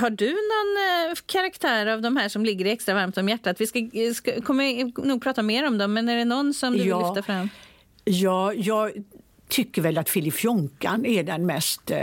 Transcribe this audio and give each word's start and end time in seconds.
Har 0.00 0.10
du 0.10 0.26
någon 0.26 1.10
eh, 1.10 1.16
karaktär 1.26 1.86
av 1.86 2.02
de 2.02 2.16
här 2.16 2.28
som 2.28 2.44
ligger 2.44 2.66
extra 2.66 2.94
varmt 2.94 3.18
om 3.18 3.28
hjärtat? 3.28 3.60
Vi 3.60 3.66
ska, 3.66 3.78
ska, 4.14 4.40
kommer 4.40 5.06
nog 5.06 5.22
prata 5.22 5.42
mer 5.42 5.66
om 5.66 5.78
dem, 5.78 5.92
men 5.92 6.08
är 6.08 6.16
det 6.16 6.24
någon 6.24 6.54
som 6.54 6.72
du 6.72 6.84
Ja. 6.84 6.98
vill 6.98 7.06
lyfta 7.06 7.22
fram? 7.32 7.48
Ja, 8.04 8.52
jag 8.52 8.92
tycker 9.48 9.82
väl 9.82 9.98
att 9.98 10.08
Filip 10.08 10.44
Jonkan 10.44 11.06
är 11.06 11.22
den 11.22 11.46
mest 11.46 11.90
eh, 11.90 11.98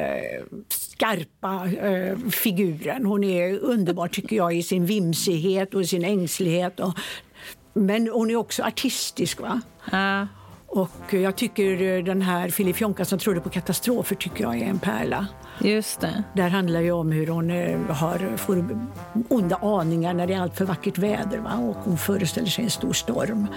skarpa 0.70 1.68
eh, 1.88 2.18
figuren. 2.30 3.06
Hon 3.06 3.24
är 3.24 3.60
underbar 3.60 4.08
tycker 4.08 4.36
jag 4.36 4.56
i 4.56 4.64
sin 4.64 4.86
vimsighet 4.86 5.74
och 5.74 5.86
sin 5.86 6.06
ängslighet. 6.06 6.80
Och, 6.80 6.94
men 7.74 8.08
hon 8.08 8.32
är 8.32 8.36
också 8.36 8.64
artistisk. 8.64 9.42
va? 9.42 9.62
Ja. 9.92 10.28
Och 10.76 11.14
jag 11.14 11.36
tycker 11.36 11.82
eh, 11.82 12.04
den 12.04 12.22
här 12.22 12.50
Filip 12.50 12.82
Jonka 12.82 13.06
som 13.06 13.20
trodde 13.20 13.40
på 13.40 13.50
katastrofer 13.50 14.16
tycker 14.16 14.44
jag 14.44 14.58
är 14.58 14.66
en 14.66 14.80
pärla. 14.80 15.28
Just 15.60 16.02
det. 16.02 16.24
Där 16.34 16.50
handlar 16.50 16.82
det 16.82 16.92
om 16.92 17.12
hur 17.12 17.28
hon 17.28 17.50
eh, 17.50 17.80
har, 17.80 18.38
får 18.38 18.66
onda 19.30 19.56
aningar 19.56 20.14
när 20.14 20.28
det 20.28 20.34
är 20.34 20.40
allt 20.40 20.58
för 20.58 20.66
vackert 20.66 20.98
väder. 20.98 21.38
Va? 21.38 21.54
Och 21.54 21.76
hon 21.76 21.98
föreställer 21.98 22.48
sig 22.48 22.64
en 22.64 22.70
stor 22.70 22.94
storm 22.94 23.48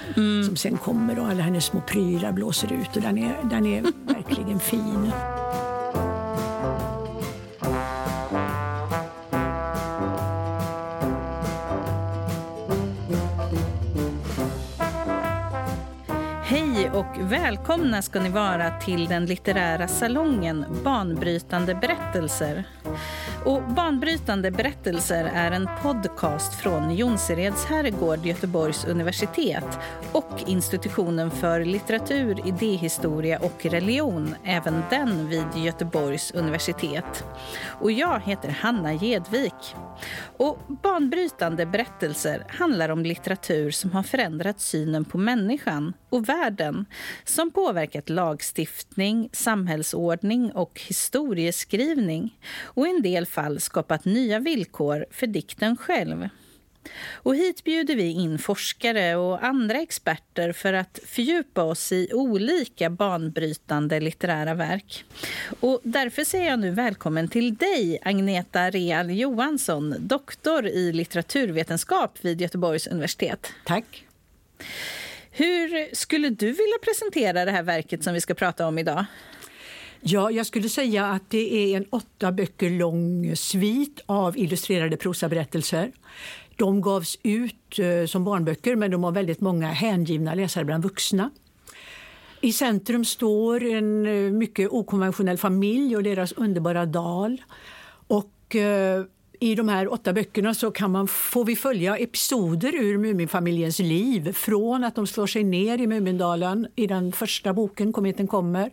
som 0.46 0.56
sen 0.56 0.76
kommer 0.76 1.18
och 1.18 1.26
alla 1.26 1.42
hennes 1.42 1.64
små 1.64 1.80
prylar 1.80 2.32
blåser 2.32 2.72
ut. 2.72 2.96
Och 2.96 3.02
den, 3.02 3.18
är, 3.18 3.36
den 3.50 3.66
är 3.66 3.82
verkligen 4.14 4.60
fin. 4.60 5.12
Och 16.98 17.32
välkomna 17.32 18.02
ska 18.02 18.20
ni 18.20 18.28
vara 18.28 18.70
till 18.70 19.06
den 19.06 19.26
litterära 19.26 19.88
salongen 19.88 20.64
Banbrytande 20.84 21.74
berättelser. 21.74 22.64
Och 23.44 23.62
Banbrytande 23.62 24.50
berättelser 24.50 25.30
är 25.34 25.50
en 25.50 25.68
podcast 25.82 26.54
från 26.54 26.96
Jonsereds 26.96 27.64
herrgård, 27.64 28.26
Göteborgs 28.26 28.84
universitet 28.84 29.78
och 30.12 30.44
institutionen 30.46 31.30
för 31.30 31.64
litteratur, 31.64 32.48
idéhistoria 32.48 33.38
och 33.38 33.66
religion, 33.66 34.34
även 34.44 34.82
den 34.90 35.28
vid 35.28 35.64
Göteborgs 35.64 36.30
universitet. 36.30 37.24
Och 37.80 37.92
jag 37.92 38.20
heter 38.20 38.48
Hanna 38.48 38.92
Gedvik. 38.92 39.74
Och 40.36 40.58
Banbrytande 40.82 41.66
berättelser 41.66 42.44
handlar 42.48 42.88
om 42.88 43.02
litteratur 43.02 43.70
som 43.70 43.92
har 43.92 44.02
förändrat 44.02 44.60
synen 44.60 45.04
på 45.04 45.18
människan 45.18 45.92
och 46.10 46.28
världen, 46.28 46.86
som 47.24 47.50
påverkat 47.50 48.08
lagstiftning, 48.08 49.28
samhällsordning 49.32 50.52
och 50.52 50.80
historieskrivning 50.88 52.38
och 52.78 52.86
i 52.86 52.90
en 52.90 53.02
del 53.02 53.26
fall 53.26 53.60
skapat 53.60 54.04
nya 54.04 54.38
villkor 54.38 55.06
för 55.10 55.26
dikten 55.26 55.76
själv. 55.76 56.28
Och 57.12 57.36
hit 57.36 57.64
bjuder 57.64 57.96
vi 57.96 58.10
in 58.10 58.38
forskare 58.38 59.16
och 59.16 59.44
andra 59.44 59.78
experter 59.78 60.52
för 60.52 60.72
att 60.72 60.98
fördjupa 61.06 61.62
oss 61.62 61.92
i 61.92 62.08
olika 62.12 62.90
banbrytande 62.90 64.00
litterära 64.00 64.54
verk. 64.54 65.04
Och 65.60 65.80
därför 65.82 66.24
säger 66.24 66.50
jag 66.50 66.58
nu 66.58 66.70
välkommen 66.70 67.28
till 67.28 67.54
dig, 67.54 67.98
Agneta 68.02 68.70
Real 68.70 69.10
Johansson, 69.10 69.94
doktor 69.98 70.66
i 70.66 70.92
litteraturvetenskap 70.92 72.18
vid 72.20 72.40
Göteborgs 72.40 72.86
universitet. 72.86 73.52
Tack. 73.64 74.06
Hur 75.30 75.94
skulle 75.94 76.28
du 76.28 76.46
vilja 76.46 76.78
presentera 76.82 77.44
det 77.44 77.50
här 77.50 77.62
verket 77.62 78.04
som 78.04 78.14
vi 78.14 78.20
ska 78.20 78.34
prata 78.34 78.66
om 78.66 78.78
idag? 78.78 79.04
Ja, 80.00 80.30
jag 80.30 80.46
skulle 80.46 80.68
säga 80.68 81.06
att 81.06 81.30
det 81.30 81.54
är 81.54 81.76
en 81.76 81.84
åtta 81.90 82.32
böcker 82.32 82.70
lång 82.70 83.36
svit 83.36 84.00
av 84.06 84.38
illustrerade 84.38 84.96
prosaberättelser. 84.96 85.92
De 86.56 86.80
gavs 86.80 87.18
ut 87.22 87.78
eh, 87.78 88.06
som 88.06 88.24
barnböcker 88.24 88.76
men 88.76 88.90
de 88.90 89.04
har 89.04 89.12
väldigt 89.12 89.40
många 89.40 89.66
hängivna 89.66 90.34
läsare 90.34 90.64
bland 90.64 90.82
vuxna. 90.82 91.30
I 92.40 92.52
centrum 92.52 93.04
står 93.04 93.64
en 93.64 94.06
eh, 94.06 94.32
mycket 94.32 94.68
okonventionell 94.70 95.38
familj 95.38 95.96
och 95.96 96.02
deras 96.02 96.32
underbara 96.32 96.86
dal. 96.86 97.42
Och 98.06 98.56
eh, 98.56 99.04
i 99.40 99.54
de 99.54 99.68
här 99.68 99.92
åtta 99.92 100.12
böckerna 100.12 100.54
så 100.54 100.70
kan 100.70 100.92
man, 100.92 101.08
får 101.08 101.44
vi 101.44 101.56
följa 101.56 101.96
episoder 101.96 102.74
ur 102.74 102.98
Muminfamiljens 102.98 103.78
liv. 103.78 104.32
Från 104.32 104.84
att 104.84 104.94
de 104.94 105.06
slår 105.06 105.26
sig 105.26 105.44
ner 105.44 105.78
i 105.78 105.86
Mumindalen 105.86 106.66
i 106.76 106.86
den 106.86 107.12
första 107.12 107.52
boken, 107.52 107.92
Kometen 107.92 108.26
kommer. 108.26 108.70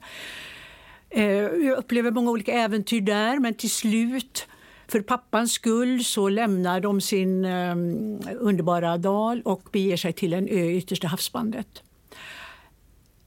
Eh, 1.16 1.26
jag 1.66 1.78
upplever 1.78 2.12
många 2.12 2.32
olika 2.32 2.52
äventyr 2.52 3.02
där 3.02 3.40
men 3.40 3.54
till 3.54 3.70
slut 3.70 4.48
för 4.88 5.02
pappans 5.02 5.52
skull 5.52 6.04
så 6.04 6.30
lämnar 6.30 6.80
de 6.80 7.02
sin 7.02 7.46
ehm, 7.46 8.20
underbara 8.40 8.98
dal 8.98 9.42
och 9.46 9.70
beger 9.72 9.98
sig 9.98 10.14
till 10.14 10.34
en 10.34 10.48
ö 10.48 10.64
i 10.64 10.78
yttersta 10.78 11.08
havsbandet. 11.08 11.84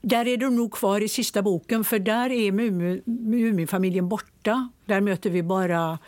Där 0.01 0.27
är 0.27 0.37
de 0.37 0.55
nog 0.55 0.71
kvar 0.71 1.01
i 1.01 1.07
sista 1.07 1.41
boken 1.41 1.83
för 1.83 1.99
där 1.99 2.29
är 2.29 2.51
Muminfamiljen 2.51 4.09
borta. 4.09 4.69
Där 4.85 5.01
möter 5.01 5.29
vi 5.29 5.43
bara 5.43 5.99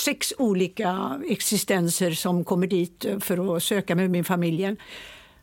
sex 0.00 0.32
olika 0.38 1.20
existenser 1.28 2.10
som 2.10 2.44
kommer 2.44 2.66
dit 2.66 3.06
för 3.20 3.56
att 3.56 3.62
söka 3.62 3.94
Muminfamiljen 3.94 4.76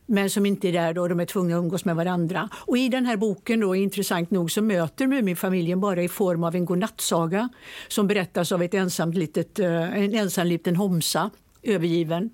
men 0.08 0.30
som 0.30 0.46
inte 0.46 0.68
är 0.68 0.72
där 0.72 0.94
då, 0.94 1.08
de 1.08 1.20
är 1.20 1.26
tvungna 1.26 1.56
att 1.56 1.60
umgås 1.60 1.86
med 1.86 1.96
varandra. 1.96 2.50
Och 2.56 2.78
I 2.78 2.90
den 2.90 3.06
här 3.06 3.18
boken, 3.18 3.60
då, 3.60 3.76
intressant 3.76 4.32
nog, 4.32 4.52
så 4.52 4.62
möter 4.62 5.08
Muminfamiljen 5.08 5.80
bara 5.80 6.04
i 6.04 6.08
form 6.08 6.44
av 6.44 6.56
en 6.56 6.66
godnattsaga 6.66 7.50
som 7.88 8.08
berättas 8.08 8.52
av 8.52 8.64
ett 8.64 8.74
ensamt 8.74 9.16
litet, 9.16 9.60
eh, 9.60 9.98
en 9.98 10.14
ensam 10.14 10.48
liten 10.48 10.76
homsa, 10.76 11.30
övergiven. 11.64 12.30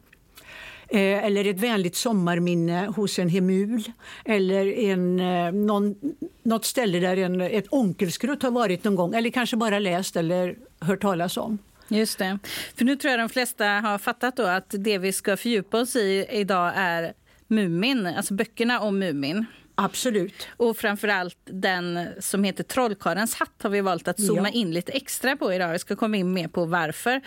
Eh, 0.88 1.25
eller 1.25 1.45
ett 1.45 1.59
vänligt 1.59 1.95
sommarminne 1.95 2.88
hos 2.95 3.19
en 3.19 3.29
hemul. 3.29 3.84
Eller 4.25 4.66
en, 4.66 5.19
eh, 5.19 5.51
någon, 5.51 5.95
något 6.44 6.66
ställe 6.66 7.00
där 7.00 7.17
en, 7.17 7.41
ett 7.41 7.66
onkelskrutt 7.69 8.44
har 8.44 8.51
varit 8.51 8.84
någon 8.84 8.95
gång. 8.95 9.16
Eller 9.16 9.29
kanske 9.29 9.57
bara 9.57 9.79
läst 9.79 10.16
eller 10.16 10.55
hört 10.79 11.01
talas 11.01 11.38
om. 11.38 11.57
Just 11.88 12.17
det. 12.17 12.40
För 12.75 12.85
nu 12.85 12.95
tror 12.95 13.11
jag 13.11 13.19
de 13.19 13.29
flesta 13.29 13.66
har 13.66 13.97
fattat 13.97 14.38
då 14.38 14.44
att 14.44 14.75
det 14.78 14.97
vi 14.97 15.13
ska 15.13 15.38
fördjupa 15.38 15.79
oss 15.79 15.95
i 15.95 16.25
idag 16.31 16.72
är 16.75 17.13
Mumin, 17.56 18.06
alltså 18.08 18.34
böckerna 18.34 18.80
om 18.80 19.00
Mumin. 19.00 19.46
Absolut. 19.75 20.47
Och 20.58 20.78
framförallt 20.78 21.38
den 21.46 22.08
som 22.19 22.44
heter 22.44 22.64
Trollkarlens 22.64 23.36
hatt 23.36 23.64
har 23.64 23.69
vi 23.69 23.81
valt 23.81 24.08
att 24.08 24.22
zooma 24.22 24.50
Ja. 24.50 24.53
in 24.53 24.72
lite 24.72 24.91
extra 24.91 25.36
på 25.38 25.53
idag. 25.53 25.72
Vi 25.72 25.80
ska 25.80 25.96
komma 25.96 26.18
in 26.18 26.34
mer 26.34 26.47
på 26.47 26.66
varför. 26.66 27.22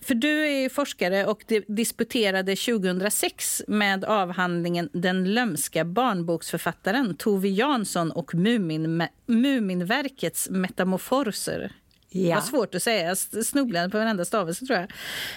För 0.00 0.14
du 0.14 0.46
är 0.46 0.60
ju 0.62 0.68
forskare 0.68 1.26
och 1.26 1.44
di- 1.46 1.64
disputerade 1.68 2.56
2006 2.56 3.62
med 3.68 4.04
avhandlingen 4.04 4.88
Den 4.92 5.34
lömska 5.34 5.84
barnboksförfattaren 5.84 7.16
Tove 7.16 7.48
Jansson 7.48 8.10
och 8.10 8.34
Mumin, 8.34 9.02
Muminverkets 9.26 10.50
metamorfoser. 10.50 11.72
Ja. 12.16 12.34
Vad 12.34 12.44
svårt 12.44 12.74
att 12.74 12.82
säga, 12.82 13.08
jag 13.08 13.18
snubblade 13.46 13.90
på 13.90 13.98
varenda 13.98 14.24
stavelse 14.24 14.66
tror 14.66 14.78
jag. 14.78 14.88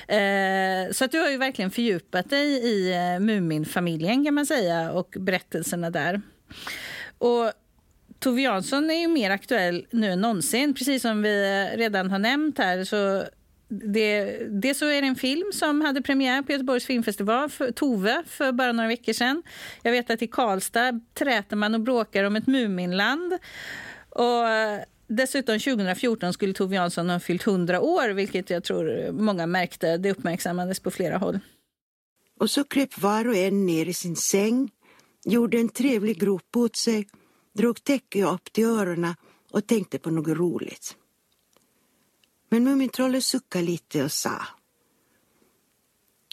Eh, 0.07 0.91
så 0.91 1.06
att 1.06 1.12
du 1.12 1.19
har 1.19 1.29
ju 1.29 1.38
verkligen 1.38 1.72
fördjupat 1.72 2.29
dig 2.29 2.47
i 2.47 2.94
eh, 2.94 3.19
Muminfamiljen 3.19 4.25
kan 4.25 4.34
man 4.34 4.45
säga 4.45 4.91
och 4.91 5.16
berättelserna 5.19 5.90
där. 5.90 6.22
Och 7.17 7.51
Tove 8.19 8.41
Jansson 8.41 8.91
är 8.91 9.00
ju 9.01 9.07
mer 9.07 9.31
aktuell 9.31 9.85
nu 9.91 10.12
än 10.12 10.22
någonsin, 10.22 10.73
precis 10.73 11.01
som 11.01 11.22
vi 11.22 11.66
redan 11.75 12.12
har 12.12 12.19
nämnt 12.19 12.57
här. 12.57 12.84
Så 12.84 13.23
det, 13.69 14.38
det 14.50 14.73
så 14.73 14.85
är 14.85 15.01
det 15.01 15.07
en 15.07 15.16
film 15.16 15.51
som 15.53 15.81
hade 15.81 16.01
premiär 16.01 16.41
på 16.41 16.51
Göteborgs 16.51 16.85
filmfestival, 16.85 17.50
för 17.50 17.72
Tove, 17.72 18.23
för 18.28 18.51
bara 18.51 18.72
några 18.72 18.88
veckor 18.88 19.13
sedan. 19.13 19.44
Jag 19.84 19.91
vet 19.91 20.09
att 20.09 20.22
i 20.22 20.28
Karlstad 20.28 21.00
träter 21.13 21.56
man 21.56 21.73
och 21.73 21.81
bråkar 21.81 22.23
om 22.23 22.35
ett 22.35 22.47
Muminland. 22.47 23.34
Och 24.09 24.46
dessutom 25.09 25.59
2014 25.59 26.34
skulle 26.34 26.53
Tove 26.53 26.75
Jansson 26.75 27.09
ha 27.09 27.20
fyllt 27.20 27.47
100 27.47 27.81
år, 27.81 28.09
vilket 28.09 28.50
jag 28.50 28.64
tror 28.64 29.12
många 29.12 29.46
märkte. 29.46 29.97
Det 29.97 30.12
uppmärksammades 30.12 30.79
på 30.79 30.91
flera 30.91 31.17
håll. 31.17 31.40
Och 32.40 32.50
så 32.50 32.64
kröp 32.64 33.02
var 33.02 33.28
och 33.28 33.35
en 33.35 33.66
ner 33.66 33.85
i 33.85 33.94
sin 33.94 34.16
säng, 34.16 34.72
gjorde 35.26 35.58
en 35.58 35.70
trevlig 35.70 36.20
grop 36.20 36.56
åt 36.56 36.76
sig, 36.76 37.08
drog 37.53 37.84
täcket 37.84 38.26
upp 38.26 38.53
till 38.53 38.66
öronen 38.66 39.16
och 39.52 39.67
tänkte 39.67 40.00
på 40.00 40.09
något 40.09 40.38
roligt. 40.38 40.96
Men 42.50 42.64
Mumintrollet 42.64 43.23
suckade 43.23 43.66
lite 43.66 44.03
och 44.03 44.12
sa 44.12 44.41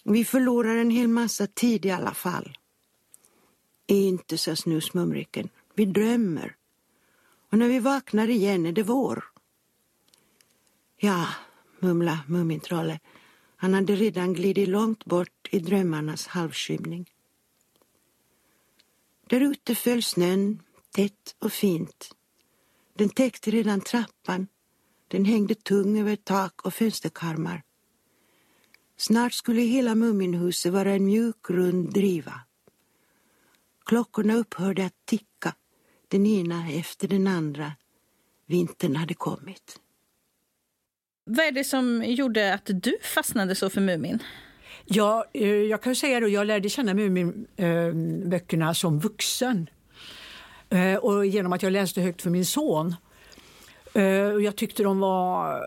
Vi 0.05 0.25
förlorar 0.25 0.77
en 0.77 0.91
hel 0.91 1.09
massa 1.09 1.47
tid 1.47 1.87
i 1.87 1.91
alla 1.91 2.15
fall. 2.15 2.59
Inte, 3.87 4.39
sa 4.39 4.57
Snusmumriken. 4.57 5.49
Vi 5.75 5.85
drömmer. 5.85 6.57
Och 7.57 7.61
när 7.61 7.69
vi 7.69 7.79
vaknar 7.79 8.29
igen 8.29 8.67
är 8.67 8.73
det 8.73 8.83
vår. 8.83 9.25
Ja, 10.97 11.29
mumla 11.79 12.19
Mumintrollet. 12.27 13.03
Han 13.57 13.75
hade 13.75 13.97
redan 13.97 14.33
glidit 14.33 14.69
långt 14.69 15.05
bort 15.05 15.49
i 15.51 15.59
drömmarnas 15.59 16.27
halvskymning. 16.27 17.11
Där 19.27 19.41
ute 19.41 19.75
föll 19.75 20.03
snön 20.03 20.63
tätt 20.91 21.37
och 21.39 21.53
fint. 21.53 22.15
Den 22.95 23.09
täckte 23.09 23.51
redan 23.51 23.81
trappan. 23.81 24.47
Den 25.09 25.25
hängde 25.25 25.55
tung 25.55 26.01
över 26.01 26.17
tak 26.17 26.67
och 26.67 26.75
fönsterkarmar. 26.75 27.63
Snart 28.97 29.33
skulle 29.33 29.61
hela 29.61 29.95
Muminhuset 29.95 30.73
vara 30.73 30.93
en 30.93 31.05
mjuk, 31.05 31.51
rund 31.51 31.93
driva. 31.93 32.41
Klockorna 33.85 34.35
upphörde 34.35 34.87
att 34.87 35.07
ticka, 35.07 35.27
den 36.09 36.27
ena 36.27 36.71
efter 36.71 37.09
den 37.09 37.27
andra. 37.27 37.73
Vintern 38.47 38.97
hade 38.97 39.15
kommit. 39.15 39.81
Vad 41.25 41.47
är 41.47 41.53
det 41.53 41.65
som 41.65 42.05
gjorde 42.07 42.55
att 42.55 42.71
du 42.75 42.99
fastnade 43.15 43.55
så 43.55 43.71
för 43.71 43.81
Mumin? 43.81 44.23
Ja, 44.85 45.25
eh, 45.33 45.49
jag 45.49 45.83
kan 45.83 45.97
säga 45.97 46.27
att 46.27 46.33
jag 46.33 46.47
lärde 46.47 46.69
känna 46.69 46.95
Muminböckerna 46.95 48.75
som 48.75 48.99
vuxen. 48.99 49.71
Eh, 50.71 50.95
och 50.95 51.27
genom 51.27 51.53
att 51.53 51.63
jag 51.63 51.73
läste 51.73 52.01
högt 52.01 52.23
för 52.23 52.31
min 52.31 52.47
son. 52.47 52.95
Eh, 53.95 54.03
jag 54.45 54.57
tyckte 54.57 54.83
de 54.83 55.01
var 55.01 55.61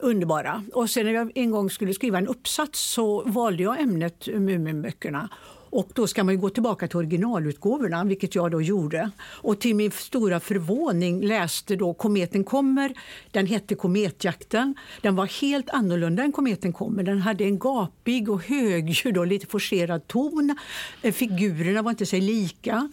underbara. 0.00 0.64
Och 0.72 0.90
sen 0.90 1.06
när 1.06 1.12
jag 1.12 1.32
en 1.34 1.50
gång 1.50 1.70
skulle 1.70 1.94
skriva 1.94 2.18
en 2.18 2.28
uppsats 2.28 2.80
så 2.80 3.22
valde 3.22 3.62
jag 3.62 3.80
ämnet 3.80 4.26
Muminböckerna. 4.26 5.28
Och 5.76 5.90
då 5.94 6.06
ska 6.06 6.24
man 6.24 6.40
gå 6.40 6.50
tillbaka 6.50 6.88
till 6.88 6.96
originalutgåvorna, 6.96 8.04
vilket 8.04 8.34
jag 8.34 8.50
då 8.50 8.62
gjorde. 8.62 9.10
Och 9.20 9.60
till 9.60 9.74
min 9.74 9.90
stora 9.90 10.40
förvåning 10.40 11.22
läste 11.22 11.76
då 11.76 11.94
Kometen 11.94 12.44
kommer. 12.44 12.94
Den 13.30 13.46
hette 13.46 13.74
Kometjakten. 13.74 14.74
Den 15.02 15.16
var 15.16 15.26
helt 15.40 15.70
annorlunda 15.70 16.22
än 16.22 16.32
Kometen 16.32 16.72
kommer. 16.72 17.02
Den 17.02 17.18
hade 17.18 17.44
en 17.44 17.58
gapig 17.58 18.28
och 18.30 18.42
högljudd 18.42 19.18
och 19.18 19.26
lite 19.26 19.46
forcerad 19.46 20.06
ton. 20.06 20.58
Eh, 21.02 21.12
figurerna 21.12 21.82
var 21.82 21.90
inte 21.90 22.06
sig 22.06 22.20
lika. 22.20 22.90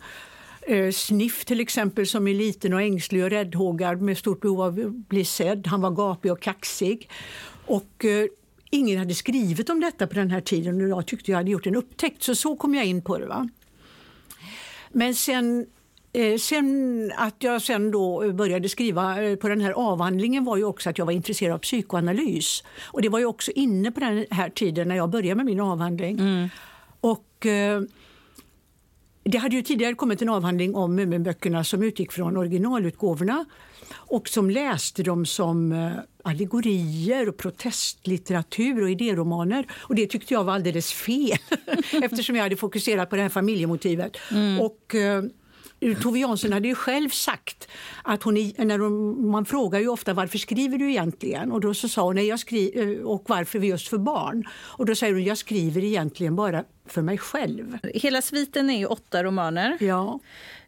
Eh, 0.62 0.91
Sniff 0.91 1.45
till 1.45 1.59
exempel 1.59 2.07
som 2.07 2.27
är 2.27 2.33
liten 2.33 2.74
och 2.74 2.81
ängslig 2.81 3.24
och 3.24 3.30
räddhågad 3.30 4.01
med 4.01 4.18
stort 4.18 4.41
behov 4.41 4.62
av 4.62 4.80
att 4.80 5.09
bli 5.09 5.25
sedd. 5.25 5.68
Han 5.68 5.81
var 5.81 5.91
gapig 5.91 6.31
och 6.31 6.41
kaxig. 6.41 7.09
Och 7.65 8.06
eh, 8.06 8.27
ingen 8.74 9.00
hade 9.00 9.14
skrivit 9.14 9.70
om 9.70 9.80
detta 9.80 10.08
på 10.08 10.14
den 10.14 10.31
här 10.31 10.42
tiden 10.42 10.81
och 10.81 10.90
jag 10.90 11.06
tyckte 11.06 11.31
jag 11.31 11.38
hade 11.38 11.52
gjort 11.52 11.68
en 11.68 11.75
upptäckt. 11.75 12.24
Så 12.24 12.36
så 12.36 12.56
kom 12.56 12.75
jag 12.75 12.86
in 12.86 13.02
på 13.02 13.18
det. 13.18 13.25
Va? 13.25 13.50
Men 14.92 15.16
sen 15.16 15.66
eh, 16.14 16.38
Sen 16.38 17.12
att 17.18 17.36
jag 17.40 17.62
sen 17.62 17.92
då 17.92 18.34
började 18.34 18.70
skriva 18.70 19.24
eh, 19.24 19.36
på 19.36 19.50
den 19.50 19.62
här 19.62 19.72
avhandlingen 19.72 20.44
var 20.44 20.58
ju 20.58 20.64
också 20.64 20.90
att 20.90 20.98
jag 20.98 21.06
var 21.06 21.14
intresserad 21.14 21.54
av 21.54 21.60
psykoanalys. 21.60 22.64
Och 22.81 23.02
det 23.02 23.10
var 23.10 23.20
ju 23.20 23.25
också 23.25 23.52
inne 23.52 23.92
på 23.92 24.00
den 24.00 24.25
här 24.30 24.50
tiden 24.50 24.88
när 24.88 24.96
jag 24.96 25.10
började 25.10 25.36
med 25.36 25.46
min 25.46 25.60
avhandling. 25.60 26.19
Mm. 26.19 26.50
Och 27.02 27.46
eh, 27.46 27.81
det 29.24 29.38
hade 29.38 29.56
ju 29.56 29.62
tidigare 29.62 29.96
kommit 29.96 30.22
en 30.22 30.30
avhandling 30.30 30.75
om 30.75 30.96
Muminböckerna 30.96 31.64
som 31.64 31.84
utgick 31.84 32.12
från 32.12 32.38
originalutgåvorna 32.38 33.46
och 33.94 34.28
som 34.28 34.50
läste 34.50 35.04
dem 35.04 35.25
som 35.25 35.72
eh, 35.72 35.92
allegorier 36.24 37.30
och 37.30 37.38
protestlitteratur 37.38 38.84
och 38.84 38.90
idéromaner. 38.90 39.66
Och 39.74 39.96
det 39.96 40.08
tyckte 40.08 40.34
jag 40.34 40.44
var 40.44 40.54
alldeles 40.54 40.94
fel 40.94 41.38
eftersom 42.04 42.36
jag 42.36 42.44
hade 42.44 42.56
fokuserat 42.56 43.10
på 43.10 43.16
det 43.16 43.22
här 43.22 43.30
familjemotivet. 43.30 44.18
Mm. 44.31 44.62
Och, 44.62 44.96
eh, 44.96 45.24
Tove 46.01 46.19
Jansson 46.19 46.53
hade 46.53 46.68
ju 46.68 46.75
själv 46.75 47.09
sagt 47.09 47.68
att 48.03 48.24
hon, 48.24 48.33
när 48.57 48.80
hon, 48.80 49.31
man 49.31 49.45
frågar 49.45 49.80
ju 49.80 49.88
ofta 49.88 50.13
varför 50.13 50.38
skriver 50.38 50.77
du 50.77 50.89
egentligen? 50.89 51.51
Och 51.51 51.62
då 51.62 51.74
så 51.74 51.89
sa 51.89 52.01
hon 52.01 52.15
nej, 52.15 52.27
jag 52.27 52.39
skriver, 52.39 53.00
eh, 53.00 53.03
och 53.03 53.24
varför 53.27 53.59
just 53.59 53.88
för 53.88 53.97
barn? 53.97 54.44
Och 54.53 54.85
då 54.85 54.95
säger 54.95 55.13
hon 55.13 55.24
jag 55.24 55.38
skriver 55.38 55.83
egentligen 55.83 56.35
bara 56.35 56.63
för 56.85 57.01
mig 57.01 57.18
själv. 57.18 57.77
Hela 57.94 58.21
sviten 58.21 58.69
är 58.69 58.77
ju 58.77 58.85
åtta 58.85 59.24
romaner. 59.24 59.77
Ja. 59.80 60.19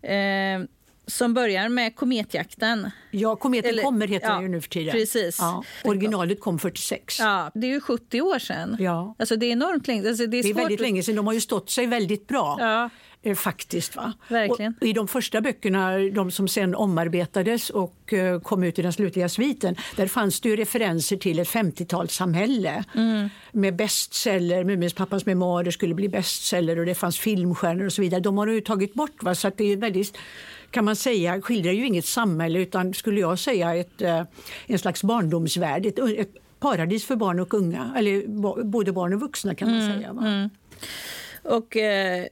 Eh, 0.09 0.59
som 1.07 1.33
börjar 1.33 1.69
med 1.69 1.95
Kometjakten. 1.95 2.91
Ja, 3.12 3.35
Kometen 3.35 3.69
Eller, 3.69 3.83
kommer 3.83 4.07
heter 4.07 4.27
ja, 4.27 4.33
den 4.33 4.44
ju 4.44 4.50
nu 4.50 4.62
för 4.62 4.69
tiden. 4.69 4.91
Precis. 4.91 5.38
Ja, 5.39 5.63
originalet 5.83 6.39
kom 6.39 6.59
46. 6.59 7.19
Ja, 7.19 7.51
det 7.53 7.67
är 7.67 7.71
ju 7.71 7.81
70 7.81 8.21
år 8.21 8.39
sedan. 8.39 8.77
Ja. 8.79 9.15
Alltså, 9.19 9.35
det 9.35 9.45
är 9.45 9.51
enormt 9.51 9.88
länge. 9.88 10.09
Alltså, 10.09 10.25
det 10.25 10.38
är, 10.39 10.44
det 10.44 10.50
är 10.50 10.53
väldigt 10.53 10.79
länge 10.79 11.03
sedan. 11.03 11.15
De 11.15 11.27
har 11.27 11.33
ju 11.33 11.41
stått 11.41 11.69
sig 11.69 11.85
väldigt 11.85 12.27
bra. 12.27 12.57
Ja. 12.59 12.89
Eh, 13.25 13.36
faktiskt. 13.36 13.95
Va? 13.95 14.13
Verkligen. 14.27 14.74
Och 14.81 14.88
I 14.88 14.94
de 14.94 15.07
första 15.07 15.42
böckerna, 15.42 15.98
de 15.98 16.31
som 16.31 16.48
sen 16.48 16.75
omarbetades 16.75 17.69
och 17.69 18.13
eh, 18.13 18.39
kom 18.39 18.63
ut 18.63 18.80
i 18.80 18.81
den 18.81 18.94
slutliga 18.94 19.30
sviten, 19.30 19.75
där 19.95 20.07
fanns 20.07 20.42
det 20.42 20.50
ju 20.50 20.56
referenser 20.56 21.18
till 21.18 21.39
ett 21.39 21.48
50-talssamhälle 21.48 22.83
mm. 22.95 23.30
med 23.51 23.75
bestseller. 23.75 24.63
Muminpappas 24.63 25.25
memoarer 25.25 25.72
skulle 25.72 25.94
bli 25.94 26.10
bestseller 26.10 26.80
och 26.80 26.86
det 26.86 26.95
fanns 26.95 27.19
filmstjärnor 27.19 27.86
och 27.86 27.94
så 27.94 28.01
vidare. 28.01 28.22
De 28.22 28.38
har 28.38 28.48
ju 28.48 28.62
tagit 28.62 28.94
bort. 28.94 29.24
Va? 29.24 29.36
Så 29.36 29.48
att 29.48 29.57
det 29.57 29.72
är 29.72 29.77
väldigt 29.77 30.18
kan 30.72 30.86
man 30.86 30.95
säga, 30.95 31.42
skildrar 31.42 31.72
ju 31.72 31.86
inget 31.86 32.06
samhälle 32.06 32.60
utan 32.60 32.94
skulle 32.94 33.19
jag 33.19 33.39
säga 33.39 33.75
ett, 33.75 34.01
eh, 34.01 34.24
en 34.66 34.80
slags 34.80 35.04
barndomsvärld. 35.04 35.86
Ett, 35.86 36.00
ett 36.00 36.33
paradis 36.60 37.06
för 37.06 37.16
barn 37.16 37.39
och 37.39 37.54
unga, 37.54 37.94
eller 37.98 38.27
både 38.63 38.92
barn 38.92 39.13
och 39.13 39.19
vuxna 39.19 39.56
kan 39.56 39.72
man 39.72 39.81
mm, 39.81 39.95
säga. 39.95 40.10
Mm. 40.10 40.50
Och 41.44 41.77
eh, 41.77 42.25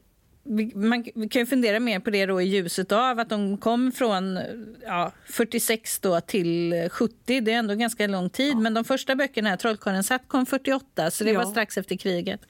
man 0.75 1.03
kan 1.03 1.39
ju 1.39 1.45
fundera 1.45 1.79
mer 1.79 1.99
på 1.99 2.09
det 2.09 2.25
då 2.25 2.41
i 2.41 2.45
ljuset 2.45 2.91
av 2.91 3.19
att 3.19 3.29
de 3.29 3.57
kom 3.57 3.91
från 3.91 4.39
ja, 4.85 5.11
46 5.25 5.99
då 5.99 6.21
till 6.21 6.89
70. 6.91 7.41
Det 7.41 7.53
är 7.53 7.59
ändå 7.59 7.75
ganska 7.75 8.07
lång 8.07 8.29
tid. 8.29 8.53
Ja. 8.53 8.59
Men 8.59 8.73
de 8.73 8.83
första 8.83 9.15
böckerna, 9.15 9.57
Trollkarlen 9.57 10.03
satt, 10.03 10.27
kom 10.27 10.45
48, 10.45 11.11
så 11.11 11.23
det 11.23 11.31
ja. 11.31 11.39
var 11.39 11.45
strax 11.45 11.77
efter 11.77 11.95
kriget. 11.95 12.41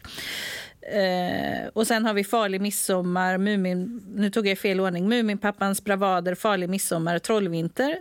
Eh, 0.81 1.67
och 1.73 1.87
sen 1.87 2.05
har 2.05 2.13
vi 2.13 2.23
Farlig 2.23 2.61
midsommar, 2.61 3.37
Mumin, 3.37 4.03
nu 4.15 4.29
tog 4.29 4.47
jag 4.47 4.57
fel 4.57 4.79
ordning, 4.79 5.09
Muminpappans 5.09 5.83
bravader, 5.83 6.35
Farlig 6.35 6.69
midsommar, 6.69 7.19
Trollvinter, 7.19 7.99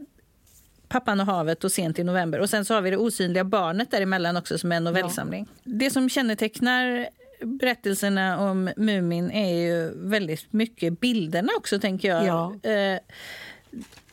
Pappan 0.88 1.20
och 1.20 1.26
havet 1.26 1.64
och 1.64 1.72
Sent 1.72 1.98
i 1.98 2.04
november. 2.04 2.38
Och 2.40 2.50
sen 2.50 2.64
så 2.64 2.74
har 2.74 2.80
vi 2.80 2.90
Det 2.90 2.96
osynliga 2.96 3.44
barnet 3.44 3.90
däremellan 3.90 4.36
också 4.36 4.58
som 4.58 4.72
är 4.72 4.76
en 4.76 4.84
novellsamling. 4.84 5.46
Ja. 5.48 5.60
Det 5.64 5.90
som 5.90 6.08
kännetecknar 6.08 7.08
berättelserna 7.44 8.50
om 8.50 8.70
Mumin 8.76 9.30
är 9.30 9.54
ju 9.54 9.92
väldigt 10.08 10.52
mycket 10.52 11.00
bilderna 11.00 11.52
också, 11.58 11.80
tänker 11.80 12.08
jag. 12.08 12.26
Ja. 12.26 12.70
Eh, 12.70 12.98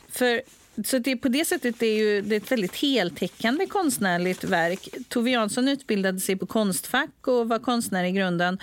för 0.09 0.41
så 0.85 0.99
det, 0.99 1.17
på 1.17 1.27
det 1.27 1.45
sättet 1.45 1.81
är 1.81 1.97
ju, 1.97 2.21
det 2.21 2.35
är 2.35 2.37
ett 2.37 2.51
väldigt 2.51 2.75
heltäckande 2.75 3.65
konstnärligt 3.65 4.43
verk. 4.43 4.89
Tove 5.07 5.31
Jansson 5.31 5.67
utbildade 5.67 6.19
sig 6.19 6.35
på 6.35 6.45
Konstfack 6.45 7.27
och 7.27 7.49
var 7.49 7.59
konstnär 7.59 8.03
i 8.03 8.11
grunden. 8.11 8.59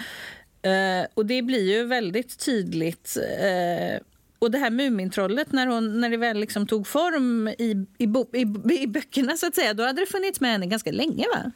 Eh, 0.62 1.06
och 1.14 1.26
det 1.26 1.42
blir 1.42 1.72
ju 1.76 1.84
väldigt 1.84 2.38
tydligt. 2.38 3.16
Eh, 3.40 4.02
och 4.38 4.50
det 4.50 4.58
här 4.58 4.70
Mumintrollet, 4.70 5.52
när, 5.52 5.66
hon, 5.66 6.00
när 6.00 6.10
det 6.10 6.16
väl 6.16 6.40
liksom 6.40 6.66
tog 6.66 6.86
form 6.86 7.48
i, 7.48 7.86
i, 7.98 8.04
i, 8.32 8.82
i 8.82 8.86
böckerna, 8.86 9.36
så 9.36 9.46
att 9.46 9.54
säga, 9.54 9.74
då 9.74 9.82
hade 9.82 10.02
det 10.02 10.06
funnits 10.06 10.40
med 10.40 10.50
henne 10.50 10.66
ganska 10.66 10.92
länge, 10.92 11.26
va? 11.34 11.52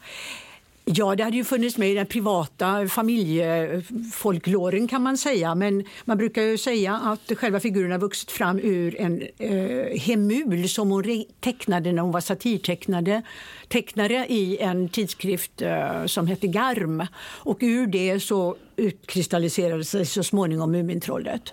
Ja, 0.95 1.17
det 1.17 1.25
hade 1.25 1.37
ju 1.37 1.45
funnits 1.45 1.77
med 1.77 1.91
i 1.91 1.95
den 1.95 2.07
privata 2.07 2.89
familjefolkloren 2.89 4.88
kan 4.88 5.03
man 5.03 5.19
säga. 5.19 5.55
Men 5.55 5.85
man 6.05 6.19
brukar 6.19 6.43
ju 6.43 6.59
säga 6.59 6.95
att 6.95 7.38
själva 7.38 7.61
har 7.91 7.99
vuxit 7.99 8.31
fram 8.31 8.59
ur 8.59 9.00
en 9.00 9.23
eh, 9.38 10.00
hemul 10.00 10.69
som 10.69 10.91
hon 10.91 11.25
tecknade 11.41 11.93
när 11.93 12.03
hon 12.03 12.12
var 12.12 12.21
satirtecknare 12.21 13.23
tecknare 13.69 14.26
i 14.29 14.59
en 14.59 14.88
tidskrift 14.88 15.62
eh, 15.62 16.07
som 16.07 16.26
hette 16.26 16.47
Garm. 16.47 17.07
Och 17.23 17.59
ur 17.61 17.87
det 17.87 18.21
så 18.21 18.57
utkristalliserade 18.76 19.85
sig 19.85 20.07
så 20.07 20.23
småningom 20.23 20.73
Mumintrollet. 20.73 21.53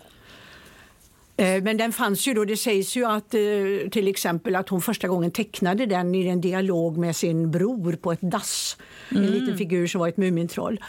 Eh, 1.38 1.63
men 1.63 1.77
den 1.77 1.94
fanns 1.94 2.27
ju 2.27 2.34
då, 2.34 2.46
det 2.46 2.58
sägs 2.58 2.98
ju 2.98 3.06
att 3.06 3.34
eh, 3.34 3.89
till 3.91 4.08
exempel 4.08 4.56
att 4.56 4.70
hon 4.70 4.82
första 4.82 5.08
gången 5.08 5.32
tecknade 5.32 5.86
den 5.86 6.15
i 6.15 6.27
en 6.27 6.41
dialog 6.41 6.98
med 6.98 7.15
sin 7.15 7.51
bror 7.51 7.94
på 7.94 8.12
ett 8.12 8.20
dass. 8.22 8.77
Mm. 9.12 9.24
En 9.24 9.32
liten 9.32 9.58
figur 9.58 9.88
som 9.88 10.00
var 10.00 10.08
ett 10.08 10.17
mumintroll. 10.17 10.79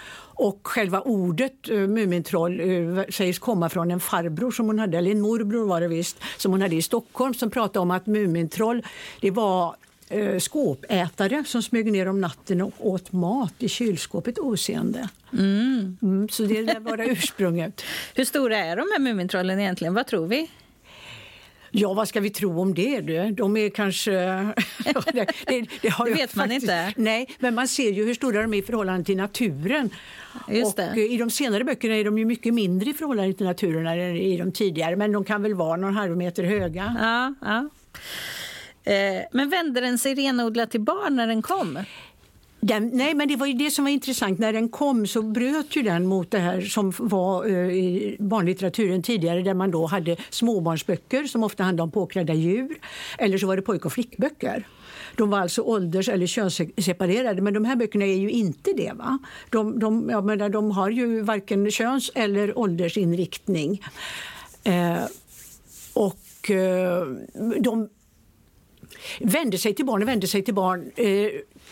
Och 0.40 0.60
själva 0.62 1.00
ordet 1.00 1.70
uh, 1.70 1.88
mumintroll 1.88 2.60
uh, 2.60 3.02
sägs 3.10 3.38
komma 3.38 3.68
från 3.68 3.90
en 3.90 4.00
farbror 4.00 4.50
som 4.50 4.66
hon 4.66 4.78
hade, 4.78 4.98
eller 4.98 5.10
en 5.10 5.20
morbror 5.20 5.66
var 5.66 5.80
det 5.80 5.88
visst, 5.88 6.16
som 6.36 6.52
hon 6.52 6.62
hade 6.62 6.76
i 6.76 6.82
Stockholm 6.82 7.34
som 7.34 7.50
pratade 7.50 7.78
om 7.78 7.90
att 7.90 8.06
mumintroll 8.06 8.82
det 9.20 9.30
var 9.30 9.76
uh, 10.12 10.38
skåpätare 10.38 11.44
som 11.46 11.62
smög 11.62 11.92
ner 11.92 12.08
om 12.08 12.20
natten 12.20 12.60
och 12.60 12.72
åt 12.78 13.12
mat 13.12 13.54
i 13.58 13.68
kylskåpet 13.68 14.38
oseende. 14.38 15.08
Mm. 15.32 15.98
Mm, 16.02 16.28
så 16.28 16.42
det 16.42 16.62
lär 16.62 16.80
vara 16.80 17.06
ursprunget. 17.06 17.82
Hur 18.14 18.24
stora 18.24 18.58
är 18.58 18.76
de 18.76 18.86
här 18.92 18.98
Mumintrollen 18.98 19.60
egentligen? 19.60 19.94
Vad 19.94 20.06
tror 20.06 20.26
vi? 20.26 20.50
Ja, 21.70 21.94
vad 21.94 22.08
ska 22.08 22.20
vi 22.20 22.30
tro 22.30 22.60
om 22.60 22.74
det? 22.74 23.00
Du? 23.00 23.30
De 23.30 23.56
är 23.56 23.70
kanske... 23.70 24.10
det, 24.84 24.94
det, 25.12 25.26
det, 25.46 25.66
det 25.82 26.14
vet 26.14 26.34
man 26.34 26.48
faktiskt, 26.48 26.62
inte. 26.62 26.92
Nej, 26.96 27.28
men 27.38 27.54
man 27.54 27.68
ser 27.68 27.90
ju 27.90 28.04
hur 28.04 28.14
stora 28.14 28.42
de 28.42 28.54
är 28.54 28.58
i 28.58 28.62
förhållande 28.62 29.04
till 29.04 29.16
naturen. 29.16 29.90
Just 30.48 30.78
och 30.78 30.96
I 30.96 31.16
de 31.16 31.30
senare 31.30 31.64
böckerna 31.64 31.94
är 31.94 32.04
de 32.04 32.18
ju 32.18 32.24
mycket 32.24 32.54
mindre 32.54 32.90
i 32.90 32.94
förhållande 32.94 33.32
till 33.32 33.46
naturen 33.46 33.86
än 33.86 34.16
i 34.16 34.36
de 34.36 34.52
tidigare. 34.52 34.96
Men 34.96 35.12
de 35.12 35.24
kan 35.24 35.42
väl 35.42 35.54
vara 35.54 35.76
någon 35.76 35.94
halv 35.94 36.16
meter 36.16 36.44
höga. 36.44 36.96
Ja, 37.00 37.34
ja. 37.40 37.68
Eh, 38.88 39.22
men 39.32 39.50
vände 39.50 39.80
den 39.80 39.98
sig 39.98 40.14
renodlat 40.14 40.70
till 40.70 40.80
barn 40.80 41.16
när 41.16 41.26
den 41.26 41.42
kom? 41.42 41.78
Den, 42.60 42.90
nej, 42.92 43.14
men 43.14 43.28
det 43.28 43.36
var 43.36 43.46
ju 43.46 43.52
det 43.52 43.70
som 43.70 43.84
var 43.84 43.90
intressant. 43.90 44.38
När 44.38 44.52
den 44.52 44.68
kom 44.68 45.06
så 45.06 45.22
bröt 45.22 45.76
ju 45.76 45.82
den 45.82 46.06
mot 46.06 46.30
det 46.30 46.38
här 46.38 46.60
som 46.60 46.92
var 46.98 47.46
eh, 47.46 47.70
i 47.70 48.16
barnlitteraturen 48.18 49.02
tidigare 49.02 49.42
där 49.42 49.54
man 49.54 49.70
då 49.70 49.86
hade 49.86 50.16
småbarnsböcker 50.30 51.24
som 51.24 51.44
ofta 51.44 51.62
handlade 51.62 51.82
om 51.82 51.90
påklädda 51.90 52.34
djur. 52.34 52.78
Eller 53.18 53.38
så 53.38 53.46
var 53.46 53.56
det 53.56 53.62
pojk 53.62 53.84
och 53.84 53.92
flickböcker. 53.92 54.66
De 55.16 55.30
var 55.30 55.38
alltså 55.38 55.62
ålders 55.62 56.08
eller 56.08 56.26
könsseparerade, 56.26 57.42
men 57.42 57.54
de 57.54 57.64
här 57.64 57.76
böckerna 57.76 58.04
är 58.04 58.16
ju 58.16 58.30
inte 58.30 58.72
det. 58.72 58.92
Va? 58.92 59.18
De, 59.50 59.78
de, 59.78 60.08
jag 60.10 60.24
menar, 60.24 60.48
de 60.48 60.70
har 60.70 60.90
ju 60.90 61.20
varken 61.20 61.70
köns 61.70 62.10
eller 62.14 62.58
åldersinriktning. 62.58 63.82
Eh, 64.64 65.04
och 65.94 66.50
eh, 66.50 67.06
de 67.60 67.88
vände 69.20 69.58
sig 69.58 69.74
till 69.74 69.84
barn 69.84 70.02
och 70.02 70.08
vände 70.08 70.26
sig 70.26 70.42
till 70.42 70.54
barn. 70.54 70.90
Eh, 70.96 71.30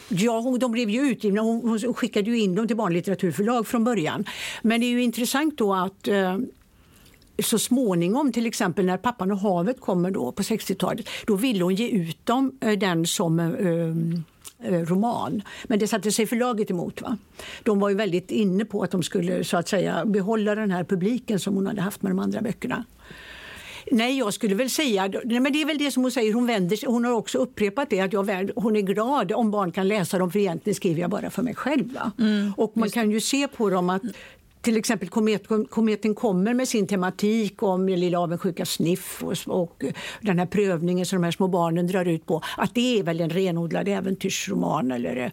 ja, 0.08 0.56
de 0.60 0.72
blev 0.72 0.90
ju 0.90 1.00
utgivna. 1.00 1.40
Hon, 1.40 1.68
hon 1.68 1.94
skickade 1.94 2.30
ju 2.30 2.38
in 2.38 2.54
dem 2.54 2.66
till 2.66 2.76
barnlitteraturförlag 2.76 3.66
från 3.66 3.84
början. 3.84 4.24
Men 4.62 4.80
det 4.80 4.86
är 4.86 4.90
ju 4.90 5.02
intressant 5.02 5.58
då 5.58 5.74
att 5.74 6.08
eh, 6.08 6.38
så 7.38 7.58
småningom, 7.58 8.32
till 8.32 8.46
exempel 8.46 8.84
när 8.84 8.96
Pappan 8.96 9.32
och 9.32 9.38
havet 9.38 9.80
kommer 9.80 10.10
då 10.10 10.32
på 10.32 10.42
60-talet, 10.42 11.08
då 11.26 11.34
ville 11.34 11.64
hon 11.64 11.74
ge 11.74 11.88
ut 11.88 12.26
dem, 12.26 12.58
eh, 12.60 12.78
den 12.78 13.06
som 13.06 13.40
eh, 13.40 14.72
eh, 14.72 14.80
roman. 14.80 15.42
Men 15.64 15.78
det 15.78 15.88
satte 15.88 16.12
sig 16.12 16.26
förlaget 16.26 16.70
emot. 16.70 17.02
Va? 17.02 17.18
De 17.62 17.80
var 17.80 17.88
ju 17.88 17.94
väldigt 17.94 18.30
inne 18.30 18.64
på 18.64 18.82
att 18.82 18.90
de 18.90 19.02
skulle 19.02 19.44
så 19.44 19.56
att 19.56 19.68
säga 19.68 20.04
behålla 20.04 20.54
den 20.54 20.70
här 20.70 20.84
publiken 20.84 21.40
som 21.40 21.54
hon 21.54 21.66
hade 21.66 21.80
haft 21.80 22.02
med 22.02 22.10
de 22.10 22.18
andra 22.18 22.42
böckerna. 22.42 22.84
Nej, 23.90 24.18
jag 24.18 24.34
skulle 24.34 24.54
väl 24.54 24.70
säga... 24.70 25.08
Nej, 25.24 25.40
men 25.40 25.52
det 25.52 25.62
är 25.62 25.66
väl 25.66 25.78
det 25.78 25.90
som 25.90 26.02
hon 26.02 26.12
säger. 26.12 26.32
Hon, 26.32 26.46
vänder 26.46 26.76
sig, 26.76 26.88
hon 26.88 27.04
har 27.04 27.12
också 27.12 27.38
upprepat 27.38 27.90
det 27.90 28.00
att 28.00 28.12
jag, 28.12 28.50
hon 28.56 28.76
är 28.76 28.80
glad 28.80 29.32
om 29.32 29.50
barn 29.50 29.72
kan 29.72 29.88
läsa 29.88 30.18
dem 30.18 30.30
för 30.30 30.38
egentligen 30.38 30.74
skriver 30.74 31.00
jag 31.00 31.10
bara 31.10 31.30
för 31.30 31.42
mig 31.42 31.54
själv. 31.54 31.98
Mm, 32.18 32.52
och 32.56 32.76
man 32.76 32.90
kan 32.90 33.10
ju 33.10 33.20
se 33.20 33.48
på 33.48 33.70
dem 33.70 33.90
att 33.90 34.02
till 34.60 34.76
exempel 34.76 35.08
komet, 35.08 35.42
kometen 35.70 36.14
kommer 36.14 36.54
med 36.54 36.68
sin 36.68 36.86
tematik 36.86 37.62
om 37.62 37.88
lilla 37.88 38.18
avundsjuka 38.18 38.66
sniff 38.66 39.22
och, 39.24 39.36
och, 39.46 39.84
den 40.20 40.38
här 40.38 40.46
prövningen 40.46 41.06
som 41.06 41.16
de 41.16 41.24
här 41.24 41.30
små 41.30 41.48
barnen 41.48 41.86
drar 41.86 42.04
ut 42.04 42.26
på. 42.26 42.42
Att 42.56 42.74
det 42.74 42.98
är 42.98 43.02
väl 43.02 43.20
en 43.20 43.30
renodlad 43.30 43.88
äventyrsroman 43.88 44.92
eller 44.92 45.32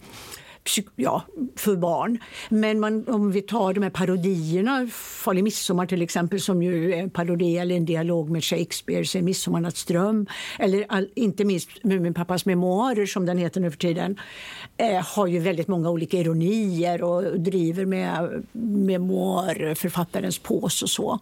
ja, 0.95 1.21
för 1.55 1.75
barn. 1.75 2.19
Men 2.49 2.79
man, 2.79 3.07
om 3.07 3.31
vi 3.31 3.41
tar 3.41 3.73
de 3.73 3.83
här 3.83 3.89
parodierna, 3.89 4.87
Farlig 4.91 5.43
midsommar 5.43 5.85
till 5.85 6.01
exempel 6.01 6.41
som 6.41 6.63
ju 6.63 6.93
är 6.93 6.97
en 6.97 7.09
parodi 7.09 7.57
eller 7.57 7.75
en 7.75 7.85
dialog 7.85 8.29
med 8.29 8.43
Shakespeare, 8.43 9.21
Midsommarnattsdröm 9.21 10.25
eller 10.59 10.85
all, 10.89 11.09
inte 11.15 11.45
minst 11.45 11.83
Muminpappas 11.83 12.45
memoarer 12.45 13.05
som 13.05 13.25
den 13.25 13.37
heter 13.37 13.61
nu 13.61 13.71
för 13.71 13.77
tiden 13.77 14.19
eh, 14.77 15.05
har 15.15 15.27
ju 15.27 15.39
väldigt 15.39 15.67
många 15.67 15.89
olika 15.89 16.17
ironier 16.17 17.03
och 17.03 17.39
driver 17.39 17.85
med 17.85 18.43
memoarförfattarens 18.51 20.39
pås 20.39 20.83
och 20.83 20.89
så. 20.89 21.19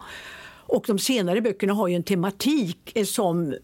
Och 0.72 0.84
de 0.88 1.00
senare 1.00 1.42
böckerna 1.42 1.74
har 1.74 1.88
ju 1.88 1.96
en 1.96 2.04
tematik 2.04 2.92
eh, 2.96 3.06
som 3.06 3.56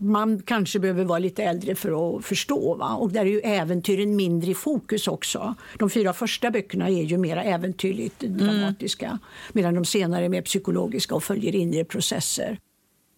man 0.00 0.42
kanske 0.42 0.78
behöver 0.78 1.04
vara 1.04 1.18
lite 1.18 1.42
äldre 1.42 1.74
för 1.74 2.16
att 2.18 2.24
förstå. 2.24 2.74
Va? 2.74 2.94
Och 2.94 3.12
där 3.12 3.20
är 3.20 3.30
ju 3.30 3.40
äventyren 3.40 4.16
mindre 4.16 4.50
i 4.50 4.54
fokus 4.54 5.08
också. 5.08 5.54
De 5.78 5.90
fyra 5.90 6.12
första 6.12 6.50
böckerna 6.50 6.88
är 6.88 7.02
ju 7.02 7.18
mer 7.18 7.36
äventyrligt 7.36 8.20
dramatiska 8.20 9.06
mm. 9.06 9.18
medan 9.52 9.74
de 9.74 9.84
senare 9.84 10.24
är 10.24 10.28
mer 10.28 10.42
psykologiska 10.42 11.14
och 11.14 11.24
följer 11.24 11.54
inre 11.54 11.84
processer. 11.84 12.58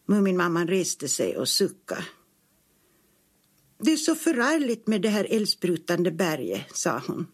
Muminmamman 0.06 0.68
reste 0.68 1.08
sig 1.08 1.36
och 1.36 1.48
suckade. 1.48 2.04
Det 3.78 3.92
är 3.92 3.96
så 3.96 4.14
förargligt 4.14 4.86
med 4.86 5.02
det 5.02 5.08
här 5.08 5.26
eldsprutande 5.30 6.10
berget, 6.10 6.76
sa 6.76 7.02
hon. 7.06 7.26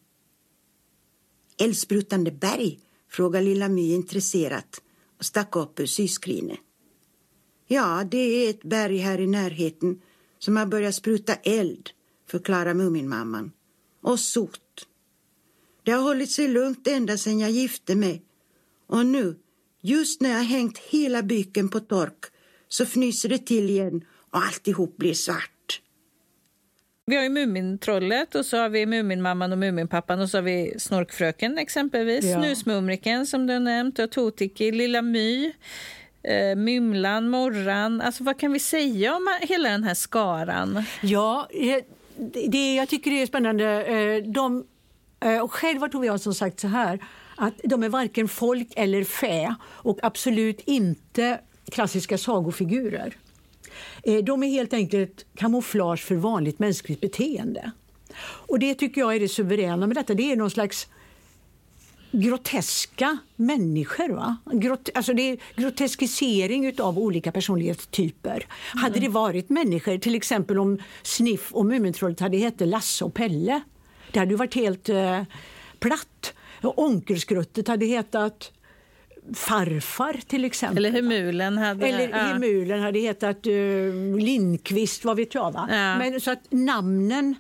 Eldsprutande 1.59 2.31
berg? 2.31 2.81
frågade 3.11 3.45
lilla 3.45 3.69
My 3.69 3.95
intresserat 3.95 4.83
och 5.19 5.25
stack 5.25 5.57
upp 5.57 5.81
ur 5.81 5.87
syskrinet. 5.87 6.59
Ja, 7.67 8.05
det 8.11 8.19
är 8.19 8.51
ett 8.51 8.63
berg 8.63 8.99
här 8.99 9.21
i 9.21 9.27
närheten 9.27 10.01
som 10.39 10.57
har 10.57 10.67
börjat 10.67 10.95
spruta 10.95 11.35
eld, 11.35 11.91
förklarar 12.31 12.75
Muminmamman. 12.75 13.53
Och 14.01 14.21
sot. 14.21 14.87
Det 15.83 15.91
har 15.91 16.03
hållit 16.03 16.31
sig 16.31 16.49
lugnt 16.49 16.87
ända 16.87 17.17
sedan 17.17 17.39
jag 17.39 17.51
gifte 17.51 17.95
mig. 17.95 18.23
Och 18.87 19.07
nu, 19.07 19.37
just 19.81 20.21
när 20.21 20.31
jag 20.31 20.45
hängt 20.45 20.79
hela 20.79 21.23
byken 21.23 21.69
på 21.69 21.81
tork, 21.81 22.25
så 22.69 22.83
fnyser 22.83 23.29
det 23.29 23.47
till 23.47 23.71
igen 23.71 24.05
och 24.31 24.39
alltihop 24.39 24.97
blir 24.97 25.15
svart. 25.15 25.81
Vi 27.07 27.17
har 27.17 27.23
ju 27.23 27.29
Mumintrollet 27.29 28.35
och 28.35 28.47
så 28.47 28.57
har 28.57 28.69
vi 28.69 28.87
Muminmamman 28.87 29.53
och 29.53 29.59
Muminpappan 29.59 30.21
och 30.21 30.31
så 30.31 30.37
har 30.37 30.43
vi 30.43 30.75
Snorkfröken 30.79 31.59
exempelvis, 31.59 32.25
ja. 32.25 32.43
Snusmumriken 32.43 33.27
som 33.27 33.47
du 33.47 33.53
har 33.53 33.61
nämnt 33.61 33.99
och 33.99 34.11
Totiki, 34.11 34.73
Lilla 34.73 35.03
My 35.03 35.53
eh, 36.27 36.57
Mymlan, 36.57 37.29
Morran. 37.29 38.01
Alltså, 38.01 38.25
vad 38.25 38.39
kan 38.39 38.53
vi 38.53 38.59
säga 38.59 39.17
om 39.17 39.29
hela 39.41 39.69
den 39.69 39.85
här 39.85 39.95
skaran? 39.95 40.83
Ja, 41.03 41.49
eh, 41.51 41.85
det, 42.49 42.75
jag 42.75 42.89
tycker 42.89 43.11
det 43.11 43.23
är 43.23 43.27
spännande. 43.27 43.85
Eh, 43.85 44.23
de, 44.33 44.65
eh, 45.21 45.39
och 45.39 45.53
själv 45.53 45.81
har 45.81 45.89
Tove 45.89 46.07
Jansson 46.07 46.35
sagt 46.35 46.61
så 46.61 46.69
här 46.69 47.05
att 47.37 47.55
de 47.65 47.83
är 47.83 47.89
varken 47.89 48.29
folk 48.29 48.69
eller 48.77 49.05
fä 49.05 49.55
och 49.63 49.99
absolut 50.03 50.61
inte 50.65 51.41
klassiska 51.73 52.19
sagofigurer. 52.19 53.17
De 54.23 54.43
är 54.43 54.49
helt 54.49 54.73
enkelt 54.73 55.27
kamouflage 55.35 56.01
för 56.01 56.15
vanligt 56.15 56.59
mänskligt 56.59 57.01
beteende. 57.01 57.71
Och 58.23 58.59
Det 58.59 58.75
tycker 58.75 59.01
jag 59.01 59.15
är 59.15 59.21
det 59.21 59.29
suveräna 59.29 59.87
med 59.87 59.97
detta. 59.97 60.15
Det 60.15 60.33
är 60.33 60.37
någon 60.37 60.51
slags 60.51 60.89
groteska 62.21 63.19
människor. 63.37 64.09
Va? 64.09 64.37
Grot 64.53 64.89
alltså 64.95 65.13
det 65.13 65.23
är 65.23 65.39
groteskisering 65.57 66.81
av 66.81 66.99
olika 66.99 67.33
personlighetstyper. 67.33 68.47
Mm. 68.73 68.83
Hade 68.83 69.01
det 69.01 69.09
varit 69.09 69.49
människor, 69.49 69.99
till 69.99 70.15
exempel 70.15 70.59
om 70.59 70.79
Sniff 71.03 71.53
och 71.53 71.67
Mumintrollet 71.67 72.21
hade 72.21 72.37
hetat 72.37 72.69
Lasse 72.69 73.05
och 73.05 73.15
Pelle, 73.15 73.61
det 74.13 74.19
hade 74.19 74.31
ju 74.31 74.37
varit 74.37 74.55
helt 74.55 74.89
eh, 74.89 75.23
platt. 75.79 76.33
Onkelskrutet 76.63 77.69
hade 77.69 77.87
hetat 77.87 78.53
farfar 79.35 80.21
till 80.27 80.45
exempel. 80.45 80.85
Eller 80.85 81.03
Hemulen 81.03 81.59
hade, 81.59 81.87
Eller 81.87 82.09
ja. 82.09 82.17
Hemulen 82.17 82.81
hade 82.81 82.99
hetat 82.99 83.47
uh, 83.47 84.17
Lindqvist, 84.17 85.05
vad 85.05 85.17
vet 85.17 85.35
jag. 85.35 85.53
Va? 85.53 85.69
Ja. 85.71 85.99
Men 85.99 86.21
så 86.21 86.31
att 86.31 86.43
namnen 86.51 87.35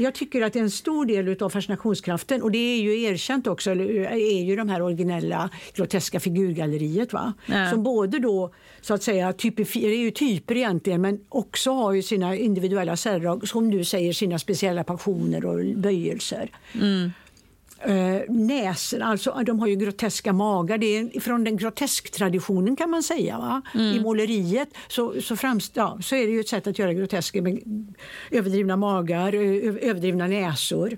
jag 0.00 0.14
tycker 0.14 0.42
att 0.42 0.56
en 0.56 0.70
stor 0.70 1.06
del 1.06 1.42
av 1.42 1.50
fascinationskraften, 1.50 2.42
och 2.42 2.50
det 2.50 2.58
är 2.58 2.80
ju 2.80 3.02
erkänt 3.02 3.46
också, 3.46 3.70
är 3.70 4.42
ju 4.42 4.56
de 4.56 4.68
här 4.68 4.82
originella 4.82 5.50
groteska 5.74 6.20
figurgalleriet. 6.20 7.12
Va? 7.12 7.32
Ja. 7.46 7.70
Som 7.70 7.82
både 7.82 8.18
då, 8.18 8.54
så 8.80 8.94
att 8.94 9.02
säga, 9.02 9.32
typifier, 9.32 9.90
är 9.90 9.96
ju 9.96 10.10
typer 10.10 10.56
egentligen, 10.56 11.00
men 11.00 11.20
också 11.28 11.70
har 11.70 11.92
ju 11.92 12.02
sina 12.02 12.36
individuella 12.36 12.96
särdrag, 12.96 13.48
som 13.48 13.70
du 13.70 13.84
säger, 13.84 14.12
sina 14.12 14.38
speciella 14.38 14.84
passioner 14.84 15.44
och 15.44 15.76
böjelser. 15.76 16.50
Mm. 16.74 17.12
Uh, 17.88 18.20
näsen, 18.28 19.02
alltså, 19.02 19.42
de 19.46 19.60
har 19.60 19.66
ju 19.66 19.76
groteska 19.76 20.32
magar. 20.32 20.78
Det 20.78 20.98
är 20.98 21.20
från 21.20 21.44
den 21.44 21.56
grotesk-traditionen 21.56 22.76
kan 22.76 22.90
man 22.90 23.02
säga. 23.02 23.38
Va? 23.38 23.62
Mm. 23.74 23.96
I 23.96 24.00
måleriet 24.00 24.68
så, 24.88 25.20
så, 25.20 25.36
framst, 25.36 25.76
ja, 25.76 25.98
så 26.02 26.14
är 26.14 26.26
det 26.26 26.32
ju 26.32 26.40
ett 26.40 26.48
sätt 26.48 26.66
att 26.66 26.78
göra 26.78 26.92
groteska 26.92 27.42
med 27.42 27.60
överdrivna 28.30 28.76
magar, 28.76 29.34
överdrivna 29.34 30.26
näsor. 30.26 30.96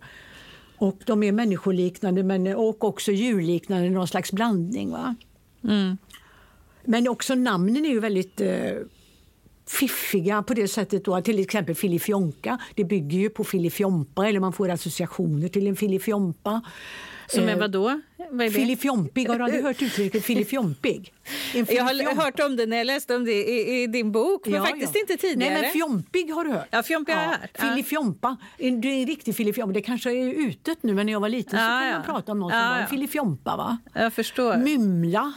Och 0.76 0.98
de 1.06 1.22
är 1.22 1.32
människoliknande 1.32 2.22
men, 2.22 2.46
och 2.46 2.84
också 2.84 3.12
djurliknande, 3.12 3.90
någon 3.90 4.08
slags 4.08 4.32
blandning. 4.32 4.90
Va? 4.90 5.14
Mm. 5.64 5.98
Men 6.84 7.08
också 7.08 7.34
namnen 7.34 7.84
är 7.84 7.90
ju 7.90 8.00
väldigt 8.00 8.40
uh, 8.40 8.48
fiffiga 9.66 10.42
på 10.42 10.54
det 10.54 10.68
sättet 10.68 11.04
då 11.04 11.20
till 11.20 11.38
exempel 11.38 11.74
filifjonka, 11.74 12.58
det 12.74 12.84
bygger 12.84 13.18
ju 13.18 13.30
på 13.30 13.44
filifjompa 13.44 14.28
eller 14.28 14.40
man 14.40 14.52
får 14.52 14.68
associationer 14.68 15.48
till 15.48 15.66
en 15.66 15.76
filifjompa. 15.76 16.62
Som 17.34 17.48
är 17.48 17.52
eh, 17.52 17.58
vad 17.58 17.70
då? 17.70 18.00
Vad 18.30 18.52
filifjompig, 18.52 19.28
har 19.28 19.38
du 19.38 19.44
aldrig 19.44 19.62
hört 19.64 19.82
uttrycket 19.82 20.24
filifjompig? 20.24 21.12
Jag 21.54 21.84
har 21.84 22.24
hört 22.24 22.40
om 22.40 22.56
det 22.56 22.66
när 22.66 22.76
jag 22.76 22.86
läste 22.86 23.16
om 23.16 23.24
det 23.24 23.32
i, 23.32 23.82
i 23.82 23.86
din 23.86 24.12
bok, 24.12 24.46
men 24.46 24.54
ja, 24.54 24.66
faktiskt 24.66 24.94
ja. 24.94 25.00
inte 25.00 25.16
tidigare. 25.16 25.52
Nej, 25.52 25.62
men 25.62 25.70
fjompig 25.70 26.30
har 26.30 26.44
du 26.44 26.50
hört. 26.50 26.68
Ja, 26.70 26.82
fjompig 26.82 27.12
har 27.12 27.22
jag 27.22 27.28
hört. 27.28 27.50
Filifjompa, 27.54 28.36
det 28.58 28.64
är 28.64 28.68
en 28.68 29.06
riktig 29.06 29.36
filifjompa. 29.36 29.72
Det 29.72 29.82
kanske 29.82 30.12
är 30.12 30.32
utet 30.32 30.82
nu, 30.82 30.94
men 30.94 31.06
när 31.06 31.12
jag 31.12 31.20
var 31.20 31.28
liten 31.28 31.50
så 31.50 31.56
kunde 31.56 31.92
man 31.92 32.02
prata 32.02 32.32
om 32.32 32.40
någon 32.40 32.50
som 32.50 32.60
var 32.60 32.76
en 32.76 32.88
filifjompa. 32.88 33.56
Va? 33.56 33.78
Jag 33.94 34.12
förstår. 34.12 34.56
Mymla, 34.56 35.32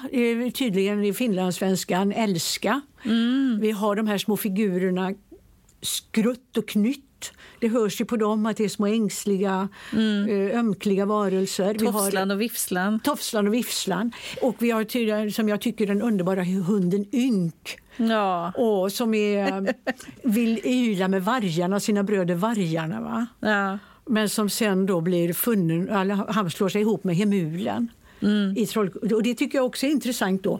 tydligen 0.53 1.03
i 1.03 1.13
finlandssvenskan, 1.13 2.11
älska. 2.11 2.81
Mm. 3.05 3.59
Vi 3.61 3.71
har 3.71 3.95
de 3.95 4.07
här 4.07 4.17
små 4.17 4.37
figurerna 4.37 5.13
skrutt 5.81 6.57
och 6.57 6.67
knytt 6.67 7.04
det 7.65 7.69
hörs 7.69 8.01
ju 8.01 8.05
på 8.05 8.17
dem 8.17 8.45
att 8.45 8.57
det 8.57 8.63
är 8.63 8.69
små 8.69 8.85
ängsliga, 8.85 9.69
mm. 9.93 10.29
Eh, 10.29 10.59
ömkliga 10.59 11.05
varelser. 11.05 11.73
Tofslan 11.73 12.31
och 12.31 12.41
Vifslan. 12.41 12.99
Tofslan 12.99 13.47
och 13.47 13.53
Vifslan. 13.53 14.11
Och 14.41 14.55
vi 14.59 14.71
har 14.71 15.29
som 15.29 15.49
jag 15.49 15.61
tycker 15.61 15.87
den 15.87 16.01
underbara 16.01 16.43
hunden 16.43 17.05
Ynk. 17.11 17.77
Ja. 17.97 18.51
Och 18.51 18.91
som 18.91 19.13
är, 19.13 19.73
vill 20.23 20.59
yla 20.65 21.07
med 21.07 21.23
vargarna, 21.23 21.79
sina 21.79 22.03
bröder 22.03 22.35
vargarna. 22.35 23.01
Va? 23.01 23.27
Ja. 23.39 23.79
Men 24.05 24.29
som 24.29 24.49
sen 24.49 24.85
då 24.85 25.01
blir 25.01 25.33
funnen, 25.33 25.89
han 26.29 26.51
slår 26.51 26.69
sig 26.69 26.81
ihop 26.81 27.03
med 27.03 27.15
Hemulen. 27.15 27.87
Mm. 28.21 28.57
I 28.57 28.65
troll, 28.65 28.89
och 28.89 29.23
det 29.23 29.35
tycker 29.35 29.57
jag 29.57 29.65
också 29.65 29.85
är 29.85 29.89
intressant. 29.89 30.43
då 30.43 30.59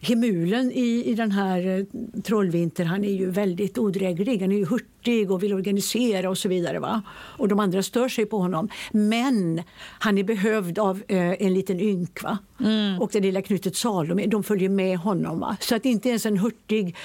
Hemulen 0.00 0.72
i, 0.72 1.02
i 1.06 1.14
den 1.14 1.30
här 1.30 1.66
eh, 1.66 1.84
Trollvinter, 2.22 2.84
han 2.84 3.04
är 3.04 3.12
ju 3.12 3.30
väldigt 3.30 3.78
odräglig. 3.78 4.40
Han 4.40 4.52
är 4.52 4.56
ju 4.56 4.66
hurtig 4.66 5.30
och 5.30 5.42
vill 5.42 5.54
organisera 5.54 6.30
och 6.30 6.38
så 6.38 6.48
vidare. 6.48 6.78
Va? 6.78 7.02
Och 7.10 7.48
de 7.48 7.60
andra 7.60 7.82
stör 7.82 8.08
sig 8.08 8.26
på 8.26 8.38
honom. 8.38 8.68
Men 8.92 9.62
han 9.98 10.18
är 10.18 10.24
behövd 10.24 10.78
av 10.78 11.02
eh, 11.08 11.42
en 11.42 11.54
liten 11.54 11.80
ynk. 11.80 12.18
Mm. 12.60 13.00
Och 13.00 13.10
det 13.12 13.20
lilla 13.20 13.42
knutet 13.42 13.76
Salome, 13.76 14.26
de 14.26 14.42
följer 14.42 14.68
med 14.68 14.98
honom. 14.98 15.40
Va? 15.40 15.56
Så 15.60 15.76
att 15.76 15.84
inte 15.84 16.08
ens 16.08 16.26
en 16.26 16.38
hurtig 16.38 16.96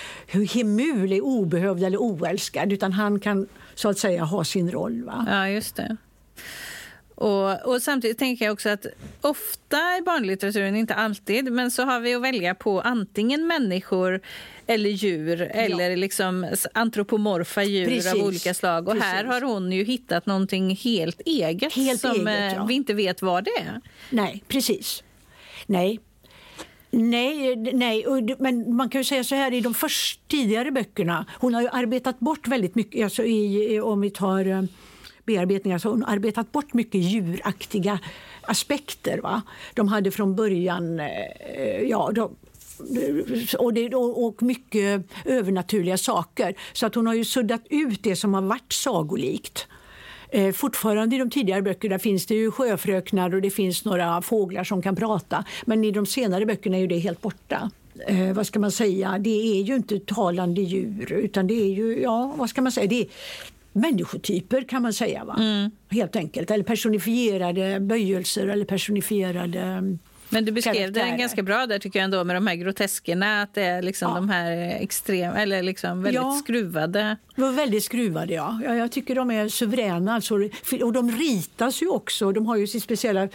Hemul 0.54 1.14
är 1.14 1.22
obehövd 1.22 1.84
eller 1.84 1.98
oälskad 1.98 2.74
utan 2.74 2.92
han 2.92 3.20
kan 3.20 3.48
så 3.76 3.90
att 3.90 3.98
säga 3.98 4.24
ha 4.24 4.44
sin 4.44 4.72
roll. 4.72 5.04
Va? 5.04 5.26
Ja, 5.30 5.50
just 5.50 5.76
det. 5.76 5.98
Och, 7.16 7.66
och, 7.66 7.82
samtidigt 7.82 8.18
tänker 8.18 8.46
jag 8.46 8.54
också 8.54 8.70
att 8.70 8.86
ofta 9.22 9.98
i 9.98 10.02
barnlitteraturen, 10.02 10.76
inte 10.76 10.94
alltid, 10.94 11.52
men 11.52 11.72
så 11.72 11.84
har 11.84 12.00
vi 12.00 12.14
att 12.14 12.22
välja 12.22 12.56
på 12.56 12.82
antingen 12.82 13.48
människor 13.48 14.22
eller 14.68 14.90
djur 14.90 15.40
ja. 15.40 15.46
eller 15.46 15.98
liksom 15.98 16.56
antropomorfa 16.74 17.64
djur 17.64 17.88
Precis. 17.88 18.14
av 18.14 18.20
olika 18.20 18.54
slag. 18.54 18.88
Och 18.88 18.94
Precis. 18.94 19.10
här 19.10 19.24
har 19.24 19.42
hon 19.42 19.72
ju 19.72 19.84
hittat 19.84 20.26
någonting 20.26 20.76
helt 20.76 21.22
eget 21.26 21.74
helt 21.74 22.02
som 22.02 22.28
eget, 22.28 22.28
eh, 22.28 22.58
ja. 22.58 22.66
vi 22.66 22.74
inte 22.74 22.94
vet 22.94 23.22
vad 23.22 23.44
det 23.44 23.58
är. 23.58 23.82
Nej, 24.10 24.44
precis. 24.48 25.04
Nej, 25.66 26.00
Nej, 26.96 27.56
nej, 27.56 28.06
men 28.40 28.76
man 28.76 28.90
kan 28.90 29.02
ju 29.02 29.06
säga 29.06 29.24
så 29.24 29.36
här 29.36 29.54
i 29.54 29.62
de 29.62 29.74
först 29.74 30.28
tidigare 30.28 30.72
böckerna. 30.72 31.26
Hon 31.40 31.54
har 31.54 31.62
ju 31.62 31.68
arbetat 31.68 32.20
bort 32.20 32.48
väldigt 32.48 32.76
mycket, 32.76 33.04
alltså 33.04 33.24
i, 33.24 33.80
om 33.80 34.02
vi 34.02 34.10
tar 34.10 34.46
eh, 34.46 34.64
bearbetningar 35.26 35.78
så 35.78 35.90
hon 35.90 36.06
arbetat 36.06 36.52
bort 36.52 36.74
mycket 36.74 37.02
djuraktiga 37.02 38.00
aspekter. 38.42 39.18
Va? 39.18 39.42
De 39.74 39.88
hade 39.88 40.12
från 40.12 40.36
början 40.36 41.00
eh, 41.00 41.82
ja, 41.84 42.12
de, 42.16 42.36
och, 43.58 43.74
det, 43.74 43.96
och 43.96 44.44
mycket 44.44 45.04
övernaturliga 45.26 45.98
saker. 45.98 46.56
Så 46.74 46.86
att 46.86 46.96
hon 46.96 47.08
har 47.08 47.14
ju 47.14 47.26
suddat 47.26 47.62
ut 47.70 48.04
det 48.04 48.16
som 48.16 48.34
har 48.34 48.42
varit 48.42 48.74
sagolikt. 48.74 49.68
Eh, 50.30 50.52
fortfarande 50.52 51.16
i 51.16 51.20
de 51.20 51.30
tidigare 51.30 51.62
böckerna 51.62 52.00
finns 52.00 52.26
det 52.26 52.36
ju 52.36 52.52
sjöfröknar 52.52 53.36
och 53.36 53.42
det 53.42 53.50
finns 53.50 53.86
några 53.86 54.22
fåglar 54.22 54.64
som 54.64 54.82
kan 54.82 54.96
prata. 54.96 55.46
Men 55.66 55.84
i 55.84 55.92
de 55.92 56.06
senare 56.06 56.46
böckerna 56.46 56.78
är 56.78 56.82
ju 56.82 56.88
det 56.88 57.00
helt 57.00 57.22
borta. 57.22 57.72
Eh, 58.08 58.34
vad 58.34 58.48
ska 58.48 58.60
man 58.60 58.72
säga, 58.72 59.18
det 59.20 59.60
är 59.60 59.64
ju 59.64 59.76
inte 59.76 60.00
talande 60.00 60.62
djur 60.62 61.12
utan 61.12 61.48
det 61.48 61.54
är 61.54 61.70
ju, 61.70 62.02
ja 62.02 62.34
vad 62.38 62.50
ska 62.50 62.62
man 62.62 62.72
säga, 62.72 62.88
det 62.88 63.02
är, 63.02 63.08
människotyper 63.74 64.62
kan 64.62 64.82
man 64.82 64.94
säga. 64.94 65.24
Va? 65.26 65.36
Mm. 65.40 65.72
Helt 65.90 66.16
enkelt. 66.16 66.52
Eller 66.52 66.64
personifierade 66.64 67.80
böjelser 67.80 68.48
eller 68.48 68.66
personifierade 68.66 69.82
men 70.34 70.46
du 70.46 70.52
beskrev 70.52 70.92
det 70.92 71.16
ganska 71.20 71.44
bra 71.44 71.66
där 71.66 71.80
tycker 71.80 72.00
jag 72.00 72.04
ändå 72.04 72.24
med 72.24 72.36
de 72.36 72.48
här 72.48 72.56
groteskerna. 72.56 73.42
Att 73.42 73.54
det 73.54 73.64
är 73.64 73.82
liksom 73.82 74.10
ja. 74.10 74.16
de 74.16 74.30
här 74.30 74.78
extrema, 74.82 75.42
eller 75.42 75.64
liksom 75.64 76.04
väldigt 76.04 76.22
ja. 76.22 76.40
skruvade. 76.44 77.18
De 77.36 77.42
var 77.42 77.52
väldigt 77.52 77.84
skruvade 77.84 78.34
ja. 78.34 78.60
ja. 78.66 78.76
Jag 78.76 78.92
tycker 78.92 79.16
de 79.16 79.32
är 79.32 79.48
suveräna. 79.48 80.16
Alltså. 80.16 80.36
Och 80.84 80.94
de 80.94 81.12
ritas 81.12 81.82
ju 81.82 81.88
också. 81.88 82.32
De 82.32 82.46
har 82.46 82.56
ju 82.56 82.68
sin 82.68 82.82
speciella 82.82 83.24
uh, 83.24 83.30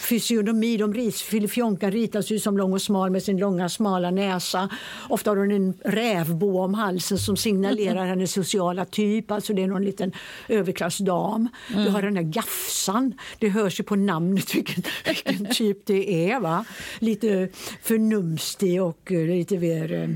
fysionomi. 0.00 0.76
De 0.76 0.94
rit, 0.94 1.16
Filifjonkan 1.16 1.90
ritas 1.90 2.30
ju 2.30 2.38
som 2.38 2.58
lång 2.58 2.72
och 2.72 2.82
smal 2.82 3.10
med 3.10 3.22
sin 3.22 3.38
långa 3.38 3.68
smala 3.68 4.10
näsa. 4.10 4.68
Ofta 5.08 5.30
har 5.30 5.36
hon 5.36 5.50
en 5.50 5.74
rävbo 5.84 6.60
om 6.60 6.74
halsen 6.74 7.18
som 7.18 7.36
signalerar 7.36 8.06
hennes 8.10 8.32
sociala 8.32 8.84
typ. 8.84 9.30
Alltså 9.30 9.52
det 9.52 9.62
är 9.62 9.66
någon 9.66 9.84
liten 9.84 10.12
överklassdam. 10.48 11.48
Mm. 11.72 11.84
Du 11.84 11.90
har 11.90 12.02
den 12.02 12.16
här 12.16 12.22
gafsan. 12.22 13.14
Det 13.38 13.48
hörs 13.48 13.80
ju 13.80 13.84
på 13.84 13.96
namnet 13.96 14.54
vilken, 14.54 14.82
vilken 15.04 15.46
typ 15.46 15.86
det 15.86 15.99
är. 16.08 16.40
Va? 16.40 16.64
Lite 16.98 17.48
förnumstig 17.82 18.82
och 18.82 19.12
eh, 19.12 19.26
lite 19.26 19.58
mer 19.58 19.92
eh, 19.92 20.08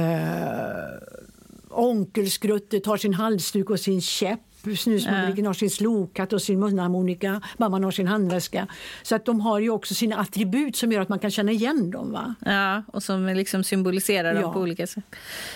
Onkelskrutte 1.70 2.80
tar 2.80 2.96
sin 2.96 3.14
halsduk 3.14 3.70
och 3.70 3.80
sin 3.80 4.00
käpp 4.00 4.40
Snusmumriken 4.74 5.44
äh. 5.44 5.46
har 5.46 5.54
sin 5.54 5.70
slokhatt 5.70 6.32
och 6.32 6.42
sin 6.42 6.60
munharmonika. 6.60 7.40
Mamman 7.56 7.84
har 7.84 7.90
sin 7.90 8.06
handväska. 8.06 8.66
Så 9.02 9.16
att 9.16 9.24
de 9.24 9.40
har 9.40 9.58
ju 9.58 9.70
också 9.70 9.94
sina 9.94 10.16
attribut 10.16 10.76
som 10.76 10.92
gör 10.92 11.00
att 11.00 11.08
man 11.08 11.18
kan 11.18 11.30
känna 11.30 11.52
igen 11.52 11.90
dem. 11.90 12.12
Va? 12.12 12.34
Ja, 12.44 12.82
och 12.92 13.02
som 13.02 13.26
liksom 13.26 13.64
symboliserar 13.64 14.34
dem 14.34 14.42
ja. 14.42 14.52
på 14.52 14.60
olika 14.60 14.86
sätt. 14.86 15.04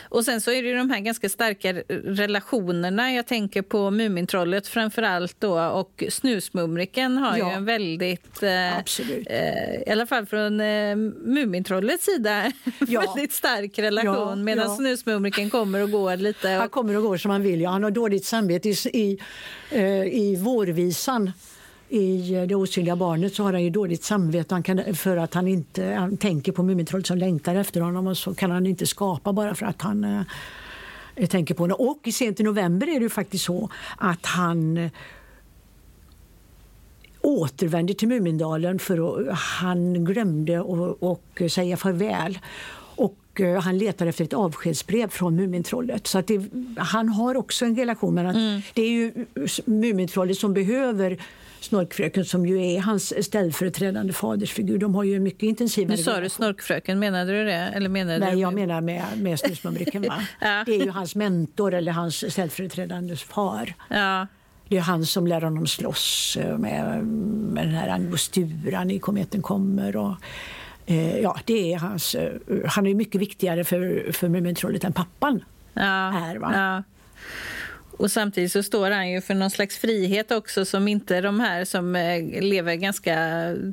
Och 0.09 0.25
sen 0.25 0.40
så 0.40 0.51
är 0.51 0.62
det 0.62 0.79
de 0.79 0.90
här 0.90 1.01
ganska 1.01 1.29
starka 1.29 1.73
relationerna. 2.05 3.12
Jag 3.12 3.27
tänker 3.27 3.62
på 3.62 3.90
Mumintrollet 3.90 4.66
framför 4.66 5.03
allt 5.03 5.37
då 5.40 5.61
och 5.61 6.05
Snusmumriken 6.09 7.16
har 7.16 7.37
ja. 7.37 7.51
ju 7.51 7.57
en 7.57 7.64
väldigt, 7.64 8.42
eh, 8.42 8.79
eh, 8.79 8.85
i 9.87 9.90
alla 9.90 10.07
fall 10.07 10.27
från 10.27 10.61
eh, 10.61 10.96
Mumintrollets 11.25 12.05
sida, 12.05 12.53
ja. 12.88 13.01
väldigt 13.01 13.33
stark 13.33 13.79
relation. 13.79 14.14
Ja, 14.29 14.35
medan. 14.35 14.77
Snusmumriken 14.77 15.51
kommer 15.51 15.83
och 15.83 15.90
går 15.90 16.16
lite. 16.16 16.55
Och... 16.55 16.61
Han 16.61 16.68
kommer 16.68 16.96
och 16.96 17.03
går 17.03 17.16
som 17.16 17.31
han 17.31 17.42
vill. 17.42 17.61
Ja. 17.61 17.70
Han 17.70 17.83
har 17.83 17.90
dåligt 17.90 18.25
samvete 18.25 18.68
i, 18.68 18.75
i, 19.01 19.19
eh, 19.71 20.03
i 20.03 20.37
vårvisan 20.37 21.33
i 21.91 22.35
eh, 22.35 22.43
Det 22.43 22.55
osynliga 22.55 22.97
barnet 22.97 23.35
så 23.35 23.43
har 23.43 23.53
han 23.53 23.63
ju 23.63 23.71
dåligt 23.71 24.05
samvete 24.05 24.55
han 24.55 24.63
kan, 24.63 24.95
för 24.95 25.17
att 25.17 25.35
han 25.35 25.49
inte 25.49 25.85
han 25.85 26.17
tänker 26.17 26.53
på 26.53 26.63
Mumintrollet 26.63 27.07
som 27.07 27.19
längtar 27.19 27.55
efter 27.55 27.81
honom 27.81 28.07
och 28.07 28.19
så 28.19 28.35
kan 28.35 28.51
han 28.51 28.67
inte 28.67 28.87
skapa 28.87 29.33
bara 29.33 29.55
för 29.55 29.67
att 29.67 29.83
han 29.83 30.05
eh, 31.17 31.27
tänker 31.29 31.55
på 31.55 31.63
honom. 31.63 31.77
Och 31.81 32.13
sent 32.13 32.41
i 32.41 32.43
november 32.43 32.87
är 32.87 32.95
det 32.95 33.03
ju 33.05 33.09
faktiskt 33.09 33.45
så 33.45 33.71
att 33.97 34.27
han 34.27 34.77
eh, 34.77 34.91
återvänder 37.21 37.95
till 37.95 38.09
Mumindalen 38.09 38.79
för 38.79 39.29
att 39.31 39.39
han 39.39 40.05
glömde 40.05 40.61
att 41.01 41.53
säga 41.53 41.77
farväl. 41.77 42.39
Eh, 43.35 43.61
han 43.61 43.79
letar 43.79 44.07
efter 44.07 44.25
ett 44.25 44.33
avskedsbrev 44.33 45.09
från 45.09 45.37
Mumintrollet. 45.37 46.07
Så 46.07 46.19
att 46.19 46.27
det, 46.27 46.40
han 46.77 47.09
har 47.09 47.37
också 47.37 47.64
en 47.64 47.77
relation. 47.77 48.14
Men 48.14 48.27
mm. 48.27 48.62
Det 48.75 48.83
är 48.83 48.90
ju 48.90 49.27
Mumintrollet 49.64 50.38
som 50.38 50.55
behöver 50.55 51.19
Snorkfröken 51.61 52.25
som 52.25 52.47
ju 52.47 52.66
är 52.66 52.81
hans 52.81 53.25
ställföreträdande 53.25 54.12
fadersfigur. 54.12 54.79
De 54.79 54.95
har 54.95 55.05
ju 55.05 55.16
en 55.16 55.23
mycket 55.23 55.43
intensivare... 55.43 55.97
Nu 55.97 56.03
sa 56.03 56.21
du 56.21 56.29
Snorkfröken, 56.29 56.99
menade 56.99 57.33
du 57.33 57.45
det? 57.45 57.53
Eller 57.53 57.88
menade 57.88 58.19
Nej, 58.19 58.35
du... 58.35 58.40
jag 58.40 58.55
menar 58.55 58.81
med, 58.81 59.05
med 59.16 59.38
Snusmumriken. 59.38 60.05
ja. 60.40 60.62
Det 60.66 60.75
är 60.75 60.85
ju 60.85 60.90
hans 60.90 61.14
mentor 61.14 61.75
eller 61.75 61.93
hans 61.93 62.33
ställföreträdande 62.33 63.16
far. 63.16 63.75
Ja. 63.88 64.27
Det 64.69 64.77
är 64.77 64.81
han 64.81 65.07
som 65.07 65.27
lär 65.27 65.40
honom 65.40 65.66
slåss 65.66 66.38
med, 66.59 67.05
med 67.05 67.66
den 67.66 67.75
här 67.75 67.88
angosturan 67.88 68.90
i 68.90 68.99
Kometen 68.99 69.43
kommer. 69.43 69.97
Och, 69.97 70.14
Eh, 70.14 70.60
ja, 70.96 71.38
det 71.44 71.72
är 71.72 71.79
hans, 71.79 72.14
eh, 72.14 72.33
han 72.66 72.87
är 72.87 72.94
mycket 72.94 73.20
viktigare 73.20 73.64
för, 73.64 74.12
för 74.12 74.29
Mumintrollet 74.29 74.85
än 74.85 74.92
pappan 74.92 75.44
ja, 75.74 76.31
är. 76.31 76.37
Va? 76.37 76.53
Ja. 76.55 76.83
Och 78.00 78.11
samtidigt 78.11 78.53
så 78.53 78.62
står 78.62 78.90
han 78.90 79.11
ju 79.11 79.20
för 79.20 79.35
någon 79.35 79.50
slags 79.50 79.79
frihet 79.79 80.31
också 80.31 80.64
som 80.64 80.88
inte 80.88 81.20
de 81.20 81.40
här 81.40 81.64
som 81.64 81.96
eh, 81.96 82.42
lever 82.42 82.74
ganska 82.74 83.16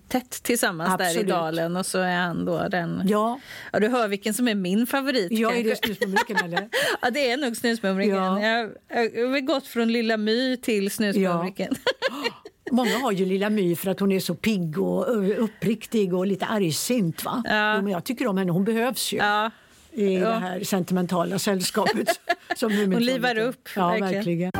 tätt 0.08 0.43
tillsammans 0.43 0.93
Absolut. 0.93 1.15
där 1.15 1.23
i 1.23 1.27
dalen 1.27 1.75
och 1.75 1.86
så 1.86 1.99
är 1.99 2.17
han 2.17 2.45
då 2.45 2.67
den... 2.67 3.01
Ja. 3.06 3.39
ja 3.71 3.80
du 3.80 3.88
hör 3.88 4.08
vilken 4.08 4.34
som 4.34 4.47
är 4.47 4.56
min 4.56 4.88
favorit. 4.88 5.32
Ja, 5.32 5.53
är 5.53 5.63
det 5.63 5.75
Snusmumriken 5.75 6.38
eller? 6.45 6.69
ja, 7.01 7.10
det 7.10 7.32
är 7.32 7.38
nog 7.38 7.58
Snusmumriken. 7.58 8.15
Ja. 8.15 8.41
Jag 8.41 9.30
har 9.30 9.39
gått 9.39 9.67
från 9.67 9.91
Lilla 9.91 10.17
My 10.17 10.58
till 10.58 10.91
Snusmumriken. 10.91 11.75
Ja. 12.10 12.51
Många 12.71 12.97
har 12.97 13.12
ju 13.12 13.25
Lilla 13.25 13.49
My 13.49 13.75
för 13.75 13.91
att 13.91 13.99
hon 13.99 14.12
är 14.12 14.19
så 14.19 14.36
pigg 14.36 14.80
och 14.80 15.23
uppriktig 15.43 16.13
och 16.13 16.27
lite 16.27 16.45
argsint. 16.45 17.23
Va? 17.23 17.43
Ja. 17.45 17.75
Jo, 17.75 17.82
men 17.82 17.91
jag 17.91 18.03
tycker 18.03 18.27
om 18.27 18.38
henne, 18.38 18.51
hon 18.51 18.63
behövs 18.63 19.13
ju. 19.13 19.17
Ja. 19.17 19.51
i 19.91 20.17
ja. 20.17 20.30
det 20.30 20.36
här 20.36 20.63
sentimentala 20.63 21.39
sällskapet. 21.39 22.08
som 22.56 22.77
hon 22.77 22.89
livar 22.89 23.38
upp. 23.38 23.69
Ja, 23.75 23.88
verkligen. 23.88 24.13
verkligen. 24.13 24.51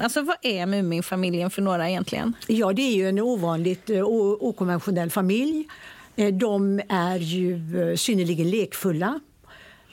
Alltså, 0.00 0.22
vad 0.22 0.36
är 0.42 0.66
Muminfamiljen 0.66 1.50
för 1.50 1.62
några 1.62 1.90
egentligen? 1.90 2.32
Ja, 2.46 2.72
det 2.72 2.82
är 2.82 2.96
ju 2.96 3.08
en 3.08 3.18
ovanligt 3.18 3.90
okonventionell 4.40 5.10
familj. 5.10 5.68
Eh, 6.16 6.34
de 6.34 6.80
är 6.88 7.18
ju 7.18 7.60
synnerligen 7.96 8.50
lekfulla. 8.50 9.20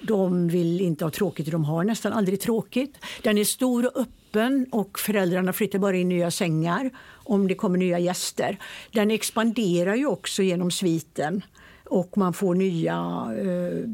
De 0.01 0.47
vill 0.47 0.81
inte 0.81 1.05
ha 1.05 1.11
tråkigt, 1.11 1.51
de 1.51 1.65
har 1.65 1.83
nästan 1.83 2.13
aldrig 2.13 2.41
tråkigt. 2.41 2.97
Den 3.21 3.37
är 3.37 3.43
stor 3.43 3.85
och 3.85 4.01
öppen 4.01 4.22
och 4.71 4.99
föräldrarna 4.99 5.53
flyttar 5.53 5.79
bara 5.79 5.95
in 5.95 6.09
nya 6.09 6.31
sängar 6.31 6.89
om 7.13 7.47
det 7.47 7.55
kommer 7.55 7.77
nya 7.77 7.99
gäster. 7.99 8.57
Den 8.91 9.11
expanderar 9.11 9.95
ju 9.95 10.05
också 10.05 10.43
genom 10.43 10.71
sviten 10.71 11.41
och 11.83 12.17
man 12.17 12.33
får 12.33 12.55
nya 12.55 12.93
eh, 13.39 13.89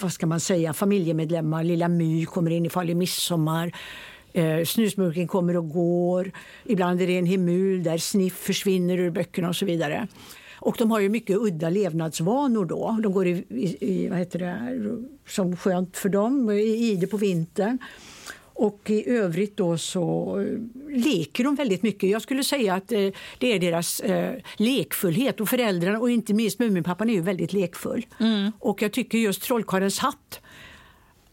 vad 0.00 0.12
ska 0.12 0.26
man 0.26 0.40
säga, 0.40 0.72
familjemedlemmar. 0.72 1.64
Lilla 1.64 1.88
My 1.88 2.26
kommer 2.26 2.50
in 2.50 2.66
ifall 2.66 2.86
det 2.86 2.92
är 2.92 2.94
midsommar. 2.94 3.72
Eh, 4.32 4.64
snusmurken 4.64 5.28
kommer 5.28 5.56
och 5.56 5.70
går. 5.70 6.32
Ibland 6.64 7.02
är 7.02 7.06
det 7.06 7.18
en 7.18 7.26
hemul 7.26 7.82
där 7.82 7.98
Sniff 7.98 8.34
försvinner 8.34 8.98
ur 8.98 9.10
böckerna 9.10 9.48
och 9.48 9.56
så 9.56 9.66
vidare. 9.66 10.08
Och 10.60 10.76
de 10.78 10.90
har 10.90 11.00
ju 11.00 11.08
mycket 11.08 11.36
udda 11.36 11.70
levnadsvanor 11.70 12.64
då. 12.64 12.98
De 13.02 13.12
går 13.12 13.26
i, 13.26 13.44
i, 13.48 13.76
i 13.80 14.08
vad 14.08 14.18
heter 14.18 14.38
det, 14.38 15.08
som 15.26 15.56
skönt 15.56 15.96
för 15.96 16.08
dem, 16.08 16.50
i 16.50 16.90
ide 16.92 17.06
på 17.06 17.16
vintern. 17.16 17.78
Och 18.58 18.90
i 18.90 19.08
övrigt 19.08 19.56
då 19.56 19.78
så 19.78 20.36
leker 20.90 21.44
de 21.44 21.54
väldigt 21.54 21.82
mycket. 21.82 22.10
Jag 22.10 22.22
skulle 22.22 22.44
säga 22.44 22.74
att 22.74 22.92
eh, 22.92 23.08
det 23.38 23.52
är 23.52 23.58
deras 23.58 24.00
eh, 24.00 24.34
lekfullhet 24.56 25.40
och 25.40 25.48
föräldrarna 25.48 25.98
och 25.98 26.10
inte 26.10 26.34
minst 26.34 26.58
Muminpappan 26.58 27.10
är 27.10 27.14
ju 27.14 27.20
väldigt 27.20 27.52
lekfull. 27.52 28.06
Mm. 28.20 28.52
Och 28.58 28.82
jag 28.82 28.92
tycker 28.92 29.18
just 29.18 29.42
Trollkarlens 29.42 29.98
hatt 29.98 30.40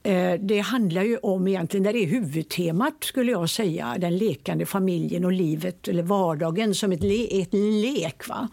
eh, 0.04 0.34
det 0.34 0.60
handlar 0.60 1.04
ju 1.04 1.18
om 1.18 1.48
egentligen, 1.48 1.84
det 1.84 2.04
är 2.04 2.08
huvudtemat 2.08 3.04
skulle 3.04 3.32
jag 3.32 3.50
säga, 3.50 3.96
den 4.00 4.18
lekande 4.18 4.66
familjen 4.66 5.26
och 5.26 5.32
livet 5.32 5.88
eller 5.88 6.04
vardagen 6.04 6.76
som 6.76 6.92
ett, 6.92 7.04
le 7.04 7.42
ett 7.42 7.54
lek. 7.54 8.28
Va? 8.28 8.48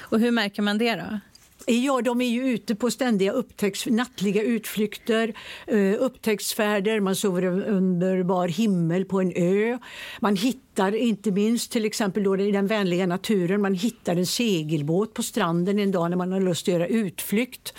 Och 0.00 0.20
hur 0.20 0.30
märker 0.30 0.62
man 0.62 0.78
det 0.78 0.94
då? 0.94 1.18
Ja, 1.66 2.00
de 2.02 2.20
är 2.20 2.28
ju 2.28 2.48
ute 2.48 2.74
på 2.74 2.90
ständiga 2.90 3.32
upptäcks, 3.32 3.86
nattliga 3.86 4.42
utflykter, 4.42 5.34
eh, 5.66 5.94
upptäcktsfärder, 5.98 7.00
man 7.00 7.16
sover 7.16 7.44
under 7.46 8.22
bar 8.22 8.48
himmel 8.48 9.04
på 9.04 9.20
en 9.20 9.32
ö. 9.36 9.78
Man 10.20 10.36
hittar 10.36 10.94
inte 10.94 11.30
minst 11.30 11.72
till 11.72 11.84
exempel 11.84 12.22
då 12.22 12.36
i 12.36 12.52
den 12.52 12.66
vänliga 12.66 13.06
naturen, 13.06 13.62
man 13.62 13.74
hittar 13.74 14.16
en 14.16 14.26
segelbåt 14.26 15.14
på 15.14 15.22
stranden 15.22 15.78
en 15.78 15.90
dag 15.90 16.10
när 16.10 16.16
man 16.16 16.32
har 16.32 16.40
lust 16.40 16.68
att 16.68 16.74
göra 16.74 16.86
utflykt. 16.86 17.74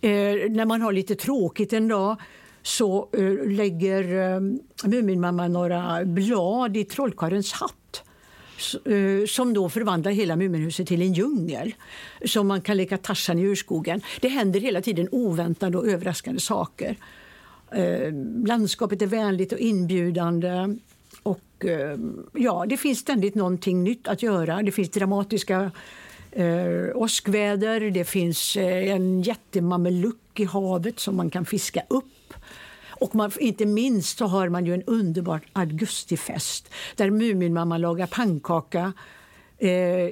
Eh, 0.00 0.10
när 0.50 0.64
man 0.64 0.82
har 0.82 0.92
lite 0.92 1.14
tråkigt 1.14 1.72
en 1.72 1.88
dag 1.88 2.16
så 2.62 3.08
eh, 3.12 3.48
lägger 3.48 4.14
uh, 4.14 4.40
Muminmamma 4.84 5.48
några 5.48 6.04
blad 6.04 6.76
i 6.76 6.84
trollkarlens 6.84 7.52
hatt 7.52 7.83
Eh, 8.84 9.26
som 9.26 9.54
då 9.54 9.68
förvandlar 9.68 10.12
hela 10.12 10.36
Muminhuset 10.36 10.86
till 10.86 11.02
en 11.02 11.12
djungel 11.12 11.74
som 12.24 12.48
man 12.48 12.60
kan 12.60 12.76
leka 12.76 12.98
Tarzan 12.98 13.38
i 13.38 13.42
urskogen. 13.42 14.00
Det 14.20 14.28
händer 14.28 14.60
hela 14.60 14.80
tiden 14.80 15.08
oväntade 15.12 15.78
och 15.78 15.88
överraskande 15.88 16.40
saker. 16.40 16.96
Eh, 17.70 18.12
landskapet 18.46 19.02
är 19.02 19.06
vänligt 19.06 19.52
och 19.52 19.58
inbjudande. 19.58 20.76
Och, 21.22 21.64
eh, 21.64 21.98
ja, 22.32 22.64
det 22.68 22.76
finns 22.76 22.98
ständigt 22.98 23.34
någonting 23.34 23.84
nytt 23.84 24.08
att 24.08 24.22
göra. 24.22 24.62
Det 24.62 24.72
finns 24.72 24.90
dramatiska 24.90 25.70
eh, 26.32 26.90
åskväder, 26.94 27.90
det 27.90 28.04
finns 28.04 28.56
en 28.56 29.22
jättemameluck 29.22 30.40
i 30.40 30.44
havet 30.44 31.00
som 31.00 31.16
man 31.16 31.30
kan 31.30 31.44
fiska 31.44 31.82
upp. 31.88 32.13
Och 32.96 33.14
man, 33.14 33.30
inte 33.40 33.66
minst 33.66 34.18
så 34.18 34.26
har 34.26 34.48
man 34.48 34.66
ju 34.66 34.74
en 34.74 34.82
underbar 34.82 35.40
augustifest 35.52 36.68
där 36.96 37.10
Muminmamma 37.10 37.78
lagar 37.78 38.06
pannkaka 38.06 38.92
eh, 39.58 40.10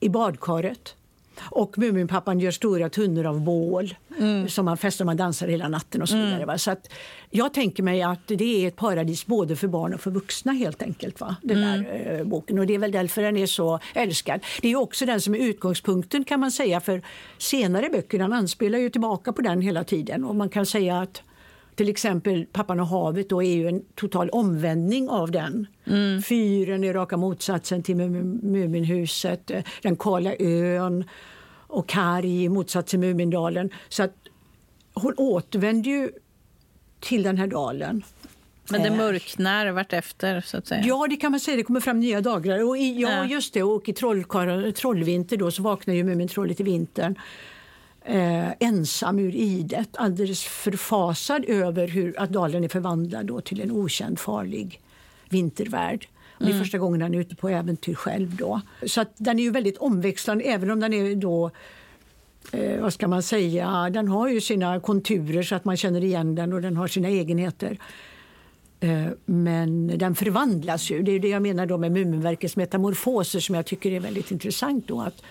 i 0.00 0.08
badkaret. 0.08 0.94
Och 1.40 1.78
Muminpappan 1.78 2.40
gör 2.40 2.50
stora 2.50 2.88
tunnor 2.88 3.26
av 3.26 3.40
bål 3.40 3.94
mm. 4.18 4.48
som 4.48 4.64
man 4.64 4.76
festar 4.76 5.04
man 5.04 5.16
dansar 5.16 5.48
hela 5.48 5.68
natten. 5.68 6.02
och 6.02 6.08
så 6.08 6.16
vidare. 6.16 6.42
Mm. 6.42 6.58
Så 6.58 6.70
att 6.70 6.92
jag 7.30 7.54
tänker 7.54 7.82
mig 7.82 8.02
att 8.02 8.26
det 8.26 8.64
är 8.64 8.68
ett 8.68 8.76
paradis 8.76 9.26
både 9.26 9.56
för 9.56 9.68
barn 9.68 9.94
och 9.94 10.00
för 10.00 10.10
vuxna. 10.10 10.52
helt 10.52 10.82
enkelt. 10.82 11.20
Va? 11.20 11.36
Den 11.42 11.58
mm. 11.58 11.82
där 11.82 12.18
eh, 12.18 12.24
boken. 12.24 12.58
Och 12.58 12.66
Det 12.66 12.74
är 12.74 12.78
väl 12.78 12.92
därför 12.92 13.22
den 13.22 13.36
är 13.36 13.46
så 13.46 13.78
älskad. 13.94 14.40
Det 14.62 14.68
är 14.68 14.76
också 14.76 15.06
den 15.06 15.20
som 15.20 15.34
är 15.34 15.38
utgångspunkten 15.38 16.24
kan 16.24 16.40
man 16.40 16.50
säga 16.50 16.80
för 16.80 17.02
senare 17.38 17.88
böcker. 17.88 18.18
Den 18.18 18.32
anspelar 18.32 18.78
ju 18.78 18.90
tillbaka 18.90 19.32
på 19.32 19.42
den 19.42 19.60
hela 19.60 19.84
tiden. 19.84 20.24
Och 20.24 20.36
man 20.36 20.48
kan 20.48 20.66
säga 20.66 21.00
att 21.00 21.22
till 21.74 21.88
exempel 21.88 22.46
Pappan 22.52 22.80
och 22.80 22.86
havet 22.86 23.28
då 23.28 23.42
är 23.42 23.54
ju 23.54 23.68
en 23.68 23.84
total 23.94 24.28
omvändning 24.28 25.08
av 25.08 25.30
den. 25.30 25.66
Mm. 25.84 26.22
Fyren 26.22 26.84
är 26.84 26.92
raka 26.92 27.16
motsatsen 27.16 27.82
till 27.82 27.96
Muminhuset, 27.96 29.50
eh, 29.50 29.62
den 29.82 29.96
kala 29.96 30.34
ön 30.38 31.04
och 31.66 31.88
Kari 31.88 32.42
i 32.42 32.48
motsats 32.48 32.90
till 32.90 32.98
Mumindalen. 32.98 33.70
Så 33.88 34.02
att 34.02 34.14
hon 34.94 35.14
återvänder 35.16 35.90
ju 35.90 36.10
till 37.00 37.22
den 37.22 37.36
här 37.36 37.46
dalen. 37.46 38.02
Men 38.70 38.82
det 38.82 38.88
eh. 38.88 38.96
mörknar 38.96 39.70
vartefter 39.70 40.40
så 40.40 40.56
att 40.56 40.66
säga? 40.66 40.82
Ja, 40.84 41.06
det 41.10 41.16
kan 41.16 41.30
man 41.30 41.40
säga. 41.40 41.56
Det 41.56 41.62
kommer 41.62 41.80
fram 41.80 42.00
nya 42.00 42.20
dagar. 42.20 42.68
Och 42.68 42.78
i, 42.78 43.00
ja, 43.00 43.24
just 43.24 43.54
det. 43.54 43.62
Och 43.62 43.88
i 43.88 43.92
trollvinter 44.72 45.36
då 45.36 45.50
så 45.50 45.62
vaknar 45.62 45.94
ju 45.94 46.04
Mumintrollet 46.04 46.60
i 46.60 46.62
vintern 46.62 47.18
eh, 48.04 48.50
ensam 48.58 49.18
ur 49.18 49.34
idet, 49.34 49.88
alldeles 49.96 50.44
förfasad 50.44 51.44
över 51.44 51.88
hur, 51.88 52.20
att 52.20 52.30
dalen 52.30 52.64
är 52.64 52.68
förvandlad 52.68 53.26
då 53.26 53.40
till 53.40 53.60
en 53.60 53.70
okänd 53.70 54.18
farlig 54.18 54.80
vintervärld. 55.28 56.08
Och 56.32 56.44
det 56.44 56.50
är 56.50 56.54
mm. 56.54 56.64
första 56.64 56.78
gången 56.78 57.02
han 57.02 57.14
är 57.14 57.18
ute 57.18 57.36
på 57.36 57.48
äventyr 57.48 57.94
själv. 57.94 58.36
Då. 58.36 58.60
Så 58.86 59.00
att 59.00 59.12
den 59.16 59.38
är 59.38 59.42
ju 59.42 59.50
väldigt 59.50 59.78
omväxlande, 59.78 60.44
även 60.44 60.70
om 60.70 60.80
den 60.80 60.92
är 60.92 61.14
då 61.14 61.50
eh, 62.52 62.80
vad 62.80 62.92
ska 62.92 63.08
man 63.08 63.22
säga, 63.22 63.90
den 63.90 64.08
har 64.08 64.28
ju 64.28 64.40
sina 64.40 64.80
konturer 64.80 65.42
så 65.42 65.54
att 65.54 65.64
man 65.64 65.76
känner 65.76 66.04
igen 66.04 66.34
den 66.34 66.52
och 66.52 66.62
den 66.62 66.76
har 66.76 66.88
sina 66.88 67.08
egenheter. 67.08 67.78
Eh, 68.80 69.06
men 69.24 69.98
den 69.98 70.14
förvandlas 70.14 70.90
ju. 70.90 71.02
Det 71.02 71.12
är 71.12 71.18
det 71.18 71.28
jag 71.28 71.42
menar 71.42 71.66
då 71.66 71.78
med 71.78 71.92
Muminverkets 71.92 72.56
metamorfoser 72.56 73.40
som 73.40 73.54
jag 73.54 73.66
tycker 73.66 73.92
är 73.92 74.00
väldigt 74.00 74.30
intressant. 74.30 74.88
Då, 74.88 75.00
att 75.00 75.22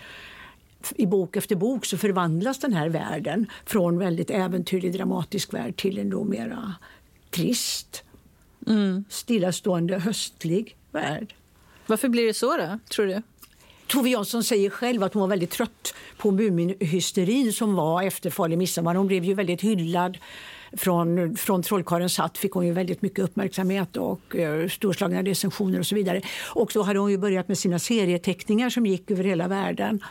i 0.96 1.06
bok 1.06 1.36
efter 1.36 1.56
bok 1.56 1.86
så 1.86 1.98
förvandlas 1.98 2.60
den 2.60 2.74
här 2.74 2.90
världen 2.90 3.46
från 3.66 3.98
väldigt 3.98 4.30
äventyrlig 4.30 4.94
dramatisk 4.94 5.54
värld 5.54 5.76
till 5.76 6.00
en 6.00 6.10
då 6.10 6.24
mera 6.24 6.76
trist, 7.30 8.04
mm. 8.68 9.04
stillastående, 9.10 10.00
höstlig 10.00 10.76
värld. 10.92 11.34
Varför 11.86 12.10
blir 12.10 12.26
det 12.26 12.34
så 12.34 12.58
då, 12.58 12.80
tror 12.90 13.06
du? 13.06 13.22
Tove 13.88 14.10
Jansson 14.10 14.44
säger 14.44 14.70
själv 14.70 15.04
att 15.04 15.14
hon 15.14 15.22
var 15.22 15.28
väldigt 15.28 15.52
trött 15.52 15.94
på 16.18 16.32
Muminhysterin 16.32 17.54
som 17.54 17.76
var 17.76 18.04
efter 18.04 18.30
Farlig 18.30 18.58
midsommar. 18.58 18.96
Hon 18.96 19.08
blev 19.08 19.24
ju 19.24 19.34
väldigt 19.34 19.62
hyllad. 19.62 20.18
Från, 20.74 21.38
från 21.38 21.64
Trollkarlens 21.64 22.18
hatt 22.18 22.38
fick 22.38 22.52
hon 22.52 22.68
ju 22.68 22.74
väldigt 22.74 23.02
mycket 23.02 23.20
uppmärksamhet 23.20 23.98
och 23.98 24.36
uh, 24.36 24.68
storslagna 24.68 25.22
recensioner 25.24 25.80
och 25.80 25.86
så 25.86 25.96
vidare. 25.96 26.22
Och 26.48 26.72
så 26.72 26.82
hade 26.82 27.00
hon 27.00 27.12
ju 27.12 27.18
börjat 27.18 27.48
med 27.48 27.58
sina 27.58 27.80
serieteckningar 27.80 28.70
som 28.70 28.86
gick 28.86 29.12
över 29.12 29.24
hela 29.24 29.48
världen. 29.48 30.04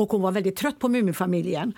Och 0.00 0.12
hon 0.12 0.22
var 0.22 0.32
väldigt 0.32 0.56
trött 0.56 0.78
på 0.78 0.88
Muminfamiljen. 0.88 1.72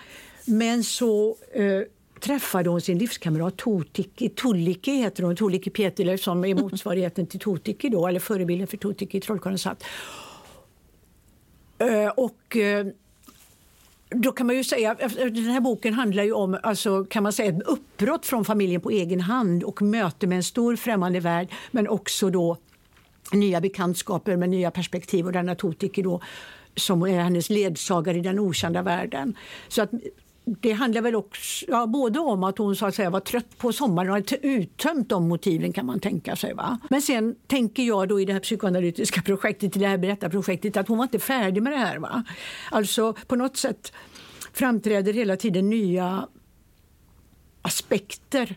Men 0.44 0.85
så 0.85 1.37
eh, 1.52 1.80
träffade 2.20 2.70
hon 2.70 2.80
sin 2.80 2.98
livskamrat 2.98 3.56
Totiki. 3.56 4.28
Tulliki 4.28 4.90
heter 4.90 5.22
hon, 5.22 5.37
Tulliki 5.37 5.70
Peterlöf 5.70 6.20
som 6.20 6.44
är 6.44 6.54
motsvarigheten 6.54 7.26
till 7.26 7.40
Totiki 7.40 7.88
då, 7.88 8.06
eller 8.06 8.20
förebilden 8.20 8.66
för 8.66 8.76
Totiki 8.76 9.18
i 9.18 9.20
Trollkarlens 9.20 9.64
hatt. 9.64 9.85
Eh, 11.78 12.08
och 12.08 12.56
eh, 12.56 12.87
då 14.11 14.32
kan 14.32 14.46
man 14.46 14.56
ju 14.56 14.64
säga, 14.64 14.96
eh, 14.98 15.11
den 15.11 15.44
här 15.44 15.61
boken 15.61 15.94
handlar 15.94 16.22
ju 16.22 16.32
om 16.32 16.58
alltså, 16.62 17.04
kan 17.04 17.22
man 17.22 17.32
säga, 17.32 17.48
ett 17.48 17.62
uppbrott 17.62 18.26
från 18.26 18.44
familjen 18.44 18.80
på 18.80 18.90
egen 18.90 19.20
hand 19.20 19.64
och 19.64 19.82
möte 19.82 20.26
med 20.26 20.37
en 20.37 20.42
stor 20.42 20.76
främmande 20.76 21.20
värld 21.20 21.48
men 21.70 21.88
också 21.88 22.30
då 22.30 22.56
nya 23.32 23.61
bekantskaper 23.61 24.37
med 24.37 24.48
nya 24.48 24.70
perspektiv 24.70 25.26
och 25.26 25.32
denna 25.32 25.54
Totiki 25.54 26.02
då 26.02 26.20
som 26.76 27.02
är 27.02 27.20
hennes 27.20 27.50
ledsagare 27.50 28.18
i 28.18 28.20
den 28.20 28.38
okända 28.38 28.82
världen. 28.82 29.37
Så 29.68 29.82
att 29.82 29.90
det 30.44 30.72
handlar 30.72 31.02
väl 31.02 31.14
också 31.14 31.66
ja, 31.68 31.87
både 31.87 32.18
om 32.18 32.44
att 32.44 32.58
hon 32.58 32.76
så 32.76 32.87
att 32.87 32.94
säga, 32.94 33.11
var 33.11 33.20
trött 33.20 33.58
på 33.58 33.72
sommaren 33.72 34.08
och 34.08 34.14
hade 34.14 34.46
uttömt 34.46 35.08
de 35.08 35.28
motiven 35.28 35.72
kan 35.72 35.87
man 35.87 36.00
tänka 36.00 36.37
sig. 36.37 36.54
Va? 36.54 36.78
Men 36.90 37.02
sen 37.02 37.35
tänker 37.46 37.82
jag 37.82 38.08
då 38.08 38.20
i 38.20 38.24
det 38.24 38.32
här 38.32 38.40
psykoanalytiska 38.40 39.22
projektet, 39.26 39.76
i 39.76 39.78
det 39.78 39.87
här 39.87 39.98
berättarprojektet, 39.98 40.76
att 40.76 40.88
hon 40.88 40.98
var 40.98 41.04
inte 41.04 41.18
färdig 41.18 41.62
med 41.62 41.72
det 41.72 41.78
här. 41.78 41.98
Va? 41.98 42.24
Alltså 42.70 43.12
på 43.26 43.37
något 43.37 43.56
sätt 43.56 43.92
framträder 44.52 45.12
hela 45.12 45.37
tiden 45.37 45.70
nya 45.70 46.28
aspekter 47.62 48.56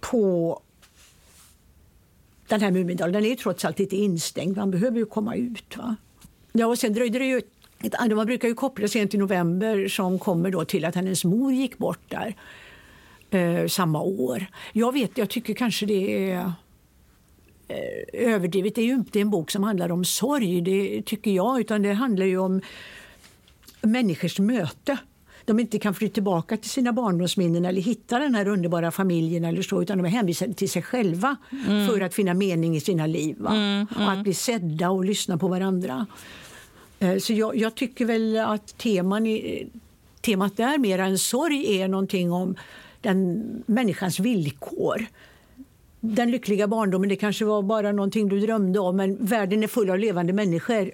på 0.00 0.60
den 2.48 2.60
här 2.60 2.70
Mumindalen. 2.70 3.12
Den 3.12 3.24
är 3.24 3.28
ju 3.28 3.36
trots 3.36 3.64
allt 3.64 3.78
lite 3.78 3.96
instängd, 3.96 4.56
man 4.56 4.70
behöver 4.70 4.98
ju 4.98 5.06
komma 5.06 5.34
ut. 5.34 5.76
Va? 5.76 5.96
Ja, 6.52 6.66
och 6.66 6.78
sen 6.78 6.92
dröjde 6.92 7.18
det 7.18 7.26
ju 7.26 7.42
man 8.14 8.26
brukar 8.26 8.48
ju 8.48 8.54
koppla 8.54 8.88
sent 8.88 9.14
i 9.14 9.18
november 9.18 9.88
som 9.88 10.18
kommer 10.18 10.50
då 10.50 10.64
till 10.64 10.84
att 10.84 10.94
hennes 10.94 11.24
mor 11.24 11.52
gick 11.52 11.78
bort 11.78 12.00
där 12.08 12.36
eh, 13.30 13.66
samma 13.66 14.02
år. 14.02 14.46
Jag 14.72 14.92
vet, 14.92 15.18
jag 15.18 15.30
tycker 15.30 15.54
kanske 15.54 15.86
det 15.86 16.30
är 16.30 16.52
eh, 17.68 18.32
överdrivet. 18.32 18.74
Det 18.74 18.80
är 18.80 18.86
ju 18.86 18.94
inte 18.94 19.20
en 19.20 19.30
bok 19.30 19.50
som 19.50 19.62
handlar 19.62 19.92
om 19.92 20.04
sorg, 20.04 20.60
det 20.60 21.02
tycker 21.02 21.30
jag, 21.30 21.60
utan 21.60 21.82
det 21.82 21.92
handlar 21.92 22.26
ju 22.26 22.38
om 22.38 22.60
människors 23.80 24.38
möte. 24.38 24.98
De 25.44 25.60
inte 25.60 25.78
kan 25.78 25.94
fly 25.94 26.08
tillbaka 26.08 26.56
till 26.56 26.70
sina 26.70 26.92
barndomsminnen 26.92 27.64
eller 27.64 27.80
hitta 27.80 28.18
den 28.18 28.34
här 28.34 28.48
underbara 28.48 28.90
familjen 28.90 29.44
eller 29.44 29.62
så, 29.62 29.82
utan 29.82 29.98
de 29.98 30.06
är 30.06 30.10
hänvisade 30.10 30.54
till 30.54 30.70
sig 30.70 30.82
själva 30.82 31.36
mm. 31.66 31.88
för 31.88 32.00
att 32.00 32.14
finna 32.14 32.34
mening 32.34 32.76
i 32.76 32.80
sina 32.80 33.06
liv. 33.06 33.36
Mm, 33.40 33.56
mm. 33.56 33.86
Och 33.96 34.12
att 34.12 34.22
bli 34.22 34.34
sedda 34.34 34.90
och 34.90 35.04
lyssna 35.04 35.38
på 35.38 35.48
varandra. 35.48 36.06
Eh, 36.98 37.18
så 37.18 37.32
jag, 37.32 37.56
jag, 37.56 37.74
tycker 37.74 38.04
väl 38.04 38.36
att 38.36 38.78
teman 38.78 39.26
i, 39.26 39.66
temat 40.20 40.56
där, 40.56 40.78
mer 40.78 40.98
än 40.98 41.18
sorg, 41.18 41.80
är 41.80 41.88
någonting 41.88 42.32
om 42.32 42.56
den 43.00 43.42
människans 43.66 44.20
villkor. 44.20 45.06
Den 46.00 46.30
lyckliga 46.30 46.66
barndomen 46.66 47.08
det 47.08 47.16
kanske 47.16 47.44
var 47.44 47.62
bara 47.62 47.92
någonting 47.92 48.28
du 48.28 48.40
drömde 48.40 48.78
om 48.78 48.96
men 48.96 49.26
världen 49.26 49.62
är 49.62 49.66
full 49.66 49.90
av 49.90 49.98
levande 49.98 50.32
människor. 50.32 50.90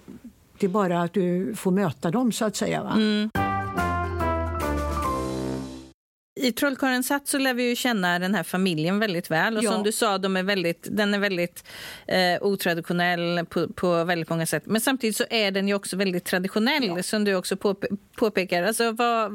Det 0.58 0.66
är 0.66 0.70
bara 0.70 1.02
att 1.02 1.12
du 1.12 1.54
får 1.56 1.70
möta 1.70 2.10
dem, 2.10 2.32
så 2.32 2.44
att 2.44 2.56
säga. 2.56 2.82
Va? 2.82 2.92
Mm. 2.92 3.30
I 6.40 6.52
Trollkarlens 6.52 7.10
hatt 7.10 7.28
så 7.28 7.38
lär 7.38 7.54
vi 7.54 7.68
ju 7.68 7.76
känna 7.76 8.18
den 8.18 8.34
här 8.34 8.42
familjen 8.42 8.98
väldigt 8.98 9.30
väl. 9.30 9.56
Och 9.56 9.64
Ja. 9.64 9.72
som 9.72 9.82
du 9.82 9.92
sa, 9.92 10.18
de 10.18 10.36
är 10.36 10.42
väldigt, 10.42 10.86
den 10.90 11.14
är 11.14 11.18
väldigt 11.18 11.64
eh, 12.06 12.18
otraditionell 12.42 13.46
på, 13.48 13.68
på 13.68 14.04
väldigt 14.04 14.28
många 14.30 14.46
sätt. 14.46 14.62
Men 14.66 14.80
samtidigt 14.80 15.16
så 15.16 15.24
är 15.30 15.50
den 15.50 15.68
ju 15.68 15.74
också 15.74 15.96
väldigt 15.96 16.24
traditionell, 16.24 17.02
som 17.02 17.24
du 17.24 17.34
också 17.34 17.56
påpe 17.56 17.86
påpekar. 18.16 18.62
Alltså, 18.62 18.92
vad, 18.92 19.32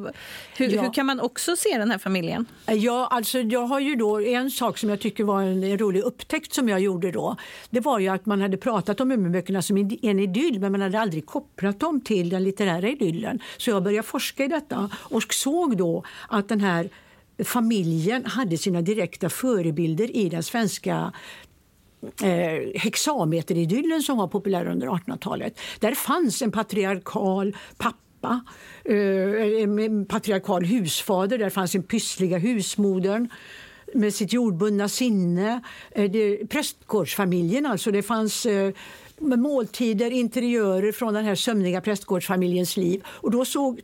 hur, 0.58 0.70
Ja. 0.70 0.82
hur 0.82 0.94
kan 0.94 1.06
man 1.06 1.20
också 1.20 1.56
se 1.56 1.78
den 1.78 1.92
här 1.92 1.98
familjen? 1.98 2.46
Ja, 2.68 3.08
alltså 3.12 3.40
jag 3.40 3.66
har 3.66 3.80
ju 3.80 3.96
då 3.96 4.20
en 4.22 4.52
sak 4.52 4.78
som 4.78 4.90
jag 4.90 5.00
tycker 5.00 5.24
var 5.24 5.42
en, 5.42 5.78
rolig 5.78 6.02
upptäckt 6.02 6.54
som 6.54 6.70
jag 6.70 6.80
gjorde 6.80 7.12
då. 7.12 7.36
Det 7.70 7.80
var 7.80 8.00
ju 8.00 8.08
att 8.08 8.26
man 8.26 8.42
hade 8.42 8.58
pratat 8.58 9.02
om 9.02 9.08
Muminböckerna 9.08 9.62
som 9.62 9.78
en 9.78 9.98
en 10.02 10.20
idyll 10.20 10.60
men 10.60 10.72
man 10.72 10.82
hade 10.82 11.00
aldrig 11.00 11.26
kopplat 11.26 11.80
dem 11.80 12.02
till 12.02 12.30
den 12.30 12.44
litterära 12.44 12.88
idyllen. 12.90 13.40
Så 13.58 13.70
jag 13.70 13.84
började 13.84 14.08
forska 14.08 14.46
i 14.46 14.48
detta 14.48 14.90
och 14.96 15.34
såg 15.34 15.78
då 15.78 16.04
att 16.30 16.50
den 16.50 16.62
här 16.62 16.90
familjen 17.46 18.26
hade 18.26 18.58
sina 18.58 18.82
direkta 18.82 19.30
förebilder 19.30 20.16
i 20.16 20.30
den 20.30 20.44
svenska 20.44 21.14
eh, 22.22 22.82
hexameteridyllen 22.82 24.02
som 24.02 24.18
var 24.18 24.28
populär 24.28 24.68
under 24.68 24.88
1800-talet. 24.88 25.60
Där 25.80 25.96
fanns 25.96 26.42
en 26.42 26.52
patriarkal 26.52 27.58
pappa, 27.78 28.42
eh, 28.86 29.64
en 29.64 30.06
patriarkal 30.06 30.66
husfader, 30.66 31.38
där 31.38 31.50
fanns 31.50 31.76
en 31.76 31.84
pyssliga 31.84 32.38
husmodern 32.38 33.30
med 33.94 34.14
sitt 34.14 34.34
jordbundna 34.34 34.90
sinne. 34.90 35.62
Eh, 35.92 36.12
det, 36.12 36.48
prästgårdsfamiljen 36.50 37.66
alltså, 37.66 37.92
det 37.92 38.04
fanns 38.04 38.46
eh, 38.46 38.74
måltider, 39.20 40.12
interiörer 40.12 40.92
från 40.92 41.14
den 41.14 41.26
här 41.26 41.36
sömniga 41.36 41.82
prästgårdsfamiljens 41.82 42.78
liv. 42.78 43.04
Och 43.06 43.32
då 43.32 43.46
såg, 43.46 43.82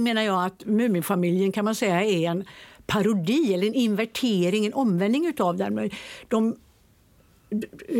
menar 0.00 0.22
jag 0.22 0.44
att 0.44 0.64
Muminfamiljen 0.64 1.52
kan 1.52 1.64
man 1.64 1.74
säga 1.74 2.04
är 2.04 2.30
en 2.30 2.44
parodi 2.86 3.54
eller 3.54 3.66
en 3.66 3.74
invertering, 3.74 4.66
en 4.66 4.74
omvändning 4.74 5.26
utav 5.26 5.56
den. 5.56 5.90
De 6.28 6.56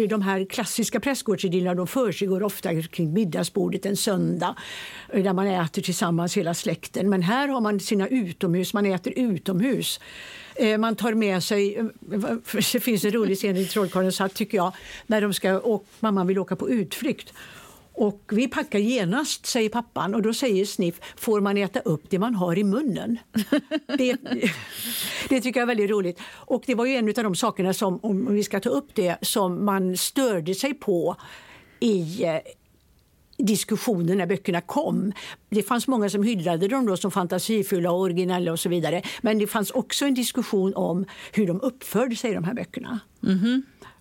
de 0.08 0.22
här 0.22 0.44
klassiska 0.44 1.00
prästgårdsidyllerna 1.00 1.74
de 1.74 1.86
försiggår 1.86 2.42
ofta 2.42 2.82
kring 2.82 3.12
middagsbordet 3.12 3.86
en 3.86 3.96
söndag 3.96 4.54
där 5.12 5.32
man 5.32 5.46
äter 5.46 5.82
tillsammans 5.82 6.36
hela 6.36 6.54
släkten. 6.54 7.10
Men 7.10 7.22
här 7.22 7.48
har 7.48 7.60
man 7.60 7.80
sina 7.80 8.08
utomhus, 8.08 8.74
man 8.74 8.86
äter 8.86 9.12
utomhus. 9.16 10.00
Eh, 10.54 10.78
man 10.78 10.96
tar 10.96 11.14
med 11.14 11.42
sig... 11.42 11.76
Eh, 11.76 11.84
det 12.52 12.80
finns 12.80 13.04
en 13.04 13.10
rolig 13.10 13.36
scen 13.36 13.56
i 13.56 13.64
Trollkarlens 13.64 14.18
hatt 14.18 14.34
tycker 14.34 14.58
jag, 14.58 14.72
när 15.06 15.20
de 15.20 15.34
ska, 15.34 15.58
och 15.58 15.86
mamman 16.00 16.26
vill 16.26 16.38
åka 16.38 16.56
på 16.56 16.70
utflykt. 16.70 17.32
Och 18.00 18.22
vi 18.32 18.48
packar 18.48 18.78
genast, 18.78 19.46
säger 19.46 19.68
pappan. 19.68 20.14
Och 20.14 20.22
då 20.22 20.34
säger 20.34 20.64
Sniff, 20.64 21.00
får 21.16 21.40
man 21.40 21.56
äta 21.56 21.80
upp 21.80 22.02
det 22.08 22.18
man 22.18 22.34
har 22.34 22.58
i 22.58 22.64
munnen? 22.64 23.18
Det, 23.98 24.16
det 25.28 25.40
tycker 25.40 25.60
jag 25.60 25.62
är 25.62 25.66
väldigt 25.66 25.90
roligt. 25.90 26.20
Och 26.32 26.62
det 26.66 26.74
var 26.74 26.86
ju 26.86 26.96
en 26.96 27.08
av 27.08 27.14
de 27.14 27.34
sakerna 27.34 27.72
som, 27.72 28.00
om 28.02 28.34
vi 28.34 28.42
ska 28.42 28.60
ta 28.60 28.68
upp 28.68 28.94
det, 28.94 29.16
som 29.22 29.64
man 29.64 29.96
störde 29.96 30.54
sig 30.54 30.74
på 30.74 31.16
i 31.80 32.24
eh, 32.24 32.38
diskussionen 33.38 34.18
när 34.18 34.26
böckerna 34.26 34.60
kom. 34.60 35.12
Det 35.48 35.62
fanns 35.62 35.88
många 35.88 36.10
som 36.10 36.22
hyllade 36.22 36.68
dem 36.68 36.86
då 36.86 36.96
som 36.96 37.10
fantasifulla 37.10 37.90
och 37.90 38.00
originella 38.00 38.52
och 38.52 38.60
så 38.60 38.68
vidare. 38.68 39.02
Men 39.20 39.38
det 39.38 39.46
fanns 39.46 39.70
också 39.70 40.04
en 40.04 40.14
diskussion 40.14 40.74
om 40.74 41.04
hur 41.32 41.46
de 41.46 41.60
uppförde 41.60 42.16
sig 42.16 42.30
i 42.30 42.34
de 42.34 42.44
här 42.44 42.54
böckerna. 42.54 43.00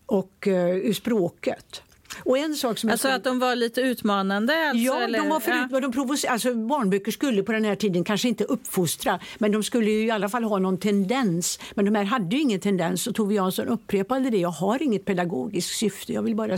Och 0.05 0.47
uh, 0.47 0.93
språket. 0.93 1.81
Och 2.19 2.37
en 2.37 2.55
sak 2.55 2.77
som 2.77 2.87
jag 2.89 2.93
Alltså 2.93 3.07
skulle- 3.07 3.15
att 3.15 3.23
de 3.23 3.39
var 3.39 3.55
lite 3.55 3.81
utmanande? 3.81 4.69
Alltså, 4.69 4.83
Ja, 4.85 4.99
eller? 5.01 5.19
de 5.19 5.29
var 5.29 5.39
förut, 5.39 5.67
Ja. 5.71 5.79
de 5.79 5.91
provocer- 5.93 6.27
alltså, 6.29 6.53
barnböcker 6.53 7.11
skulle 7.11 7.43
på 7.43 7.51
den 7.51 7.65
här 7.65 7.75
tiden 7.75 8.03
kanske 8.03 8.27
inte 8.27 8.43
uppfostra 8.43 9.19
men 9.37 9.51
de 9.51 9.63
skulle 9.63 9.91
ju 9.91 10.05
i 10.05 10.11
alla 10.11 10.29
fall 10.29 10.43
ha 10.43 10.59
någon 10.59 10.77
tendens. 10.77 11.59
Men 11.75 11.85
de 11.85 11.95
här 11.95 12.03
hade 12.03 12.35
ju 12.35 12.41
ingen 12.41 12.59
tendens 12.59 13.07
och 13.07 13.15
Tove 13.15 13.33
Jansson 13.35 13.67
upprepade 13.67 14.29
det. 14.29 14.37
Jag 14.37 14.49
har 14.49 14.83
inget 14.83 15.05
pedagogiskt 15.05 15.77
syfte, 15.77 16.13
jag 16.13 16.21
vill 16.23 16.35
bara 16.35 16.57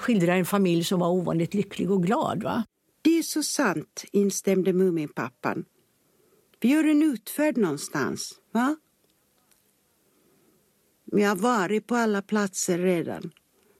skildra 0.00 0.34
en 0.34 0.44
familj 0.46 0.84
som 0.84 1.00
var 1.00 1.08
ovanligt 1.08 1.54
lycklig 1.54 1.90
och 1.90 2.02
glad. 2.02 2.42
Va? 2.42 2.64
Det 3.02 3.18
är 3.18 3.22
så 3.22 3.42
sant, 3.42 4.04
instämde 4.12 4.72
Muminpappan. 4.72 5.64
Vi 6.60 6.68
gör 6.68 6.84
en 6.84 7.02
utfärd 7.02 7.56
någonstans, 7.56 8.34
va? 8.52 8.76
Vi 11.12 11.22
har 11.22 11.36
varit 11.36 11.86
på 11.86 11.94
alla 11.96 12.22
platser 12.22 12.78
redan. 12.78 13.30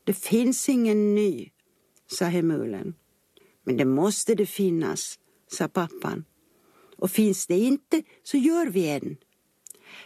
Det 0.07 0.12
finns 0.12 0.69
ingen 0.69 1.14
ny, 1.14 1.51
sa 2.07 2.25
Hemulen. 2.25 2.95
Men 3.64 3.77
det 3.77 3.85
måste 3.85 4.35
det 4.35 4.47
finnas, 4.47 5.19
sa 5.47 5.69
pappan. 5.69 6.25
Och 6.97 7.11
finns 7.11 7.47
det 7.47 7.59
inte 7.59 8.03
så 8.23 8.37
gör 8.37 8.66
vi 8.66 8.88
en. 8.88 9.16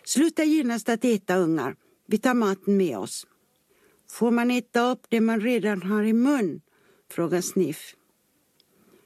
Sluta 0.04 0.44
genast 0.44 0.88
att 0.88 1.04
äta 1.04 1.36
ungar. 1.36 1.76
Vi 2.06 2.18
tar 2.18 2.34
maten 2.34 2.76
med 2.76 2.98
oss. 2.98 3.26
Får 4.10 4.30
man 4.30 4.50
äta 4.50 4.90
upp 4.90 5.06
det 5.08 5.20
man 5.20 5.40
redan 5.40 5.82
har 5.82 6.02
i 6.02 6.12
mun? 6.12 6.60
frågade 7.10 7.42
Sniff. 7.42 7.94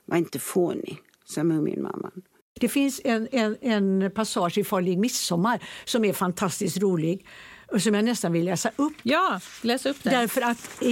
Var 0.05 0.17
inte 0.17 0.39
fånig, 0.39 0.99
sa 1.25 1.45
Muminmamman. 1.45 2.23
Det 2.61 2.69
finns 2.69 3.01
en, 3.05 3.29
en, 3.33 3.57
en 3.61 4.11
passage 4.11 4.59
i 4.59 4.65
Farlig 4.65 4.99
midsommar 4.99 5.63
som 5.85 6.05
är 6.05 6.13
fantastiskt 6.13 6.79
rolig 6.79 7.27
och 7.75 7.83
som 7.83 7.95
jag 7.95 8.05
nästan 8.05 8.33
vill 8.33 8.45
läsa 8.45 8.71
upp 8.77 8.93
ja, 9.03 9.41
läs 9.63 9.87
upp 9.87 9.97
det. 10.03 10.11
Därför 10.11 10.41
att 10.43 10.83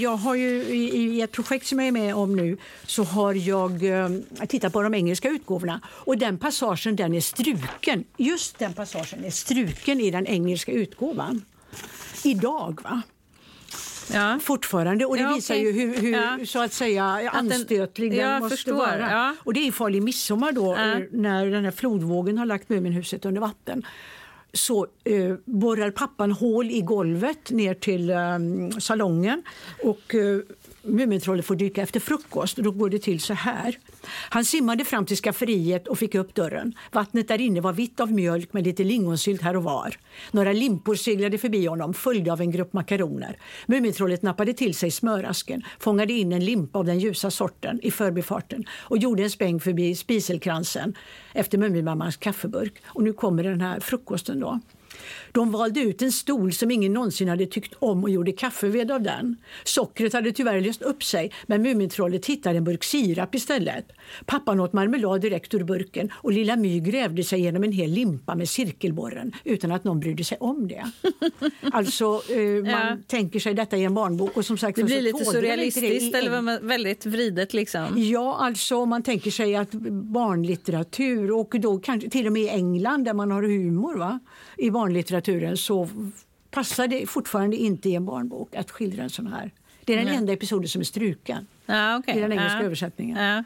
jag 0.00 0.16
har 0.16 0.34
ju 0.34 0.48
i, 0.62 1.20
ett 1.20 1.32
projekt 1.32 1.66
som 1.66 1.78
jag 1.78 1.88
är 1.88 1.92
med 1.92 2.14
om 2.14 2.36
nu 2.36 2.56
så 2.86 3.02
har 3.04 3.34
jag 3.34 3.84
eh, 3.84 4.08
tittat 4.48 4.72
på 4.72 4.82
de 4.82 4.94
engelska 4.94 5.28
utgåvorna 5.28 5.80
och 5.86 6.18
den 6.18 6.38
passagen 6.38 6.96
den 6.96 7.14
är 7.14 7.20
struken. 7.20 8.04
Just 8.16 8.58
den 8.58 8.72
passagen 8.72 9.24
är 9.24 9.30
struken 9.30 10.00
i 10.00 10.10
den 10.10 10.26
engelska 10.26 10.72
utgåvan. 10.72 11.44
Idag 12.24 12.80
va? 12.84 13.02
ja. 14.12 14.38
Fortfarande. 14.42 15.04
Och 15.06 15.16
det 15.16 15.22
Ja, 15.22 15.34
visar 15.34 15.54
okej. 15.54 15.64
ju 15.66 15.72
hur, 15.72 16.00
hur 16.00 16.12
Ja. 16.12 16.38
så 16.46 16.62
att 16.62 16.72
säga 16.72 17.30
anstötlig 17.32 18.10
den 18.10 18.20
jag 18.20 18.40
måste 18.42 18.56
förstår, 18.56 18.72
vara. 18.72 19.10
ja. 19.10 19.34
Och 19.44 19.54
det 19.54 19.66
är 19.68 19.72
Farlig 19.72 20.02
midsommar 20.02 20.52
då 20.52 20.74
när 21.12 21.46
den 21.46 21.64
här 21.64 21.70
flodvågen 21.70 22.38
har 22.38 22.46
lagt 22.46 22.68
Muminhuset 22.68 23.24
under 23.24 23.40
vatten 23.40 23.82
så 24.52 24.86
eh, 25.04 25.34
borrar 25.44 25.90
pappan 25.90 26.32
hål 26.32 26.70
i 26.70 26.80
golvet 26.80 27.50
ner 27.50 27.74
till 27.74 28.10
eh, 28.10 28.78
salongen. 28.78 29.42
Och 29.82 30.14
eh, 30.14 30.38
Mumintrollet 30.82 31.46
får 31.46 31.54
dyka 31.54 31.82
efter 31.82 32.00
frukost. 32.00 32.56
Då 32.56 32.70
går 32.70 32.90
det 32.90 32.98
till 32.98 33.20
så 33.20 33.34
här. 33.34 33.78
Han 34.06 34.44
simmade 34.44 34.84
fram 34.84 35.06
till 35.06 35.16
skafferiet 35.16 35.88
och 35.88 35.98
fick 35.98 36.14
upp 36.14 36.34
dörren. 36.34 36.74
Vattnet 36.92 37.28
där 37.28 37.40
inne 37.40 37.60
var 37.60 37.72
vitt 37.72 38.00
av 38.00 38.12
mjölk 38.12 38.52
med 38.52 38.64
lite 38.64 38.84
lingonsylt 38.84 39.42
här 39.42 39.56
och 39.56 39.62
var. 39.62 39.96
Några 40.30 40.52
limpor 40.52 40.94
seglade 40.94 41.38
förbi 41.38 41.66
honom, 41.66 41.94
följda 41.94 42.32
av 42.32 42.40
en 42.40 42.50
grupp 42.50 42.72
makaroner. 42.72 43.38
Mumintrollet 43.66 44.22
nappade 44.22 44.52
till 44.52 44.74
sig 44.74 44.90
smörasken, 44.90 45.62
fångade 45.78 46.12
in 46.12 46.32
en 46.32 46.44
limpa 46.44 46.78
av 46.78 46.84
den 46.84 46.98
ljusa 46.98 47.30
sorten 47.30 47.80
i 47.82 47.90
förbifarten 47.90 48.64
och 48.70 48.98
gjorde 48.98 49.22
en 49.22 49.30
späng 49.30 49.60
förbi 49.60 49.94
spiselkransen 49.94 50.94
efter 51.32 51.58
Mumimammans 51.58 52.16
kaffeburk. 52.16 52.82
Och 52.86 53.02
nu 53.02 53.12
kommer 53.12 53.44
den 53.44 53.60
här 53.60 53.80
frukosten 53.80 54.40
då. 54.40 54.60
De 55.32 55.52
valde 55.52 55.80
ut 55.80 56.02
en 56.02 56.12
stol 56.12 56.52
som 56.52 56.70
ingen 56.70 56.92
någonsin 56.92 57.28
hade 57.28 57.46
tyckt 57.46 57.74
om 57.78 58.04
och 58.04 58.10
gjorde 58.10 58.32
kaffeved 58.32 58.90
av 58.90 59.02
den. 59.02 59.36
Sockret 59.64 60.12
hade 60.12 60.32
tyvärr 60.32 60.60
löst 60.60 60.82
upp 60.82 61.02
sig 61.04 61.32
men 61.46 61.62
Mumintrollet 61.62 62.26
hittade 62.26 62.56
en 62.56 62.64
burk 62.64 62.84
sirap 62.84 63.34
istället. 63.34 63.84
Pappan 64.26 64.60
åt 64.60 64.72
marmelad 64.72 65.20
direkt 65.20 65.54
ur 65.54 65.64
burken 65.64 66.10
och 66.14 66.32
lilla 66.32 66.56
My 66.56 66.80
grävde 66.80 67.24
sig 67.24 67.40
genom 67.40 67.64
en 67.64 67.72
hel 67.72 67.90
limpa 67.90 68.34
med 68.34 68.48
cirkelborren 68.48 69.32
utan 69.44 69.72
att 69.72 69.84
någon 69.84 70.00
brydde 70.00 70.24
sig 70.24 70.38
om 70.40 70.68
det. 70.68 70.84
Alltså, 71.72 72.04
eh, 72.28 72.38
man 72.62 72.70
Ja. 72.70 72.96
tänker 73.06 73.40
sig 73.40 73.54
detta 73.54 73.76
i 73.76 73.84
en 73.84 73.94
barnbok 73.94 74.36
och 74.36 74.44
som 74.46 74.58
sagt 74.58 74.76
Det 74.76 74.80
så 74.82 74.86
blir 74.86 75.00
lite 75.02 75.18
det 75.18 75.22
i 75.22 75.26
surrealistiskt 75.26 76.14
eller 76.14 76.32
en- 76.36 76.66
väldigt 76.68 77.06
vridet 77.06 77.54
liksom. 77.54 77.86
Ja, 77.96 78.36
alltså 78.40 78.76
om 78.76 78.88
man 78.88 79.02
tänker 79.02 79.30
sig 79.30 79.56
att 79.56 79.70
barnlitteratur 80.40 81.30
och 81.32 81.54
då 81.60 81.78
kanske 81.78 82.10
till 82.10 82.26
och 82.26 82.32
med 82.32 82.42
i 82.42 82.48
England 82.48 83.04
där 83.04 83.14
man 83.14 83.30
har 83.30 83.42
humor 83.42 83.96
va? 83.98 84.18
I 84.60 84.70
barnlitteraturen 84.70 85.56
så 85.56 85.88
passar 86.50 86.88
det 86.88 87.06
fortfarande 87.06 87.56
inte 87.56 87.88
i 87.88 87.94
en 87.94 88.04
barnbok 88.04 88.54
att 88.54 88.70
skildra 88.70 89.02
en 89.02 89.10
sån 89.10 89.26
här. 89.26 89.50
Det 89.84 89.92
är 89.92 89.96
den 89.96 90.06
Nej. 90.06 90.16
enda 90.16 90.32
episoden 90.32 90.68
som 90.68 90.80
är 90.80 90.84
struken 90.84 91.46
Ja, 91.66 91.98
okej. 91.98 92.16
i 92.16 92.20
den 92.20 92.32
engelska 92.32 92.58
ja. 92.58 92.64
översättningen. 92.64 93.24
Ja. 93.24 93.44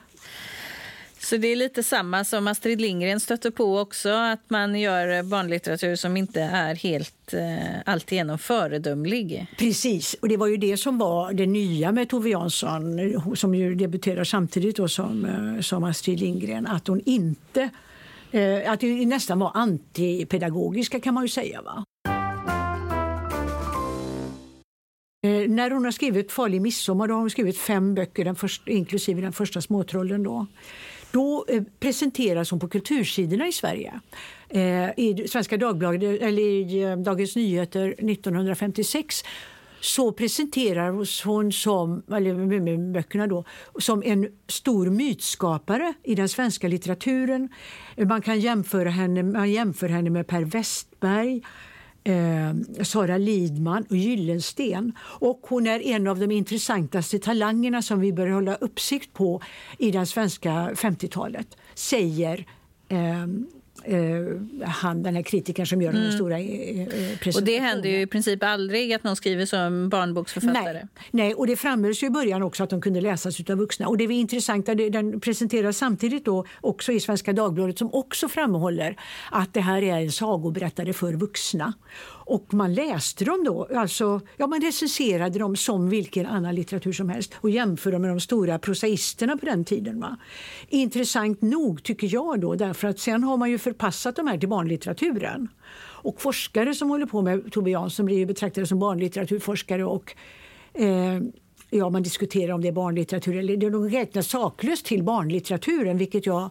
Så 1.19 1.37
det 1.37 1.49
är 1.49 1.57
lite 1.57 1.83
samma 1.83 2.25
som 2.25 2.49
Astrid 2.49 2.81
Lindgren 2.81 3.21
stötte 3.21 3.51
på 3.51 3.79
också, 3.79 4.09
att 4.09 4.51
man 4.51 4.81
gör 4.81 5.23
barnlitteratur 5.23 5.97
som 5.97 6.17
inte 6.17 6.41
är 6.41 6.75
helt 6.75 7.35
eh, 7.35 7.81
alltigenom 7.87 8.39
föredömlig. 8.39 9.47
Precis, 9.59 10.17
och 10.23 10.29
det 10.29 10.37
var 10.37 10.47
ju 10.47 10.57
det 10.57 10.77
som 10.77 10.99
var 10.99 11.33
det 11.33 11.47
nya 11.47 11.93
med 11.93 12.09
Tove 12.09 12.31
Jansson 12.31 12.99
som 13.37 13.55
ju 13.55 13.75
debuterar 13.75 14.25
samtidigt 14.25 14.77
då 14.77 14.89
som, 14.89 15.25
eh, 15.25 15.61
som 15.61 15.85
Astrid 15.85 16.21
Lindgren, 16.21 16.67
att 16.67 16.87
hon 16.87 17.01
inte 17.05 17.71
Eh, 18.35 18.73
att 18.73 18.81
det 18.81 19.07
nästan 19.07 19.39
var 19.39 19.51
antipedagogiska 19.55 21.01
kan 21.01 21.15
man 21.15 21.25
ju 21.25 21.29
säga. 21.29 21.63
Va? 21.63 21.85
Eh, 25.25 25.49
när 25.49 25.71
hon 25.71 25.85
har 25.85 25.91
skrivit 25.91 26.33
Farlig 26.33 26.61
midsommar 26.61 27.09
då 27.09 27.15
har 27.15 27.21
hon 27.21 27.31
skrivit 27.31 27.59
fem 27.59 27.95
böcker, 27.95 28.25
den 28.25 28.37
först, 28.37 28.69
inklusive 28.69 29.21
den 29.21 29.33
första 29.33 29.61
Småtrollen. 29.61 30.23
Då. 30.23 30.47
Då 31.11 31.45
eh, 31.49 31.63
presenteras 31.81 32.51
hon 32.51 32.61
på 32.61 32.69
kultursidorna 32.69 33.47
i 33.47 33.53
Sverige. 33.53 34.01
Eh, 34.49 34.91
I 34.97 35.27
Svenska 35.29 35.57
Dagbladet, 35.57 36.23
eller 36.23 36.43
i 36.43 36.83
eh, 36.83 36.97
Dagens 36.97 37.37
Nyheter 37.37 37.89
1956 37.89 39.23
så 39.85 40.13
presenterar 40.13 41.25
hon 41.25 41.53
som, 41.53 42.03
eller 42.13 42.93
böckerna 42.93 43.27
då, 43.27 43.45
som 43.79 44.03
en 44.03 44.29
stor 44.49 44.91
mytskapare 44.91 45.95
i 46.03 46.15
den 46.15 46.29
svenska 46.29 46.69
litteraturen. 46.69 47.49
Man 47.97 48.23
kan 48.23 48.41
jämföra 48.41 48.91
henne, 48.91 49.23
man 49.23 49.51
jämför 49.51 49.89
henne 49.89 50.11
med 50.11 50.27
Per 50.27 50.43
Westberg, 50.43 51.43
eh, 52.05 52.83
Sara 52.83 53.17
Lidman 53.17 53.87
och 53.91 53.97
Gyllensten. 53.97 54.93
Och 55.01 55.41
hon 55.49 55.67
är 55.67 55.81
en 55.81 56.07
av 56.07 56.19
de 56.19 56.31
intressantaste 56.31 57.19
talangerna 57.19 57.83
som 57.83 58.01
vi 58.01 58.13
bör 58.13 58.27
hålla 58.27 58.55
uppsikt 58.55 59.13
på 59.13 59.43
i 59.79 59.91
det 59.91 60.07
svenska 60.07 60.51
50-talet, 60.75 61.57
säger 61.75 62.47
eh, 62.89 63.27
eh, 63.85 64.67
han, 64.67 65.03
den 65.03 65.15
här 65.15 65.23
kritikern 65.23 65.67
som 65.67 65.83
gör 65.83 65.91
mm. 65.91 66.03
den 66.03 66.13
stora 66.13 66.39
eh, 66.39 66.87
presentationen. 66.87 67.37
Och 67.37 67.43
det 67.43 67.59
händer 67.59 67.89
ju 67.89 68.01
i 68.01 68.07
princip 68.07 68.43
aldrig 68.43 68.93
att 68.93 69.05
någon 69.05 69.17
skriver 69.17 69.47
som 69.47 69.89
barnboksförfattare. 69.89 70.73
Nej, 70.73 70.89
Nej 71.11 71.35
och 71.35 71.47
det 71.47 71.57
framhölls 71.57 72.03
ju 72.03 72.07
i 72.07 72.11
början 72.11 72.43
också 72.43 72.65
att 72.65 72.71
de 72.71 72.81
kunde 72.81 73.01
läsas 73.01 73.51
av 73.51 73.59
vuxna. 73.59 73.89
Och 73.89 73.99
det 73.99 74.05
är 74.05 74.11
intressant, 74.11 74.67
den 74.67 75.21
presenteras 75.21 75.77
samtidigt 75.77 76.25
då 76.25 76.45
också 76.61 76.93
i 76.93 77.01
Svenska 77.01 77.33
Dagbladet 77.33 77.79
som 77.79 77.95
också 77.95 78.29
framhåller 78.29 78.97
att 79.31 79.55
det 79.55 79.61
här 79.61 79.83
är 79.83 80.01
en 80.01 80.13
sagoberättare 80.13 80.93
för 80.93 81.13
vuxna. 81.13 81.73
Och 82.27 82.55
man 82.55 82.75
läste 82.75 83.25
dem 83.25 83.45
då, 83.45 83.69
alltså, 83.75 84.21
ja, 84.37 84.47
man 84.47 84.61
recenserade 84.61 85.39
dem 85.39 85.57
som 85.57 85.89
vilken 85.89 86.27
annan 86.27 86.55
litteratur 86.55 86.93
som 86.93 87.09
helst 87.09 87.35
och 87.41 87.51
jämförde 87.51 87.99
med 87.99 88.11
de 88.11 88.21
stora 88.21 88.59
prosaisterna 88.59 89.37
på 89.37 89.47
den 89.47 89.65
tiden. 89.65 90.01
Va? 90.01 90.17
Intressant 90.69 91.43
nog 91.43 91.83
tycker 91.83 92.09
jag 92.13 92.41
då, 92.41 92.55
därför 92.55 92.89
att 92.89 92.99
sen 92.99 93.25
har 93.25 93.37
man 93.37 93.51
ju 93.51 93.59
förpassat 93.59 94.17
de 94.17 94.27
här 94.27 94.39
till 94.39 94.49
barnlitteraturen. 94.49 95.49
Och 96.05 96.21
forskare 96.21 96.75
som 96.75 96.91
håller 96.91 97.07
på 97.07 97.23
med 97.23 97.53
Tove 97.53 97.71
Jansson 97.71 98.07
blir 98.07 98.19
ju 98.19 98.27
betraktade 98.27 98.67
som 98.67 98.79
barnlitteraturforskare 98.79 99.85
och 99.85 100.15
eh, 100.75 101.21
ja, 101.71 101.91
man 101.91 102.03
diskuterar 102.03 102.53
om 102.53 102.61
det 102.61 102.69
är 102.69 102.73
barnlitteratur 102.73 103.37
eller 103.37 103.57
de 103.57 103.91
räknas 103.91 104.29
saklöst 104.29 104.87
till 104.87 105.03
barnlitteraturen 105.03 105.99
vilket 105.99 106.27
jag 106.27 106.51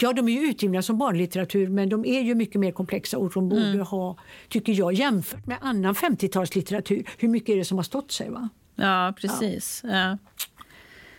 Ja, 0.00 0.12
de 0.12 0.28
är 0.28 0.32
ju 0.32 0.40
utgivna 0.40 0.82
som 0.82 0.98
barnlitteratur 0.98 1.68
men 1.68 1.88
de 1.88 2.04
är 2.04 2.20
ju 2.20 2.34
mycket 2.34 2.60
mer 2.60 2.72
komplexa 2.72 3.18
och 3.18 3.32
de 3.34 3.48
borde 3.48 3.68
mm. 3.68 3.86
ha, 3.86 4.18
tycker 4.48 4.72
jag, 4.72 4.92
jämfört 4.92 5.46
med 5.46 5.58
annan 5.60 5.94
50-talslitteratur, 5.94 7.08
hur 7.18 7.28
mycket 7.28 7.48
är 7.48 7.56
det 7.56 7.64
som 7.64 7.78
har 7.78 7.82
stått 7.82 8.12
sig? 8.12 8.30
va? 8.30 8.48
Ja, 8.74 9.14
precis. 9.20 9.80
Ja. 9.84 9.90
Ja. 9.90 10.18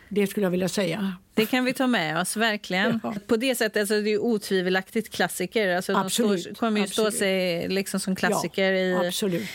Det 0.10 0.28
skulle 0.28 0.46
jag 0.46 0.52
vilja 0.52 0.70
säga. 0.70 1.16
Det 1.34 1.46
kan 1.46 1.66
vi 1.66 1.74
ta 1.74 1.88
med 1.88 2.22
oss, 2.22 2.38
verkligen. 2.38 3.00
Ja. 3.04 3.14
På 3.28 3.38
det 3.38 3.56
sättet, 3.56 3.80
alltså, 3.80 4.02
det 4.02 4.10
är 4.10 4.20
otvivelaktigt 4.24 5.10
klassiker. 5.10 5.76
Alltså, 5.76 5.96
absolut. 5.96 6.32
De 6.32 6.42
står, 6.42 6.54
kommer 6.54 6.80
ju 6.80 6.84
absolut. 6.84 7.14
stå 7.14 7.20
sig 7.20 7.68
liksom 7.68 8.00
som 8.00 8.16
klassiker 8.16 8.74
i, 8.74 9.08
absolut. 9.08 9.50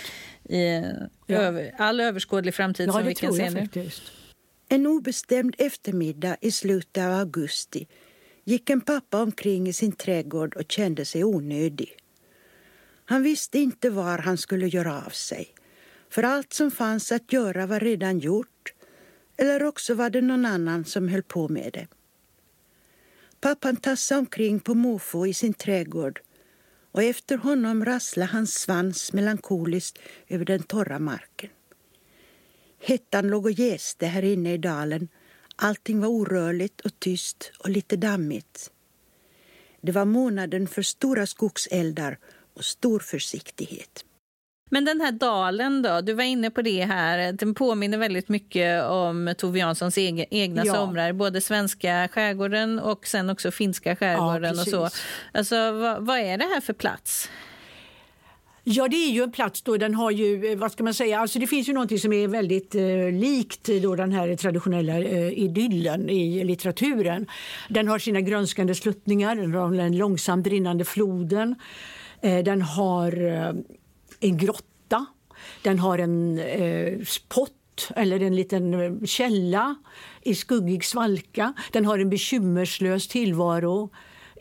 i 0.49 0.83
över, 1.29 1.75
all 1.79 2.01
överskådlig 2.01 2.55
framtid 2.55 2.89
ja, 2.89 2.93
som 2.93 3.07
vi 3.07 3.15
kan 3.15 3.33
se 3.33 3.51
nu. 3.51 3.61
Faktiskt. 3.61 4.03
En 4.69 4.87
obestämd 4.87 5.55
eftermiddag 5.59 6.37
i 6.41 6.51
slutet 6.51 7.05
av 7.05 7.13
augusti 7.13 7.87
gick 8.51 8.71
en 8.71 8.81
pappa 8.81 9.23
omkring 9.23 9.69
i 9.69 9.73
sin 9.73 9.93
trädgård 9.93 10.57
och 10.57 10.73
kände 10.73 11.05
sig 11.05 11.25
onödig. 11.25 11.97
Han 13.05 13.23
visste 13.23 13.59
inte 13.59 13.91
var 13.91 14.19
han 14.19 14.39
skulle 14.39 14.67
göra 14.69 15.03
av 15.07 15.11
sig, 15.11 15.55
för 16.09 16.23
allt 16.23 16.53
som 16.53 16.71
fanns 16.71 17.13
att 17.13 17.33
göra 17.33 17.67
var 17.67 17.81
redan 17.81 18.19
gjort 18.19 18.73
eller 19.37 19.63
också 19.63 19.95
var 19.95 20.11
det 20.11 20.21
någon 20.21 20.47
annan 20.47 20.85
som 20.85 21.09
höll 21.09 21.23
på 21.23 21.49
med 21.49 21.71
det. 21.73 21.87
Pappan 23.41 23.77
tassade 23.77 24.19
omkring 24.19 24.61
på 24.61 24.75
måfå 24.75 25.27
i 25.27 25.35
sin 25.35 25.55
trädgård 25.55 26.21
och 26.93 27.03
efter 27.03 27.37
honom 27.37 27.85
rasslade 27.85 28.33
hans 28.33 28.55
svans 28.55 29.13
melankoliskt 29.13 29.99
över 30.29 30.45
den 30.45 30.63
torra 30.63 30.99
marken. 30.99 31.51
Hettan 32.81 33.29
låg 33.29 33.45
och 33.45 33.53
jäste 33.53 34.07
här 34.07 34.25
inne 34.25 34.55
i 34.55 34.59
dalen 34.59 35.09
Allting 35.63 36.01
var 36.01 36.09
orörligt 36.09 36.81
och 36.81 37.01
tyst 37.01 37.53
och 37.59 37.71
lite 37.71 37.97
dammigt. 37.97 38.71
Det 39.81 39.93
var 39.93 40.05
månaden 40.05 40.69
för 40.69 40.83
stora 40.83 41.27
skogseldar 41.27 42.19
och 42.55 42.65
stor 42.65 42.99
försiktighet. 42.99 44.05
Men 44.71 44.85
den 44.85 45.01
här 45.01 45.13
dalen 45.13 45.83
då, 45.83 46.01
du 46.01 46.13
var 46.13 46.25
inne 46.25 46.51
på 46.51 46.63
det 46.63 46.85
här, 46.85 47.33
den 47.33 47.55
påminner 47.55 47.99
väldigt 47.99 48.29
mycket 48.29 48.85
om 48.85 49.35
Tove 49.39 49.59
Janssons 49.59 49.99
egna 49.99 50.65
ja. 50.65 50.75
somrar, 50.75 51.13
både 51.13 51.41
svenska 51.41 52.09
skärgården 52.13 52.79
och 52.79 53.07
sen 53.07 53.31
också 53.31 53.51
finska 53.51 53.97
skärgården 53.97 54.55
ja, 54.55 54.63
och 54.63 54.69
så. 54.69 54.89
Alltså 55.33 55.73
vad, 55.73 56.07
vad, 56.07 56.19
är 56.19 56.39
det 56.39 56.45
här 56.45 56.61
för 56.61 56.73
plats? 56.73 57.29
Ja, 58.65 58.89
det 58.89 58.97
är 58.97 59.11
ju 59.11 59.23
en 59.23 59.33
plats 59.33 59.63
då 59.63 59.77
den 59.77 59.95
har 59.95 60.11
ju, 60.11 60.47
eh, 60.47 60.59
vad 60.59 60.73
ska 60.73 60.85
man 60.85 60.95
säga, 60.95 61.21
alltså 61.21 61.39
det 61.39 61.47
finns 61.47 61.69
ju 61.69 61.73
någonting 61.73 61.99
som 61.99 62.13
är 62.13 62.29
väldigt 62.29 62.75
eh, 62.75 63.13
likt 63.13 63.69
då 63.83 63.95
den 63.95 64.13
här 64.13 64.37
traditionella 64.37 64.99
eh, 64.99 65.39
idyllen 65.39 66.11
i 66.11 66.45
litteraturen. 66.45 67.27
Den 67.69 67.89
har 67.89 67.99
sina 67.99 68.21
grönskande 68.21 68.75
sluttningar, 68.75 69.37
den 69.37 69.55
har 69.55 69.71
den 69.71 69.97
långsamt 69.97 70.47
rinnande 70.47 70.85
floden, 70.85 71.55
eh, 72.21 72.39
den 72.39 72.63
har 72.63 73.25
eh, 73.25 73.53
en 74.21 74.37
grotta, 74.39 75.07
den 75.63 75.79
har 75.79 75.99
en 75.99 76.39
eh, 76.39 76.99
pott 77.29 77.91
eller 77.97 78.23
en 78.23 78.37
liten 78.37 78.75
eh, 78.75 79.07
källa 79.07 79.75
i 80.23 80.35
skuggig 80.35 80.85
svalka. 80.85 81.53
Den 81.73 81.85
har 81.85 81.99
en 81.99 82.11
bekymmerslös 82.11 83.09
tillvaro 83.09 83.91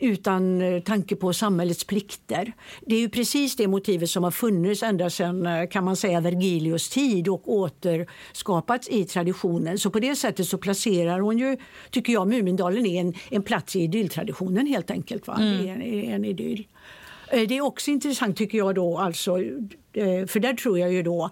utan 0.00 0.60
eh, 0.60 0.82
tanke 0.82 1.16
på 1.16 1.32
samhällets 1.32 1.84
plikter. 1.84 2.52
Det 2.86 2.94
är 2.94 3.00
ju 3.00 3.08
precis 3.08 3.56
det 3.56 3.68
motivet 3.68 4.10
som 4.10 4.24
har 4.24 4.30
funnits 4.30 4.82
ända 4.82 5.10
sedan 5.10 5.46
eh, 5.46 5.68
kan 5.68 5.84
man 5.84 5.96
säga 5.96 6.20
Vergilius 6.20 6.88
tid 6.88 7.28
och 7.28 7.52
återskapats 7.52 8.88
i 8.88 9.04
traditionen. 9.04 9.78
Så 9.78 9.90
på 9.90 10.00
det 10.00 10.16
sättet 10.16 10.46
så 10.46 10.58
placerar 10.58 11.20
hon 11.20 11.38
ju, 11.38 11.56
tycker 11.90 12.12
jag, 12.12 12.28
Mumindalen 12.28 12.86
är 12.86 13.00
en, 13.00 13.14
en 13.30 13.42
plats 13.42 13.76
i 13.76 13.80
idylltraditionen 13.80 14.66
helt 14.66 14.90
enkelt. 14.90 15.26
Va? 15.26 15.36
Mm. 15.40 15.68
En, 15.68 15.82
en 15.82 16.24
idyll. 16.24 16.66
Eh, 17.28 17.48
det 17.48 17.56
är 17.56 17.60
också 17.60 17.90
intressant 17.90 18.36
tycker 18.36 18.58
jag 18.58 18.74
då, 18.74 18.98
alltså, 18.98 19.36
för 20.26 20.40
där 20.40 20.54
tror 20.54 20.78
jag 20.78 20.92
ju 20.92 21.02
då 21.02 21.30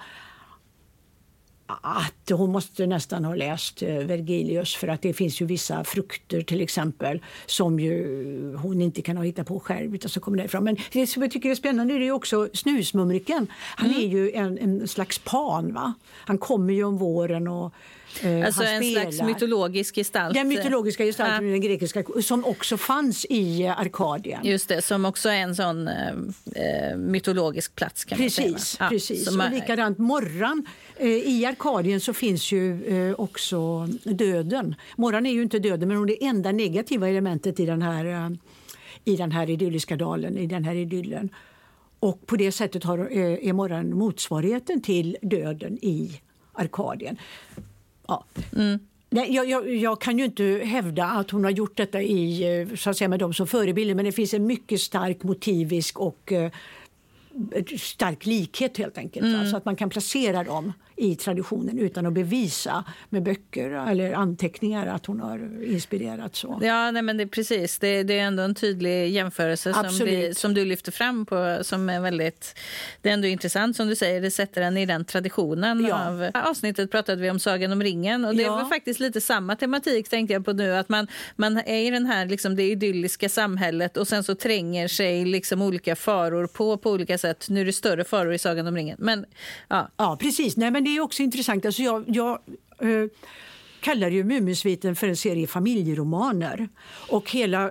att 1.68 2.30
hon 2.30 2.52
måste 2.52 2.86
nästan 2.86 3.24
ha 3.24 3.34
läst 3.34 3.82
eh, 3.82 3.88
Vergilius 3.88 4.76
för 4.76 4.88
att 4.88 5.02
det 5.02 5.12
finns 5.12 5.42
ju 5.42 5.46
vissa 5.46 5.84
frukter 5.84 6.42
till 6.42 6.60
exempel 6.60 7.22
som 7.46 7.80
ju 7.80 8.56
hon 8.56 8.80
inte 8.80 9.02
kan 9.02 9.16
ha 9.16 9.24
hittat 9.24 9.46
på 9.46 9.60
själv 9.60 9.94
utan 9.94 10.08
så 10.08 10.20
kommer 10.20 10.38
därifrån. 10.38 10.64
Men 10.64 10.76
det 10.92 11.06
som 11.06 11.22
jag 11.22 11.30
tycker 11.30 11.50
är 11.50 11.54
spännande 11.54 11.94
är 11.94 11.98
ju 11.98 12.12
också 12.12 12.48
snusmumriken. 12.52 13.46
Han 13.52 13.90
mm. 13.90 14.00
är 14.00 14.06
ju 14.06 14.32
en, 14.32 14.58
en 14.58 14.88
slags 14.88 15.18
pan. 15.18 15.74
Va? 15.74 15.94
Han 16.14 16.38
kommer 16.38 16.74
ju 16.74 16.84
om 16.84 16.98
våren 16.98 17.48
och 17.48 17.74
Eh, 18.22 18.46
alltså 18.46 18.62
en 18.62 18.82
spelar. 18.82 19.02
slags 19.02 19.22
mytologisk 19.22 19.94
gestalt. 19.94 20.34
Den 20.34 20.48
mytologiska 20.48 21.04
gestalten 21.04 21.46
ja. 21.46 21.52
den 21.52 21.60
grekiska 21.60 22.04
som 22.22 22.44
också 22.44 22.76
fanns 22.76 23.24
i 23.24 23.62
eh, 23.62 23.80
Arkadien. 23.80 24.40
Just 24.44 24.68
det, 24.68 24.82
som 24.82 25.04
också 25.04 25.28
är 25.28 25.40
en 25.40 25.54
sån 25.54 25.88
eh, 25.88 26.08
eh 26.54 26.96
mytologisk 26.96 27.74
plats. 27.74 28.04
Kan 28.04 28.18
precis, 28.18 28.50
man 28.50 28.58
säga. 28.58 28.88
precis. 28.88 29.24
Som 29.24 29.40
och 29.40 29.50
likadant 29.50 29.98
Morran. 29.98 30.66
Eh, 30.96 31.08
I 31.08 31.46
Arkadien 31.46 32.00
så 32.00 32.14
finns 32.14 32.52
ju 32.52 32.84
eh, 32.84 33.14
också 33.20 33.88
döden. 34.04 34.74
Morran 34.96 35.26
är 35.26 35.32
ju 35.32 35.42
inte 35.42 35.58
döden 35.58 35.88
men 35.88 35.96
hon 35.96 36.08
är 36.08 36.16
det 36.20 36.24
enda 36.24 36.52
negativa 36.52 37.08
elementet 37.08 37.60
i 37.60 37.66
den 37.66 37.82
här, 37.82 38.36
i 39.04 39.16
den 39.16 39.32
här 39.32 39.50
idylliska 39.50 39.96
dalen, 39.96 40.38
i 40.38 40.46
den 40.46 40.64
här 40.64 40.74
idyllen. 40.74 41.30
Och 42.00 42.26
på 42.26 42.36
det 42.36 42.52
sättet 42.52 42.84
har, 42.84 43.12
är 43.12 43.52
morran 43.52 43.98
motsvarigheten 43.98 44.82
till 44.82 45.16
döden 45.22 45.78
i 45.82 46.20
Arkadien. 46.52 47.18
Ja. 48.08 48.24
Mm. 48.56 48.78
Nej, 49.10 49.34
jag, 49.34 49.48
jag, 49.48 49.74
jag, 49.74 50.00
kan 50.00 50.18
ju 50.18 50.24
inte 50.24 50.62
hävda 50.64 51.04
att 51.04 51.30
hon 51.30 51.44
har 51.44 51.50
gjort 51.50 51.76
detta 51.76 52.02
i, 52.02 52.42
eh, 52.60 52.76
så 52.76 52.90
att 52.90 52.96
säga, 52.96 53.08
med 53.08 53.18
dem 53.18 53.34
som 53.34 53.46
förebilder 53.46 53.94
men 53.94 54.04
det 54.04 54.12
finns 54.12 54.34
en 54.34 54.46
mycket 54.46 54.80
stark 54.80 55.22
motivisk 55.22 56.00
och 56.00 56.32
eh, 56.32 56.50
stark 57.78 58.26
likhet 58.26 58.78
helt 58.78 58.98
enkelt. 58.98 59.26
Mm. 59.26 59.50
Så 59.50 59.56
att 59.56 59.64
man 59.64 59.76
kan 59.76 59.90
placera 59.90 60.44
dem 60.44 60.72
i 60.98 61.16
traditionen 61.16 61.78
utan 61.78 62.06
att 62.06 62.12
bevisa 62.12 62.84
med 63.08 63.22
böcker 63.22 63.70
eller 63.70 64.12
anteckningar 64.12 64.86
att 64.86 65.06
hon 65.06 65.20
har 65.20 65.64
inspirerat 65.64 66.36
så. 66.36 66.58
Ja, 66.62 66.90
nej, 66.90 67.02
men 67.02 67.16
det, 67.16 67.26
precis. 67.26 67.78
Det, 67.78 68.02
det 68.02 68.18
är 68.18 68.22
ändå 68.22 68.42
en 68.42 68.54
tydlig 68.54 69.10
jämförelse 69.10 69.72
som, 69.72 70.06
det, 70.06 70.38
som, 70.38 70.54
du 70.54 70.64
lyfter 70.64 70.92
fram 70.92 71.26
på 71.26 71.58
som 71.62 71.88
är 71.88 72.00
väldigt... 72.00 72.58
Det 73.02 73.08
är 73.08 73.12
ändå 73.12 73.28
intressant 73.28 73.76
som 73.76 73.88
du 73.88 73.96
säger, 73.96 74.20
det 74.20 74.30
sätter 74.30 74.62
en 74.62 74.76
i 74.76 74.86
den 74.86 75.04
traditionen. 75.04 75.86
Ja. 75.86 76.08
Av 76.08 76.30
avsnittet 76.34 76.90
pratade 76.90 77.22
vi 77.22 77.30
om 77.30 77.38
Sagan 77.38 77.72
om 77.72 77.82
ringen 77.82 78.24
och 78.24 78.36
det 78.36 78.42
ja. 78.42 78.56
var 78.56 78.64
faktiskt 78.64 79.00
lite 79.00 79.20
samma 79.20 79.56
tematik 79.56 80.08
tänkte 80.08 80.32
jag 80.32 80.44
på 80.44 80.52
nu 80.52 80.74
att 80.74 80.88
man, 80.88 81.06
man 81.36 81.56
är 81.56 81.86
i 81.86 81.90
den 81.90 82.06
här 82.06 82.26
liksom 82.26 82.56
det 82.56 82.70
idylliska 82.70 83.28
samhället 83.28 83.96
och 83.96 84.08
sen 84.08 84.24
så 84.24 84.34
tränger 84.34 84.88
sig 84.88 85.24
liksom 85.24 85.62
olika 85.62 85.96
faror 85.96 86.46
på 86.46 86.76
på 86.76 86.90
olika 86.90 87.18
sätt. 87.18 87.27
Nu 87.48 87.60
är 87.60 87.64
det 87.64 87.72
större 87.72 88.04
faror 88.04 88.32
i 88.32 88.38
Sagan 88.38 88.66
om 88.66 88.76
ringen. 88.76 88.96
Men, 88.98 89.26
ja. 89.68 89.88
ja, 89.96 90.16
precis. 90.20 90.56
Nej, 90.56 90.70
men 90.70 90.84
det 90.84 90.96
är 90.96 91.00
också 91.00 91.22
intressant. 91.22 91.66
Alltså 91.66 91.82
jag, 91.82 92.04
jag, 92.06 92.38
eh, 92.78 93.08
kallar 93.80 94.10
ju 94.10 94.24
Muminsviten 94.24 94.96
för 94.96 95.08
en 95.08 95.16
serie 95.16 95.46
familjeromaner. 95.46 96.68
Och 97.08 97.30
hela 97.30 97.70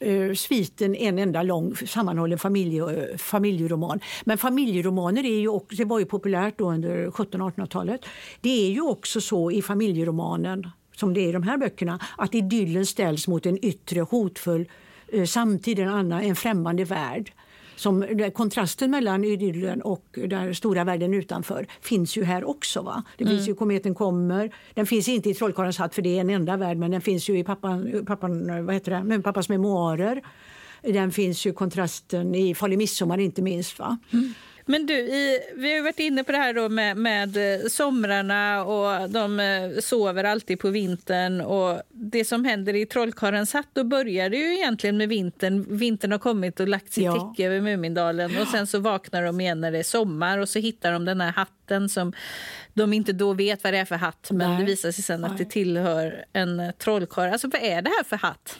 eh, 0.00 0.32
sviten 0.34 0.94
en 0.94 1.18
enda 1.18 1.42
lång 1.42 1.76
sammanhållen 1.76 2.38
familje, 2.38 2.82
eh, 2.82 3.16
familjeroman. 3.16 4.00
Men 4.24 4.38
familjeromaner 4.38 5.24
är 5.24 5.40
ju 5.40 5.48
också, 5.48 5.76
det 5.76 5.84
var 5.84 5.98
ju 5.98 6.04
populärt 6.04 6.58
då 6.58 6.70
under 6.70 7.06
1700-1800-talet. 7.06 8.00
Det 8.40 8.66
är 8.66 8.70
ju 8.70 8.80
också 8.80 9.20
så 9.20 9.50
i 9.50 9.62
familjeromanen 9.62 10.70
som 10.96 11.14
det 11.14 11.20
är 11.20 11.28
i 11.28 11.32
de 11.32 11.42
här 11.42 11.58
böckerna 11.58 11.98
att 12.18 12.34
idyllen 12.34 12.86
ställs 12.86 13.28
mot 13.28 13.46
en 13.46 13.64
yttre 13.64 14.00
hotfull 14.00 14.68
eh, 15.08 15.24
samtid, 15.24 15.78
en 15.78 15.88
annan, 15.88 16.20
en 16.20 16.36
främmande 16.36 16.84
värld. 16.84 17.32
Som, 17.76 18.30
kontrasten 18.34 18.90
mellan 18.90 19.24
idyllen 19.24 19.82
och 19.82 20.04
den 20.12 20.54
stora 20.54 20.84
världen 20.84 21.14
utanför 21.14 21.66
finns 21.80 22.16
ju 22.16 22.24
här 22.24 22.44
också. 22.44 22.82
Va? 22.82 23.02
Det 23.16 23.24
finns 23.24 23.40
mm. 23.40 23.48
ju 23.48 23.54
Kometen 23.54 23.94
kommer. 23.94 24.54
Den 24.74 24.86
finns 24.86 25.08
inte 25.08 25.30
i 25.30 25.34
Trollkarlens 25.34 25.78
hatt 25.78 25.94
för 25.94 26.02
det 26.02 26.16
är 26.16 26.20
en 26.20 26.30
enda 26.30 26.56
värld 26.56 26.76
men 26.76 26.90
den 26.90 27.00
finns 27.00 27.28
ju 27.28 27.38
i 27.38 27.44
pappan, 27.44 28.04
pappan, 28.06 28.66
vad 28.66 28.74
heter 28.74 29.00
det? 29.02 29.22
pappas 29.22 29.48
memoarer. 29.48 30.22
Den 30.82 31.12
finns 31.12 31.46
ju 31.46 31.52
kontrasten 31.52 32.34
i 32.34 32.54
Farlig 32.54 32.78
midsommar 32.78 33.18
inte 33.18 33.42
minst. 33.42 33.78
Va? 33.78 33.98
Mm. 34.12 34.34
Men 34.66 34.86
du, 34.86 34.94
i, 34.94 35.40
vi 35.56 35.76
har 35.76 35.82
varit 35.82 35.98
inne 35.98 36.24
på 36.24 36.32
det 36.32 36.38
här 36.38 36.54
då 36.54 36.68
med, 36.68 36.96
med 36.96 37.36
eh, 37.36 37.66
somrarna 37.68 38.64
och 38.64 39.10
de 39.10 39.40
eh, 39.40 39.80
sover 39.80 40.24
alltid 40.24 40.60
på 40.60 40.70
vintern. 40.70 41.40
Och 41.40 41.82
Det 41.88 42.24
som 42.24 42.44
händer 42.44 42.74
i 42.74 42.86
Trollkarlens 42.86 43.52
hatt, 43.52 43.68
då 43.72 43.84
börjar 43.84 44.30
det 44.30 44.36
ju 44.36 44.54
egentligen 44.54 44.96
med 44.96 45.08
vintern. 45.08 45.76
Vintern 45.78 46.12
har 46.12 46.18
kommit 46.18 46.60
och 46.60 46.68
lagt 46.68 46.92
sitt 46.92 47.04
ja. 47.04 47.32
täcke 47.34 47.46
över 47.46 47.60
Mumindalen 47.60 48.38
och 48.40 48.48
sen 48.48 48.66
så 48.66 48.78
vaknar 48.78 49.22
de 49.22 49.40
igen 49.40 49.60
när 49.60 49.72
det 49.72 49.78
är 49.78 49.82
sommar 49.82 50.38
och 50.38 50.48
så 50.48 50.58
hittar 50.58 50.92
de 50.92 51.04
den 51.04 51.20
här 51.20 51.32
hatten 51.32 51.88
som 51.88 52.12
de 52.74 52.92
inte 52.92 53.12
då 53.12 53.32
vet 53.32 53.64
vad 53.64 53.72
det 53.72 53.78
är 53.78 53.84
för 53.84 53.96
hatt 53.96 54.28
men 54.30 54.50
Nej. 54.50 54.58
det 54.58 54.64
visar 54.64 54.92
sig 54.92 55.04
sen 55.04 55.24
att 55.24 55.38
det 55.38 55.44
tillhör 55.44 56.24
en 56.32 56.72
trollkarl. 56.78 57.32
Alltså 57.32 57.48
vad 57.48 57.62
är 57.62 57.82
det 57.82 57.90
här 57.90 58.04
för 58.04 58.16
hatt? 58.16 58.58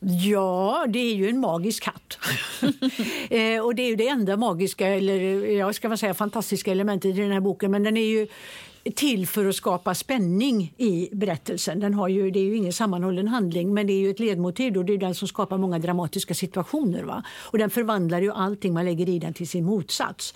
Ja, 0.00 0.86
det 0.88 0.98
är 0.98 1.14
ju 1.14 1.28
en 1.28 1.40
magisk 1.40 1.82
katt. 1.82 2.18
eh, 3.30 3.64
och 3.64 3.74
det 3.74 3.82
är 3.82 3.88
ju 3.88 3.96
det 3.96 4.08
enda 4.08 4.36
magiska, 4.36 4.88
eller 4.88 5.46
jag 5.46 5.74
ska 5.74 5.88
man 5.88 5.98
säga 5.98 6.14
fantastiska 6.14 6.72
elementet 6.72 7.16
i 7.16 7.20
den 7.20 7.32
här 7.32 7.40
boken. 7.40 7.70
Men 7.70 7.82
den 7.82 7.96
är 7.96 8.06
ju 8.06 8.26
till 8.94 9.26
för 9.26 9.46
att 9.46 9.54
skapa 9.54 9.94
spänning 9.94 10.74
i 10.76 11.08
berättelsen. 11.12 11.80
Den 11.80 11.94
har 11.94 12.08
ju, 12.08 12.30
det 12.30 12.38
är 12.38 12.44
ju 12.44 12.56
ingen 12.56 12.72
sammanhållen 12.72 13.28
handling 13.28 13.74
men 13.74 13.86
det 13.86 13.92
är 13.92 14.00
ju 14.00 14.10
ett 14.10 14.20
ledmotiv 14.20 14.76
och 14.76 14.84
det 14.84 14.92
är 14.92 14.98
den 14.98 15.14
som 15.14 15.28
skapar 15.28 15.58
många 15.58 15.78
dramatiska 15.78 16.34
situationer. 16.34 17.02
Va? 17.02 17.22
Och 17.38 17.58
den 17.58 17.70
förvandlar 17.70 18.20
ju 18.20 18.32
allting 18.32 18.74
man 18.74 18.84
lägger 18.84 19.08
i 19.08 19.18
den 19.18 19.34
till 19.34 19.48
sin 19.48 19.64
motsats. 19.64 20.34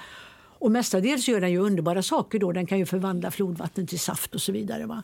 Och 0.60 0.72
mestadels 0.72 1.28
gör 1.28 1.40
den 1.40 1.50
ju 1.50 1.58
underbara 1.58 2.02
saker. 2.02 2.38
Då. 2.38 2.52
Den 2.52 2.66
kan 2.66 2.78
ju 2.78 2.86
förvandla 2.86 3.30
flodvatten 3.30 3.86
till 3.86 4.00
saft 4.00 4.34
och 4.34 4.40
så 4.40 4.52
vidare. 4.52 4.86
Va? 4.86 5.02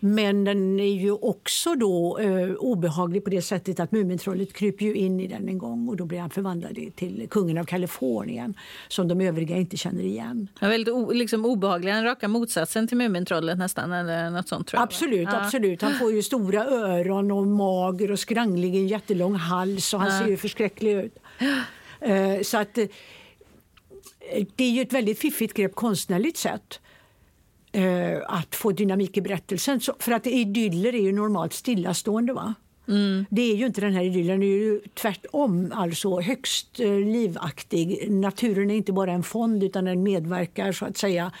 Men 0.00 0.44
den 0.44 0.80
är 0.80 0.94
ju 0.94 1.12
också 1.12 1.74
då 1.74 2.18
eh, 2.18 2.54
obehaglig 2.54 3.24
på 3.24 3.30
det 3.30 3.42
sättet 3.42 3.80
att 3.80 3.92
Mumintrollet 3.92 4.52
kryper 4.52 4.84
ju 4.84 4.94
in 4.94 5.20
i 5.20 5.26
den 5.26 5.48
en 5.48 5.58
gång 5.58 5.88
och 5.88 5.96
då 5.96 6.04
blir 6.04 6.20
han 6.20 6.30
förvandlad 6.30 6.78
till 6.96 7.26
kungen 7.30 7.58
av 7.58 7.64
Kalifornien 7.64 8.54
som 8.88 9.08
de 9.08 9.20
övriga 9.20 9.56
inte 9.56 9.76
känner 9.76 10.02
igen. 10.02 10.48
Ja, 10.60 10.68
väldigt 10.68 10.94
o, 10.94 11.12
liksom 11.12 11.44
obehaglig, 11.44 11.94
den 11.94 12.04
raka 12.04 12.28
motsatsen 12.28 12.88
till 12.88 12.96
Mumintrollet 12.96 13.58
nästan 13.58 13.92
eller 13.92 14.30
något 14.30 14.48
sånt 14.48 14.66
tror 14.66 14.78
jag. 14.78 14.84
Absolut, 14.84 15.28
ja. 15.32 15.40
absolut. 15.40 15.82
Han 15.82 15.94
får 15.94 16.12
ju 16.12 16.22
stora 16.22 16.64
öron 16.64 17.30
och 17.30 17.46
mager 17.46 18.10
och 18.10 18.18
skranglig, 18.18 18.74
en 18.74 18.88
jättelång 18.88 19.34
hals 19.34 19.94
och 19.94 20.00
han 20.00 20.12
ja. 20.12 20.18
ser 20.20 20.28
ju 20.30 20.36
förskräcklig 20.36 20.92
ut. 20.92 21.18
Uh, 22.06 22.40
så 22.42 22.58
att 22.58 22.78
det 24.56 24.64
är 24.64 24.70
ju 24.70 24.82
ett 24.82 24.92
väldigt 24.92 25.18
fiffigt 25.18 25.54
grepp 25.54 25.74
konstnärligt 25.74 26.36
sett 26.36 26.80
eh, 27.72 28.18
att 28.26 28.54
få 28.54 28.72
dynamik 28.72 29.16
i 29.16 29.20
berättelsen. 29.20 29.80
För 29.98 30.12
att 30.12 30.26
idyller 30.26 30.94
är 30.94 31.02
ju 31.02 31.12
normalt 31.12 31.52
stillastående. 31.52 32.32
Va? 32.32 32.54
Mm. 32.88 33.26
Det 33.30 33.42
är 33.42 33.56
ju 33.56 33.66
inte 33.66 33.80
den 33.80 33.92
här 33.92 34.04
idyllen, 34.04 34.40
det 34.40 34.46
är 34.46 34.58
ju 34.58 34.80
tvärtom 34.94 35.72
alltså 35.74 36.20
högst 36.20 36.80
eh, 36.80 36.90
livaktig. 36.90 38.10
Naturen 38.10 38.70
är 38.70 38.74
inte 38.74 38.92
bara 38.92 39.12
en 39.12 39.22
fond 39.22 39.64
utan 39.64 39.84
den 39.84 40.02
medverkar 40.02 40.72
så 40.72 40.84
att 40.84 40.96
säga 40.96 41.32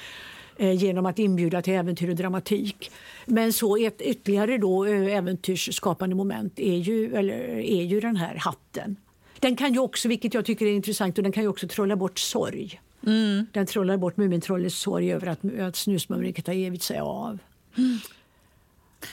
eh, 0.56 0.72
genom 0.72 1.06
att 1.06 1.18
inbjuda 1.18 1.62
till 1.62 1.72
äventyr 1.72 2.08
och 2.08 2.16
dramatik. 2.16 2.90
Men 3.26 3.52
så 3.52 3.76
ett 3.76 4.00
ytterligare 4.00 4.58
då, 4.58 4.84
äventyrsskapande 4.84 6.16
moment 6.16 6.58
är 6.58 6.76
ju, 6.76 7.16
eller, 7.16 7.38
är 7.58 7.82
ju 7.82 8.00
den 8.00 8.16
här 8.16 8.34
hatten. 8.34 8.96
Den 9.40 9.56
kan 9.56 9.72
ju 9.72 9.78
också, 9.78 10.08
vilket 10.08 10.34
jag 10.34 10.44
tycker 10.44 10.66
är 10.66 10.72
intressant, 10.72 11.18
och 11.18 11.24
den 11.24 11.32
kan 11.32 11.42
ju 11.42 11.48
också 11.48 11.68
trolla 11.68 11.96
bort 11.96 12.18
sorg. 12.18 12.80
Mm. 13.06 13.46
Den 13.52 13.66
trollar 13.66 13.96
bort 13.96 14.16
Mumintrollets 14.16 14.78
sorg 14.78 15.12
över 15.12 15.26
att, 15.26 15.58
att 15.60 15.76
snusmumriket 15.76 16.46
har 16.46 16.54
givit 16.54 16.82
sig 16.82 16.98
av. 16.98 17.38
Mm. 17.76 17.98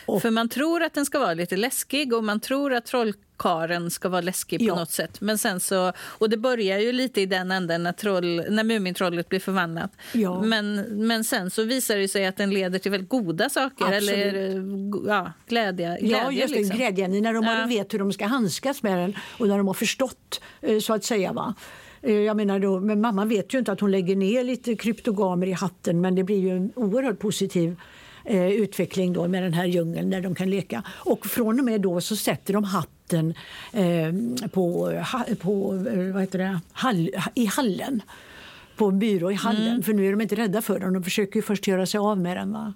Och, 0.06 0.22
För 0.22 0.32
man 0.32 0.50
tror 0.50 0.84
att 0.84 0.94
den 0.94 1.06
ska 1.06 1.20
vara 1.20 1.34
lite 1.34 1.58
läskig 1.58 2.14
och 2.14 2.24
man 2.24 2.40
tror 2.40 2.74
att 2.74 2.86
trollkaren 2.86 3.92
ska 3.92 4.10
vara 4.10 4.22
läskig 4.22 4.60
på 4.60 4.66
ja. 4.66 4.76
något 4.76 4.92
sätt. 4.92 5.22
Men 5.22 5.38
sen 5.38 5.60
så, 5.60 5.94
och 6.00 6.30
det 6.30 6.38
börjar 6.38 6.80
ju 6.80 6.92
lite 6.92 7.22
i 7.22 7.26
den 7.26 7.52
änden 7.52 7.84
när, 7.84 7.92
troll, 7.92 8.44
när 8.50 8.64
Mumintrollet 8.64 9.30
blir 9.30 9.40
förvandlat. 9.40 9.92
Ja. 10.14 10.42
Men, 10.42 10.76
men 11.08 11.24
sen 11.24 11.52
så 11.52 11.64
visar 11.64 11.98
det 11.98 12.08
sig 12.08 12.26
att 12.26 12.38
den 12.38 12.50
leder 12.50 12.80
till 12.80 12.92
väldigt 12.92 13.10
goda 13.10 13.50
saker. 13.50 13.86
Absolut. 13.86 14.10
Eller 14.10 15.08
ja, 15.08 15.32
glädje. 15.48 15.98
glädje 16.02 16.18
ja, 16.18 16.32
just 16.32 16.54
det, 16.54 16.60
liksom. 16.60 16.78
glädjen. 16.78 17.24
När 17.24 17.34
de 17.34 17.44
ja. 17.44 17.66
vet 17.68 17.94
hur 17.94 18.00
de 18.00 18.14
ska 18.14 18.26
handskas 18.26 18.84
med 18.84 18.98
den 18.98 19.16
och 19.38 19.48
när 19.48 19.58
de 19.58 19.68
har 19.68 19.74
förstått 19.74 20.42
eh, 20.62 20.80
så 20.80 20.94
att 20.94 21.04
säga. 21.04 21.34
Va? 21.34 21.56
Eh, 22.02 22.14
jag 22.14 22.38
menar 22.38 22.60
då, 22.60 22.80
men 22.80 23.02
mamma 23.02 23.26
vet 23.26 23.54
ju 23.54 23.60
inte 23.60 23.72
att 23.72 23.80
hon 23.80 23.92
lägger 23.92 24.16
ner 24.16 24.44
lite 24.44 24.76
kryptogamer 24.76 25.48
i 25.48 25.52
hatten 25.52 26.02
men 26.02 26.16
det 26.16 26.24
blir 26.24 26.40
ju 26.40 26.50
en 26.50 26.72
oerhört 26.76 27.20
positiv 27.20 27.76
eh, 28.26 28.50
utveckling 28.50 29.14
då 29.14 29.28
med 29.28 29.44
den 29.44 29.54
här 29.54 29.66
djungeln 29.66 30.10
där 30.10 30.22
de 30.22 30.36
kan 30.36 30.50
leka. 30.50 30.84
Och 30.90 31.26
från 31.26 31.60
och 31.60 31.66
med 31.66 31.82
då 31.82 32.02
så 32.02 32.16
sätter 32.16 32.54
de 32.54 32.64
hatten 32.64 33.34
eh, 33.74 34.48
på, 34.50 34.92
ha, 35.12 35.26
på 35.40 35.74
eh, 35.94 36.14
vad 36.14 36.22
heter 36.22 36.40
det, 36.40 36.60
hall, 36.72 37.10
i 37.34 37.46
hallen. 37.46 38.02
På 38.76 38.86
en 38.86 39.00
byrå 39.00 39.32
i 39.32 39.36
hallen. 39.36 39.68
Mm. 39.68 39.84
För 39.84 39.94
nu 39.94 40.08
är 40.08 40.12
de 40.12 40.22
inte 40.22 40.36
rädda 40.36 40.62
för 40.62 40.80
den. 40.80 40.94
De 40.94 41.04
försöker 41.04 41.42
först 41.42 41.68
göra 41.68 41.86
sig 41.86 41.98
av 41.98 42.18
med 42.18 42.38
den. 42.38 42.54
Va? 42.54 42.74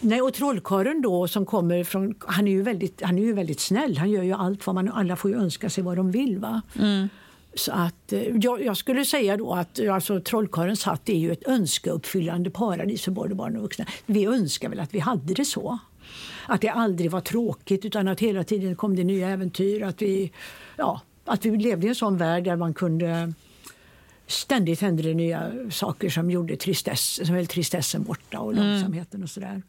Nej, 0.00 0.22
och 0.22 0.34
trollkarlen 0.34 1.02
då 1.02 1.28
som 1.28 1.46
kommer 1.46 1.84
från... 1.84 2.14
Han 2.26 2.48
är 2.48 2.52
ju 2.52 2.62
väldigt, 2.62 3.02
han 3.02 3.18
är 3.18 3.22
ju 3.22 3.32
väldigt 3.32 3.60
snäll. 3.60 3.98
Han 3.98 4.10
gör 4.10 4.22
ju 4.22 4.32
allt 4.32 4.66
vad 4.66 4.74
man... 4.74 4.88
Alla 4.88 5.16
får 5.16 5.30
ju 5.30 5.36
önska 5.36 5.70
sig 5.70 5.84
vad 5.84 5.96
de 5.96 6.10
vill. 6.10 6.38
va? 6.38 6.62
Mm. 6.78 7.08
Så 7.54 7.72
att, 7.72 8.12
eh, 8.12 8.36
jag, 8.36 8.64
jag, 8.64 8.76
skulle 8.76 9.04
säga 9.04 9.36
då 9.36 9.52
att 9.52 9.80
alltså, 9.88 10.20
Trollkarlens 10.20 10.84
hatt 10.84 11.08
är 11.08 11.18
ju 11.18 11.32
ett 11.32 11.48
önskeuppfyllande 11.48 12.50
paradis 12.50 13.02
för 13.02 13.10
både 13.10 13.34
barn 13.34 13.56
och 13.56 13.62
vuxna. 13.62 13.86
Vi 14.06 14.24
önskar 14.24 14.68
väl 14.68 14.80
att 14.80 14.94
vi 14.94 14.98
hade 14.98 15.34
det 15.34 15.44
så. 15.44 15.78
Att 16.46 16.60
det 16.60 16.68
aldrig 16.68 17.10
var 17.10 17.20
tråkigt 17.20 17.84
utan 17.84 18.08
att 18.08 18.20
hela 18.20 18.44
tiden 18.44 18.76
kom 18.76 18.96
det 18.96 19.04
nya 19.04 19.28
äventyr. 19.28 19.82
Att 19.82 20.02
vi, 20.02 20.32
ja, 20.76 21.00
att 21.24 21.44
vi 21.44 21.56
levde 21.56 21.86
i 21.86 21.88
en 21.88 21.94
sån 21.94 22.16
värld 22.16 22.44
där 22.44 22.56
man 22.56 22.74
kunde 22.74 23.32
ständigt 24.26 24.80
hände 24.80 25.02
det 25.02 25.14
nya 25.14 25.52
saker 25.70 26.08
som 26.08 26.30
gjorde 26.30 26.56
tristess, 26.56 27.26
som 27.26 27.34
höll 27.34 27.46
tristessen 27.46 28.02
borta 28.02 28.40
och 28.40 28.52
mm. 28.52 28.64
långsamheten 28.64 29.22
och 29.22 29.30
sådär. 29.30 29.62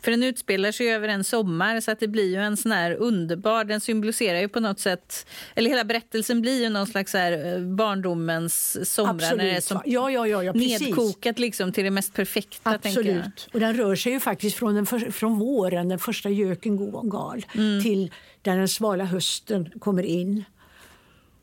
För 0.00 0.10
den 0.10 0.22
utspelar 0.22 0.72
sig 0.72 0.92
över 0.92 1.08
en 1.08 1.24
sommar 1.24 1.80
så 1.80 1.90
att 1.90 2.00
det 2.00 2.08
blir 2.08 2.30
ju 2.30 2.36
en 2.36 2.56
sån 2.56 2.72
här 2.72 2.92
underbar, 2.92 3.64
den 3.64 3.80
symboliserar 3.80 4.40
ju 4.40 4.48
på 4.48 4.60
något 4.60 4.80
sätt, 4.80 5.26
eller 5.54 5.70
hela 5.70 5.84
berättelsen 5.84 6.40
blir 6.40 6.62
ju 6.62 6.68
någon 6.68 6.86
slags 6.86 7.12
här 7.12 7.54
eh, 7.54 7.60
barndomens 7.60 8.78
somrar 8.94 9.14
Absolut. 9.14 9.36
när 9.36 9.44
det 9.44 9.56
är 9.56 9.60
som 9.60 9.80
ja, 9.84 10.10
ja, 10.10 10.26
ja, 10.26 10.44
ja, 10.44 10.52
nedkokat 10.52 11.38
liksom 11.38 11.72
till 11.72 11.84
det 11.84 11.90
mest 11.90 12.14
perfekta. 12.14 12.70
Absolut, 12.70 13.48
och 13.52 13.60
den 13.60 13.76
rör 13.76 13.96
sig 13.96 14.12
ju 14.12 14.20
faktiskt 14.20 14.56
från, 14.56 14.74
den 14.74 14.86
för, 14.86 14.98
från 14.98 15.38
våren, 15.38 15.88
den 15.88 15.98
första 15.98 16.30
göken 16.30 17.08
gal, 17.10 17.46
mm. 17.54 17.82
till 17.82 18.10
där 18.42 18.56
den 18.56 18.68
svala 18.68 19.04
hösten 19.04 19.70
kommer 19.80 20.02
in. 20.02 20.44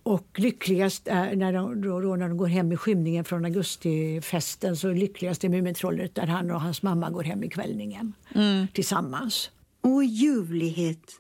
Och 0.07 0.39
lyckligast 0.39 1.07
är 1.07 1.35
när 1.35 1.53
de, 1.53 1.81
då, 1.81 1.99
då, 1.99 2.15
när 2.15 2.27
de 2.27 2.37
går 2.37 2.47
hem 2.47 2.71
i 2.71 2.77
skymningen 2.77 3.25
från 3.25 3.45
augustifesten 3.45 4.77
så 4.77 4.91
lyckligast 4.91 5.43
är 5.43 5.49
Mumintrollet 5.49 6.15
där 6.15 6.27
han 6.27 6.51
och 6.51 6.61
hans 6.61 6.81
mamma 6.81 7.09
går 7.09 7.23
hem 7.23 7.43
i 7.43 7.49
kvällningen 7.49 8.13
mm. 8.35 8.67
tillsammans. 8.73 9.49
Och 9.81 10.03
ljuvlighet. 10.03 11.11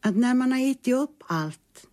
Att 0.00 0.16
när 0.16 0.34
man 0.34 0.52
har 0.52 0.70
ätit 0.70 0.94
upp 0.94 1.22
allt, 1.26 1.86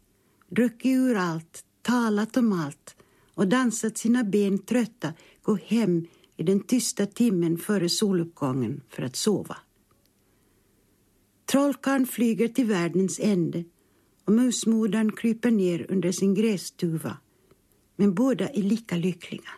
druckit 0.49 0.97
ur 0.97 1.15
allt, 1.15 1.63
talat 1.81 2.37
om 2.37 2.53
allt 2.53 2.95
och 3.33 3.47
dansat 3.47 3.97
sina 3.97 4.23
ben 4.23 4.59
trötta, 4.59 5.13
gå 5.41 5.55
hem 5.55 6.07
i 6.37 6.43
den 6.43 6.59
tysta 6.59 7.05
timmen 7.05 7.57
före 7.57 7.89
soluppgången 7.89 8.81
för 8.89 9.03
att 9.03 9.15
sova. 9.15 9.57
Trollkarlen 11.45 12.07
flyger 12.07 12.47
till 12.47 12.65
världens 12.65 13.19
ände 13.19 13.63
och 14.27 14.33
musmodern 14.33 15.11
kryper 15.11 15.51
ner 15.51 15.85
under 15.91 16.11
sin 16.11 16.33
grästuva. 16.33 17.17
Men 17.95 18.13
båda 18.13 18.49
är 18.49 18.61
lika 18.61 18.95
lyckliga. 18.95 19.49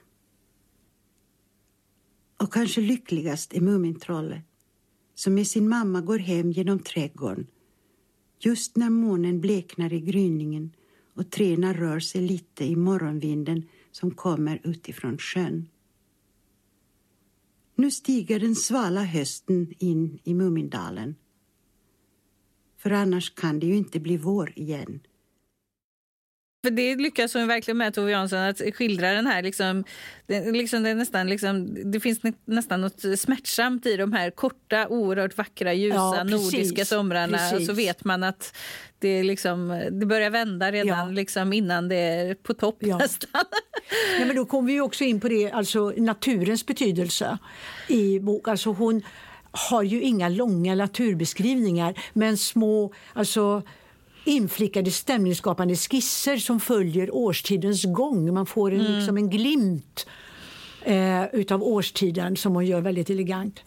Och 2.38 2.54
kanske 2.54 2.82
lyckligast 2.82 3.54
är 3.54 3.62
Mumintrollet 3.62 4.44
som 5.16 5.34
med 5.34 5.48
sin 5.48 5.70
mamma 5.70 6.02
går 6.02 6.20
hem 6.20 6.52
genom 6.52 6.80
trädgården 6.80 7.48
just 8.40 8.78
när 8.78 8.90
månen 8.90 9.42
bleknar 9.42 9.94
i 9.94 10.00
gryningen 10.00 10.72
och 11.14 11.32
träna 11.32 11.74
rör 11.74 12.00
sig 12.00 12.22
lite 12.22 12.66
i 12.66 12.76
morgonvinden 12.76 13.68
som 13.92 14.12
kommer 14.12 14.62
utifrån 14.64 15.18
sjön. 15.18 15.68
Nu 17.76 17.92
stiger 17.92 18.40
den 18.40 18.56
svala 18.56 19.04
hösten 19.04 19.74
in 19.78 20.20
i 20.24 20.34
Mumindalen. 20.34 21.16
För 22.80 22.92
annars 22.92 23.36
kan 23.36 23.60
det 23.60 23.68
ju 23.68 23.76
inte 23.76 24.00
bli 24.00 24.18
vår 24.18 24.54
igen. 24.56 25.00
För 26.64 26.72
det 26.72 26.96
lyckas 26.96 27.34
hon 27.34 27.48
verkligen 27.48 27.78
med, 27.78 27.94
Tove 27.94 28.12
Jansson, 28.12 28.40
att 28.40 28.62
skildra 28.74 29.12
den 29.12 29.28
här... 29.28 29.44
Liksom, 29.44 29.84
det, 30.28 30.52
liksom, 30.52 30.84
det, 30.84 30.94
nästan, 30.94 31.30
liksom, 31.30 31.78
det 31.92 32.00
finns 32.00 32.20
nästan 32.46 32.82
något 32.82 33.20
smärtsamt 33.20 33.86
i 33.86 33.98
de 33.98 34.14
här 34.14 34.32
korta, 34.32 34.88
oerhört 34.88 35.38
vackra, 35.38 35.74
ljusa 35.74 35.96
ja, 35.96 36.24
nordiska 36.24 36.86
somrarna. 36.86 37.38
Precis. 37.38 37.60
Och 37.60 37.66
så 37.66 37.74
vet 37.74 38.04
man 38.06 38.24
att 38.24 38.58
det, 39.00 39.24
liksom, 39.24 39.88
det 39.92 40.06
börjar 40.06 40.30
vända 40.30 40.72
redan 40.72 41.08
ja. 41.08 41.14
liksom, 41.14 41.54
innan 41.54 41.88
det 41.88 41.96
är 41.96 42.36
på 42.36 42.54
topp 42.54 42.78
ja. 42.80 42.98
nästan. 42.98 43.30
Ja, 44.20 44.26
men 44.26 44.36
då 44.36 44.46
kommer 44.46 44.68
vi 44.68 44.82
också 44.82 45.04
in 45.04 45.20
på 45.20 45.28
det, 45.28 45.52
alltså 45.52 45.94
naturens 45.98 46.66
betydelse 46.66 47.38
i 47.88 48.20
bok. 48.20 48.48
Alltså 48.48 48.70
hon 48.70 49.02
har 49.52 49.84
ju 49.84 50.02
inga 50.02 50.30
långa 50.30 50.76
naturbeskrivningar, 50.76 51.94
men 52.14 52.38
små... 52.38 52.94
Alltså, 53.14 53.64
inflickade 54.24 54.92
stämningsskapande 54.92 55.76
skisser 55.76 56.38
som 56.38 56.60
följer 56.60 57.16
årstidens 57.16 57.84
gång. 57.84 58.34
Man 58.34 58.46
får 58.46 58.72
en, 58.72 58.80
mm. 58.80 58.96
liksom 58.96 59.18
en 59.18 59.30
glimt 59.30 60.08
eh, 60.84 61.26
utav 61.26 61.64
årstiden 61.64 62.38
som 62.38 62.56
hon 62.56 62.66
gör 62.66 62.82
väldigt 62.82 63.10
elegant. 63.10 63.60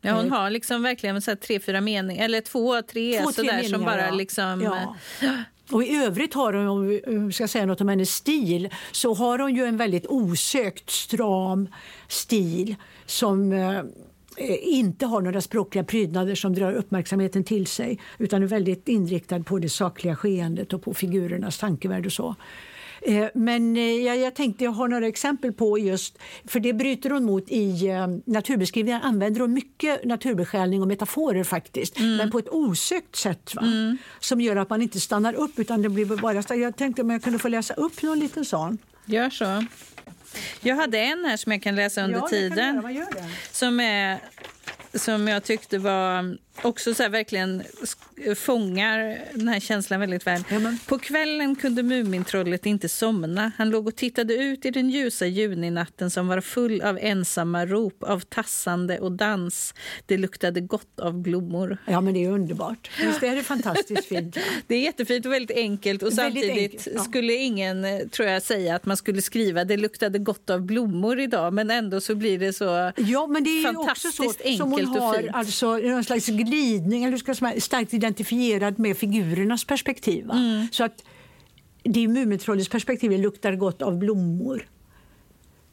Ja, 0.00 0.12
hon 0.14 0.26
eh. 0.26 0.32
har 0.32 0.50
liksom 0.50 0.82
verkligen 0.82 1.22
så 1.22 1.36
tre, 1.36 1.60
fyra 1.60 1.80
meningar, 1.80 2.24
eller 2.24 2.40
två, 2.40 2.82
tre, 2.82 3.20
två, 3.22 3.32
tre 3.32 3.44
meningar, 3.44 3.68
som 3.68 3.84
bara 3.84 4.06
ja. 4.06 4.14
liksom... 4.14 4.60
Ja. 4.62 4.96
Eh, 5.22 5.34
och 5.70 5.84
I 5.84 5.96
övrigt 5.96 6.34
har 6.34 6.52
hon, 6.52 6.68
om 6.68 7.26
vi 7.26 7.32
ska 7.32 7.48
säga 7.48 7.66
något 7.66 7.80
om 7.80 7.88
hennes 7.88 8.14
stil, 8.14 8.68
så 8.92 9.14
har 9.14 9.38
hon 9.38 9.54
ju 9.54 9.64
en 9.64 9.76
väldigt 9.76 10.06
osökt 10.06 10.90
stram 10.90 11.68
stil 12.08 12.76
som 13.06 13.52
Eh, 13.52 13.82
inte 14.62 15.06
har 15.06 15.20
några 15.20 15.40
språkliga 15.40 15.84
prydnader 15.84 16.34
som 16.34 16.54
drar 16.54 16.72
uppmärksamheten 16.72 17.44
till 17.44 17.66
sig 17.66 17.98
utan 18.18 18.42
är 18.42 18.46
väldigt 18.46 18.88
inriktad 18.88 19.40
på 19.40 19.58
det 19.58 19.68
sakliga 19.68 20.16
skeendet 20.16 20.72
och 20.72 20.82
på 20.82 20.94
figurernas 20.94 21.58
tankevärld 21.58 22.06
och 22.06 22.12
så. 22.12 22.34
Eh, 23.02 23.26
men 23.34 23.76
eh, 23.76 23.82
jag, 23.82 24.18
jag 24.18 24.34
tänkte 24.34 24.64
jag 24.64 24.70
har 24.70 24.88
några 24.88 25.06
exempel 25.06 25.52
på 25.52 25.78
just, 25.78 26.18
för 26.44 26.60
det 26.60 26.72
bryter 26.72 27.10
hon 27.10 27.24
mot 27.24 27.44
i 27.48 27.88
naturbeskrivningar 28.24 29.00
använder 29.02 29.40
hon 29.40 29.52
mycket 29.52 30.04
naturbesjälning 30.04 30.82
och 30.82 30.88
metaforer 30.88 31.44
faktiskt, 31.44 31.98
mm. 31.98 32.16
men 32.16 32.30
på 32.30 32.38
ett 32.38 32.48
osökt 32.48 33.16
sätt 33.16 33.54
va? 33.54 33.62
Mm. 33.62 33.98
som 34.20 34.40
gör 34.40 34.56
att 34.56 34.70
man 34.70 34.82
inte 34.82 35.00
stannar 35.00 35.34
upp 35.34 35.58
utan 35.58 35.82
det 35.82 35.88
blir 35.88 36.04
bara, 36.04 36.56
jag 36.56 36.76
tänkte 36.76 37.02
om 37.02 37.10
jag 37.10 37.22
kunde 37.22 37.38
få 37.38 37.48
läsa 37.48 37.74
upp 37.74 38.02
någon 38.02 38.18
liten 38.18 38.44
sån. 38.44 38.78
Gör 39.04 39.30
så. 39.30 39.64
Jag 40.60 40.76
hade 40.76 40.98
en 40.98 41.24
här 41.24 41.36
som 41.36 41.52
jag 41.52 41.62
kan 41.62 41.76
läsa 41.76 42.04
under 42.04 42.18
ja, 42.18 42.28
tiden. 42.28 42.82
Som, 43.50 43.80
är, 43.80 44.18
som 44.94 45.28
jag 45.28 45.44
tyckte 45.44 45.78
var 45.78 46.36
också 46.62 46.94
så 46.94 47.08
verkligen 47.08 47.62
fångar 48.36 49.18
den 49.34 49.48
här 49.48 49.60
känslan 49.60 50.00
väldigt 50.00 50.26
väl. 50.26 50.42
Jamen. 50.50 50.78
På 50.86 50.98
kvällen 50.98 51.56
kunde 51.56 51.82
Mumintrollet 51.82 52.66
inte 52.66 52.88
somna. 52.88 53.52
Han 53.58 53.70
låg 53.70 53.86
och 53.86 53.96
tittade 53.96 54.34
ut 54.34 54.64
i 54.64 54.70
den 54.70 54.90
ljusa 54.90 55.26
juninatten 55.26 56.10
som 56.10 56.28
var 56.28 56.40
full 56.40 56.82
av 56.82 56.98
ensamma 57.00 57.66
rop, 57.66 58.02
av 58.02 58.20
tassande 58.20 58.98
och 58.98 59.12
dans. 59.12 59.74
Det 60.06 60.16
luktade 60.16 60.60
gott 60.60 61.00
av 61.00 61.18
blommor. 61.18 61.78
Ja, 61.86 62.00
men 62.00 62.14
det 62.14 62.24
är 62.24 62.30
underbart. 62.30 62.90
Visst 63.00 63.22
är 63.22 63.36
det 63.36 63.42
fantastiskt 63.42 64.04
fint? 64.04 64.36
det 64.66 64.74
är 64.74 64.80
jättefint 64.80 65.26
och 65.26 65.32
väldigt 65.32 65.56
enkelt. 65.56 66.02
Och 66.02 66.18
väldigt 66.18 66.44
samtidigt 66.44 66.72
enkelt, 66.72 66.88
ja. 66.94 67.04
skulle 67.04 67.32
ingen, 67.32 67.84
eh, 67.84 67.98
tror 68.08 68.28
jag, 68.28 68.42
säga 68.42 68.76
att 68.76 68.86
man 68.86 68.96
skulle 68.96 69.22
skriva 69.22 69.64
det 69.64 69.76
luktade 69.76 70.18
gott 70.18 70.50
av 70.50 70.62
blommor 70.62 71.20
idag, 71.20 71.52
men 71.52 71.70
ändå 71.70 72.00
så 72.00 72.14
blir 72.14 72.38
det 72.38 72.52
så 72.52 72.92
ja, 72.96 73.26
men 73.26 73.44
det 73.44 73.50
är 73.50 73.72
fantastiskt 73.72 74.20
också 74.20 74.32
så, 74.32 74.44
enkelt 74.44 74.58
som 74.58 74.72
hon 74.72 74.86
har, 74.86 75.08
och 75.08 75.20
fint. 75.20 75.34
Alltså, 75.34 75.76
någon 75.76 76.04
slags 76.04 76.28
glidning, 76.50 77.04
eller 77.04 77.16
ska 77.16 77.34
säga, 77.34 77.60
starkt 77.60 77.94
identifierad 77.94 78.78
med 78.78 78.96
figurernas 78.96 79.64
perspektiv. 79.64 80.30
Mm. 80.30 80.66
Så 80.72 80.84
att 80.84 81.04
det 81.82 82.04
är 82.04 82.08
Mumintrollets 82.08 82.68
perspektiv, 82.68 83.10
det 83.10 83.18
luktar 83.18 83.54
gott 83.54 83.82
av 83.82 83.98
blommor. 83.98 84.68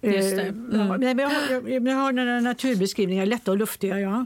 Just 0.02 0.36
det. 0.36 0.42
Eh, 0.42 0.48
mm. 0.48 0.88
men 1.00 1.18
jag, 1.20 1.30
har, 1.30 1.70
jag, 1.70 1.88
jag 1.88 1.96
har 1.96 2.12
några 2.12 2.40
naturbeskrivningar, 2.40 3.26
lätta 3.26 3.52
och 3.52 3.58
luftiga. 3.58 4.00
Ja. 4.00 4.26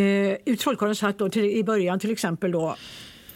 Eh, 0.00 0.56
Trollkarlen 0.56 0.94
satt 0.94 1.18
då 1.18 1.28
till, 1.28 1.44
i 1.44 1.64
början 1.64 2.00
till 2.00 2.10
exempel 2.10 2.52
då 2.52 2.76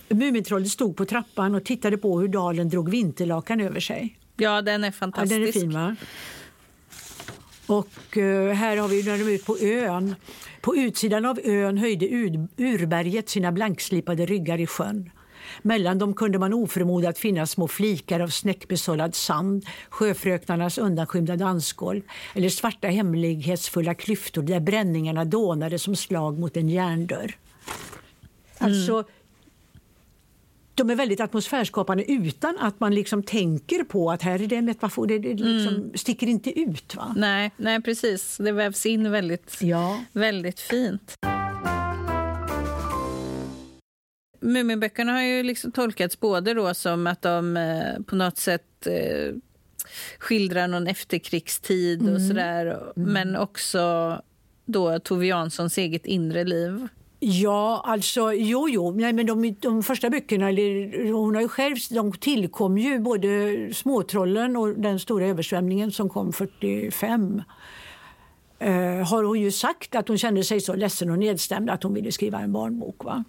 Mumintrollet 0.09 0.69
stod 0.69 0.97
på 0.97 1.05
trappan 1.05 1.55
och 1.55 1.65
tittade 1.65 1.99
på 1.99 2.21
hur 2.21 2.29
dalen 2.29 2.69
drog 2.69 2.91
vinterlakan 2.91 3.61
över 3.61 3.81
sig. 3.81 4.17
Ja, 4.37 4.63
den 4.63 4.85
är 4.85 4.91
fantastisk. 4.91 5.33
Ja, 5.33 5.39
den 5.39 5.49
är 5.49 5.53
fin, 5.53 5.73
va? 5.73 5.97
Och 7.67 8.17
uh, 8.17 8.53
här 8.53 8.77
har 8.77 8.89
vi 8.89 9.03
när 9.03 9.19
de 9.19 9.25
är 9.25 9.31
ute 9.31 9.45
på 9.45 9.59
ön. 9.59 10.15
På 10.61 10.77
utsidan 10.77 11.25
av 11.25 11.41
ön 11.45 11.79
höjde 11.79 12.09
ur, 12.09 12.49
urberget 12.57 13.29
sina 13.29 13.53
blankslipade 13.53 14.27
ryggar 14.27 14.61
i 14.61 14.67
sjön. 14.67 15.11
Mellan 15.63 15.99
dem 15.99 16.15
kunde 16.15 16.39
man 16.39 16.53
oförmodat 16.53 17.19
finna 17.19 17.47
små 17.47 17.69
flikar 17.69 18.21
av 18.21 18.29
snäckbesållad 18.29 19.15
sand, 19.15 19.67
sjöfröknarnas 19.91 20.79
undanskymda 20.79 21.37
dansgolv 21.37 22.03
eller 22.35 22.49
svarta 22.49 22.89
hemlighetsfulla 22.89 23.95
klyftor 23.95 24.43
där 24.43 24.61
bränningarna 24.61 25.25
dånade 25.25 25.79
som 25.79 25.97
slag 25.97 26.39
mot 26.39 26.57
en 26.57 26.69
järndörr. 26.69 27.37
Alltså, 28.59 28.93
mm 28.93 29.05
de 30.81 30.91
är 30.91 30.95
väldigt 30.95 31.21
atmosfärskapande 31.21 32.11
utan 32.11 32.59
att 32.59 32.81
man 32.81 32.95
liksom 32.95 33.23
tänker 33.23 33.85
på 33.85 34.11
att 34.11 34.23
här 34.23 34.43
är 34.43 34.47
det 34.47 34.57
en 34.57 34.65
metafor. 34.65 35.07
Det, 35.07 35.19
det 35.19 35.35
liksom 35.35 35.75
mm. 35.75 35.91
sticker 35.95 36.27
inte 36.27 36.61
ut. 36.61 36.95
Va? 36.97 37.15
Nej, 37.17 37.51
nej, 37.57 37.83
precis. 37.83 38.37
Det 38.37 38.53
vävs 38.53 38.87
in 38.87 39.11
väldigt, 39.11 39.59
ja. 39.61 40.01
väldigt 40.13 40.61
fint. 40.61 41.15
Muminböckerna 44.41 45.13
har 45.13 45.23
ju 45.23 45.43
liksom 45.43 45.73
tolkats 45.73 46.21
både 46.21 46.55
då 46.55 46.75
som 46.75 47.07
att 47.07 47.23
de 47.23 47.57
eh, 47.57 48.03
på 48.07 48.17
något 48.17 48.39
sätt 48.39 48.87
eh, 48.87 49.35
skildrar 50.19 50.69
någon 50.69 50.87
efterkrigstid 50.87 52.03
mm. 52.03 52.15
och 52.15 52.21
sådär, 52.21 52.67
mm. 52.67 53.13
men 53.13 53.37
också 53.37 54.17
då 54.65 54.99
Tove 54.99 55.27
Janssons 55.27 55.79
eget 55.79 56.07
inre 56.07 56.45
liv. 56.45 56.89
Ja, 57.23 57.83
alltså 57.85 58.33
jo, 58.33 58.69
jo. 58.69 58.91
Nej, 58.91 59.13
men 59.13 59.27
de, 59.27 59.57
de 59.61 59.83
första 59.83 60.11
böckerna, 60.11 60.49
eller, 60.49 61.13
hon 61.13 61.35
har 61.35 61.43
ju 61.43 61.49
själv, 61.49 61.77
de 61.91 62.13
tillkom 62.13 62.79
ju 62.79 62.99
både 62.99 63.29
Småtrollen 63.75 64.57
och 64.57 64.69
den 64.69 64.99
stora 64.99 65.27
översvämningen 65.27 65.93
som 65.93 66.09
kom 66.09 66.33
45. 66.33 67.43
Eh, 68.59 68.73
har 69.09 69.25
hon 69.25 69.41
ju 69.41 69.51
sagt 69.51 69.95
att 69.95 70.09
hon 70.09 70.19
kände 70.19 70.45
sig 70.45 70.61
så 70.61 70.75
ledsen 70.75 71.11
och 71.11 71.19
nedstämd 71.19 71.71
att 71.71 71.83
hon 71.83 71.95
ville 71.95 72.13
skriva 72.13 72.41
en 72.41 72.53
barnbok. 72.53 73.05
Va? 73.05 73.25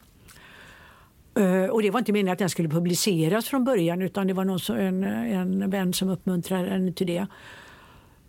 Eh, 1.36 1.66
och 1.66 1.82
det 1.82 1.90
var 1.92 2.00
inte 2.00 2.12
meningen 2.12 2.34
att 2.34 2.40
den 2.40 2.50
skulle 2.50 2.70
publiceras 2.70 3.46
från 3.46 3.64
början 3.64 4.02
utan 4.02 4.28
det 4.28 4.34
var 4.34 4.46
någon, 4.46 4.78
en, 4.78 5.04
en 5.04 5.70
vän 5.70 5.94
som 5.94 6.10
uppmuntrade 6.10 6.70
henne 6.70 6.94
till 6.94 7.08
det. 7.08 7.28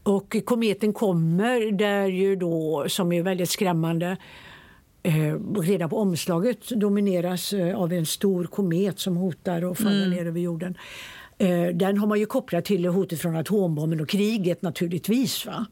Och 0.02 0.36
Kometen 0.44 0.92
kommer, 0.92 1.72
där 1.72 2.06
ju 2.06 2.36
då, 2.36 2.84
som 2.88 3.12
är 3.12 3.22
väldigt 3.22 3.50
skrämmande, 3.50 4.16
eh, 5.02 5.60
redan 5.60 5.90
på 5.90 5.98
omslaget 5.98 6.68
domineras 6.68 7.52
eh, 7.52 7.80
av 7.80 7.92
en 7.92 8.06
stor 8.06 8.44
komet 8.44 8.98
som 8.98 9.16
hotar 9.16 9.70
att 9.70 9.78
falla 9.78 10.04
mm. 10.04 10.10
ner 10.10 10.26
över 10.26 10.40
jorden. 10.40 10.78
Eh, 11.38 11.66
den 11.66 11.98
har 11.98 12.06
man 12.06 12.18
ju 12.18 12.26
kopplat 12.26 12.64
till 12.64 12.86
hotet 12.86 13.20
från 13.20 13.36
atombomben 13.36 14.00
och 14.00 14.08
kriget 14.08 14.62
naturligtvis. 14.62 15.46
Va? 15.46 15.66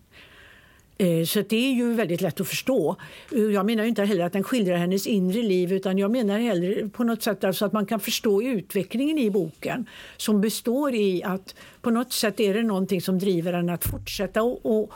Eh, 1.00 1.24
så 1.24 1.42
det 1.48 1.56
är 1.56 1.72
ju 1.72 1.92
väldigt 1.92 2.20
lätt 2.20 2.40
att 2.40 2.48
förstå. 2.48 2.96
Eh, 3.32 3.42
jag 3.42 3.66
menar 3.66 3.84
inte 3.84 4.04
heller 4.04 4.24
att 4.24 4.32
den 4.32 4.44
skildrar 4.44 4.76
hennes 4.76 5.06
inre 5.06 5.42
liv 5.42 5.72
utan 5.72 5.98
jag 5.98 6.10
menar 6.10 6.38
hellre 6.38 6.88
på 6.88 7.04
något 7.04 7.22
sätt 7.22 7.44
alltså 7.44 7.64
att 7.64 7.72
man 7.72 7.86
kan 7.86 8.00
förstå 8.00 8.42
utvecklingen 8.42 9.18
i 9.18 9.30
boken 9.30 9.86
som 10.16 10.40
består 10.40 10.94
i 10.94 11.22
att 11.22 11.54
på 11.80 11.90
något 11.90 12.12
sätt 12.12 12.40
är 12.40 12.54
det 12.54 12.62
någonting 12.62 13.00
som 13.00 13.18
driver 13.18 13.52
henne 13.52 13.72
att 13.72 13.84
fortsätta 13.84 14.42
och, 14.42 14.66
och, 14.66 14.92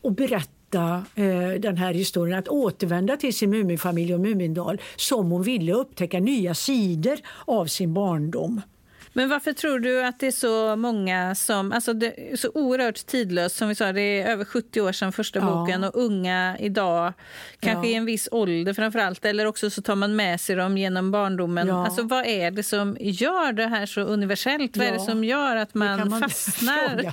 och 0.00 0.12
berätta 0.12 0.57
berätta 0.70 1.04
eh, 1.14 1.60
den 1.60 1.76
här 1.76 1.94
historien, 1.94 2.38
att 2.38 2.48
återvända 2.48 3.16
till 3.16 3.34
sin 3.34 3.50
Muminfamilj 3.50 4.14
och 4.14 4.20
Mumindal 4.20 4.80
som 4.96 5.30
hon 5.30 5.42
ville 5.42 5.72
upptäcka 5.72 6.20
nya 6.20 6.54
sidor 6.54 7.18
av 7.44 7.66
sin 7.66 7.94
barndom. 7.94 8.62
Men 9.12 9.28
varför 9.28 9.52
tror 9.52 9.78
du 9.78 10.04
att 10.04 10.20
det 10.20 10.26
är 10.26 10.30
så 10.30 10.76
många 10.76 11.34
som... 11.34 11.72
Alltså 11.72 11.92
det 11.92 12.32
är 12.32 12.36
så 12.36 12.50
oerhört 12.54 13.06
tidlöst. 13.06 13.56
Som 13.56 13.68
vi 13.68 13.74
sa, 13.74 13.92
det 13.92 14.00
är 14.00 14.26
över 14.26 14.44
70 14.44 14.80
år 14.80 14.92
sedan 14.92 15.12
första 15.12 15.38
ja. 15.38 15.44
boken 15.44 15.84
och 15.84 15.96
unga 15.96 16.56
idag, 16.58 17.12
kanske 17.60 17.86
ja. 17.86 17.92
i 17.92 17.94
en 17.94 18.04
viss 18.04 18.28
ålder 18.32 18.74
framför 18.74 18.98
allt, 18.98 19.24
eller 19.24 19.46
också 19.46 19.70
så 19.70 19.82
tar 19.82 19.96
man 19.96 20.16
med 20.16 20.40
sig 20.40 20.56
dem 20.56 20.78
genom 20.78 21.10
barndomen. 21.10 21.68
Ja. 21.68 21.84
Alltså, 21.84 22.02
vad 22.02 22.26
är 22.26 22.50
det 22.50 22.62
som 22.62 22.96
gör 23.00 23.52
det 23.52 23.66
här 23.66 23.86
så 23.86 24.00
universellt? 24.00 24.76
Vad 24.76 24.86
är 24.86 24.92
det 24.92 25.00
som 25.00 25.24
gör 25.24 25.56
att 25.56 25.74
man, 25.74 26.08
man 26.08 26.20
fastnar? 26.20 27.12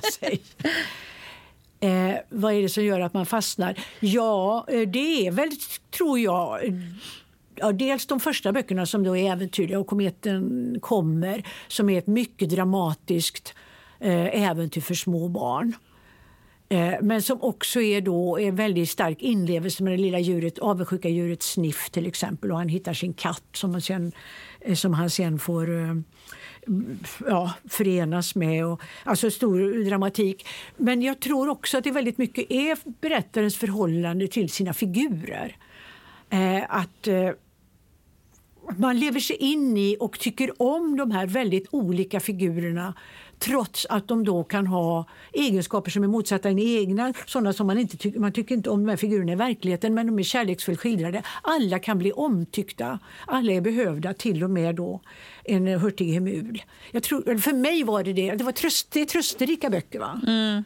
Eh, 1.80 2.14
vad 2.28 2.54
är 2.54 2.62
det 2.62 2.68
som 2.68 2.84
gör 2.84 3.00
att 3.00 3.14
man 3.14 3.26
fastnar? 3.26 3.78
Ja, 4.00 4.66
eh, 4.68 4.88
det 4.88 5.26
är 5.26 5.30
väl, 5.30 5.50
tror 5.90 6.18
jag 6.18 6.60
ja, 7.56 7.72
dels 7.72 8.06
de 8.06 8.20
första 8.20 8.52
böckerna 8.52 8.86
som 8.86 9.04
då 9.04 9.16
är 9.16 9.32
äventyrliga 9.32 9.78
och 9.78 9.86
Kometen 9.86 10.76
kommer 10.80 11.46
som 11.68 11.90
är 11.90 11.98
ett 11.98 12.06
mycket 12.06 12.50
dramatiskt 12.50 13.54
eh, 14.00 14.42
äventyr 14.42 14.80
för 14.80 14.94
små 14.94 15.28
barn. 15.28 15.72
Eh, 16.68 16.94
men 17.02 17.22
som 17.22 17.42
också 17.42 17.80
är 17.80 18.00
då 18.00 18.38
en 18.38 18.56
väldigt 18.56 18.90
stark 18.90 19.22
inlevelse 19.22 19.82
med 19.82 19.92
det 19.92 19.96
lilla 19.96 20.18
djuret, 20.18 20.58
avundsjuka 20.58 21.08
djuret 21.08 21.42
Sniff 21.42 21.90
till 21.90 22.06
exempel. 22.06 22.52
Och 22.52 22.58
han 22.58 22.68
hittar 22.68 22.94
sin 22.94 23.12
katt 23.12 23.44
som 23.52 23.72
han 23.72 23.82
sen, 23.82 24.12
eh, 24.60 24.74
som 24.74 24.94
han 24.94 25.10
sen 25.10 25.38
får 25.38 25.82
eh, 25.82 25.94
ja, 27.26 27.52
förenas 27.68 28.34
med. 28.34 28.66
Och, 28.66 28.82
alltså 29.04 29.30
stor 29.30 29.84
dramatik. 29.84 30.46
Men 30.76 31.02
jag 31.02 31.20
tror 31.20 31.48
också 31.48 31.78
att 31.78 31.84
det 31.84 31.90
väldigt 31.90 32.18
mycket 32.18 32.50
är 32.50 32.78
berättarens 33.00 33.56
förhållande 33.56 34.28
till 34.28 34.50
sina 34.50 34.72
figurer. 34.72 35.56
Eh, 36.30 36.62
att 36.68 37.06
eh, 37.06 37.30
man 38.76 38.98
lever 38.98 39.20
sig 39.20 39.36
in 39.36 39.76
i 39.76 39.96
och 40.00 40.18
tycker 40.18 40.62
om 40.62 40.96
de 40.96 41.10
här 41.10 41.26
väldigt 41.26 41.68
olika 41.70 42.20
figurerna 42.20 42.94
trots 43.38 43.86
att 43.86 44.08
de 44.08 44.24
då 44.24 44.44
kan 44.44 44.66
ha 44.66 45.04
egenskaper 45.32 45.90
som 45.90 46.04
är 46.04 46.08
motsatta 46.08 46.48
en 46.48 46.58
egna. 46.58 47.12
Sådana 47.26 47.52
som 47.52 47.66
man 47.66 47.78
inte 47.78 47.96
tycker, 47.96 48.20
man 48.20 48.32
tycker 48.32 48.54
inte 48.54 48.70
om 48.70 48.84
de 48.84 48.90
här 48.90 48.96
figurerna 48.96 49.32
i 49.32 49.36
verkligheten 49.36 49.94
men 49.94 50.06
de 50.06 50.18
är 50.18 50.22
kärleksfullt 50.22 50.80
skildrade. 50.80 51.22
Alla 51.42 51.78
kan 51.78 51.98
bli 51.98 52.12
omtyckta. 52.12 52.98
Alla 53.26 53.52
är 53.52 53.60
behövda, 53.60 54.14
till 54.14 54.44
och 54.44 54.50
med 54.50 54.74
då 54.74 55.00
en 55.48 55.66
hurtig 55.66 56.12
Hemul. 56.12 56.62
Jag 56.90 57.02
tror, 57.02 57.38
för 57.38 57.52
mig 57.52 57.84
var 57.84 58.04
det 58.04 58.12
det. 58.12 58.30
Det, 58.34 58.44
var 58.44 58.52
tröst, 58.52 58.90
det 58.90 59.00
är 59.00 59.04
trösterika 59.04 59.70
böcker. 59.70 59.98
Va? 59.98 60.20
Mm. 60.26 60.64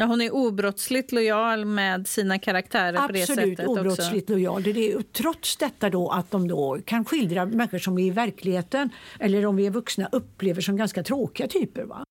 Ja, 0.00 0.04
hon 0.04 0.20
är 0.20 0.34
obrottsligt 0.34 1.12
lojal 1.12 1.64
med 1.64 2.08
sina 2.08 2.38
karaktärer 2.38 2.98
Absolut, 2.98 3.26
på 3.26 3.34
det 3.34 3.46
sättet 3.46 3.66
obrottsligt 3.66 4.24
också. 4.24 4.32
lojal. 4.32 4.62
Det 4.62 4.70
är, 4.70 5.02
trots 5.12 5.56
detta 5.56 5.90
då 5.90 6.10
att 6.10 6.30
de 6.30 6.48
då 6.48 6.78
kan 6.84 7.04
skildra 7.04 7.46
människor 7.46 7.78
som 7.78 7.94
vi 7.96 8.06
i 8.06 8.10
verkligheten, 8.10 8.90
eller 9.20 9.46
om 9.46 9.56
vi 9.56 9.66
är 9.66 9.70
vuxna, 9.70 10.08
upplever 10.12 10.60
som 10.60 10.76
ganska 10.76 11.02
tråkiga 11.02 11.46
typer. 11.46 11.82
Va? 11.84 12.04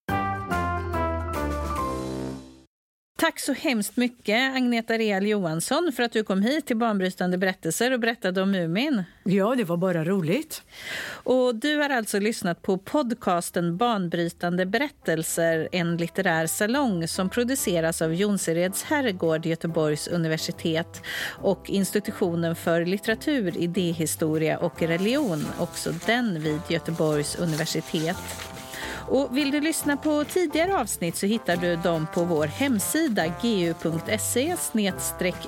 Tack 3.27 3.39
så 3.39 3.53
hemskt 3.53 3.97
mycket, 3.97 4.55
Agneta 4.55 4.97
Real 4.97 5.27
Johansson, 5.27 5.91
för 5.95 6.03
att 6.03 6.11
du 6.11 6.23
kom 6.23 6.41
hit 6.41 6.65
till 6.65 6.77
Banbrytande 6.77 7.37
berättelser 7.37 7.93
och 7.93 7.99
berättade 7.99 8.41
om 8.41 8.51
Mumin. 8.51 9.03
Ja, 9.23 9.55
det 9.55 9.63
var 9.63 9.77
bara 9.77 10.05
roligt. 10.05 10.61
Och 11.09 11.55
du 11.55 11.77
har 11.77 11.89
alltså 11.89 12.19
lyssnat 12.19 12.61
på 12.61 12.77
podcasten 12.77 13.77
Banbrytande 13.77 14.65
berättelser, 14.65 15.69
en 15.71 15.97
litterär 15.97 16.47
salong 16.47 17.07
som 17.07 17.29
produceras 17.29 18.01
av 18.01 18.13
Jonsereds 18.13 18.83
herrgård, 18.83 19.45
Göteborgs 19.45 20.07
universitet 20.07 21.01
och 21.41 21.69
institutionen 21.69 22.55
för 22.55 22.85
litteratur, 22.85 23.57
idéhistoria 23.57 24.57
och 24.57 24.81
religion, 24.81 25.47
också 25.59 25.93
den 26.05 26.43
vid 26.43 26.61
Göteborgs 26.69 27.35
universitet. 27.35 28.17
Och 29.07 29.37
vill 29.37 29.51
du 29.51 29.61
lyssna 29.61 29.97
på 29.97 30.23
tidigare 30.23 30.79
avsnitt 30.79 31.15
så 31.15 31.25
hittar 31.25 31.55
du 31.55 31.75
dem 31.75 32.07
på 32.13 32.23
vår 32.23 32.47
hemsida 32.47 33.27
gu.se 33.41 34.55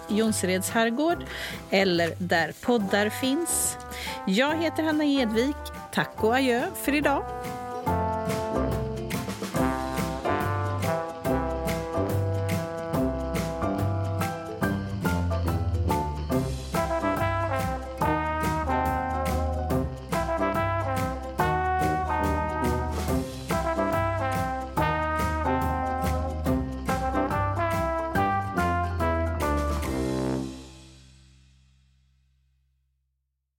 Jonsereds 0.08 0.70
herrgård 0.70 1.26
eller 1.70 2.14
där 2.18 2.54
poddar 2.62 3.10
finns. 3.10 3.78
Jag 4.28 4.56
heter 4.56 4.84
Hanna 4.84 5.06
Edvik. 5.06 5.56
Tack 5.94 6.24
och 6.24 6.36
adjö 6.36 6.68
för 6.84 6.96
idag. 6.96 7.24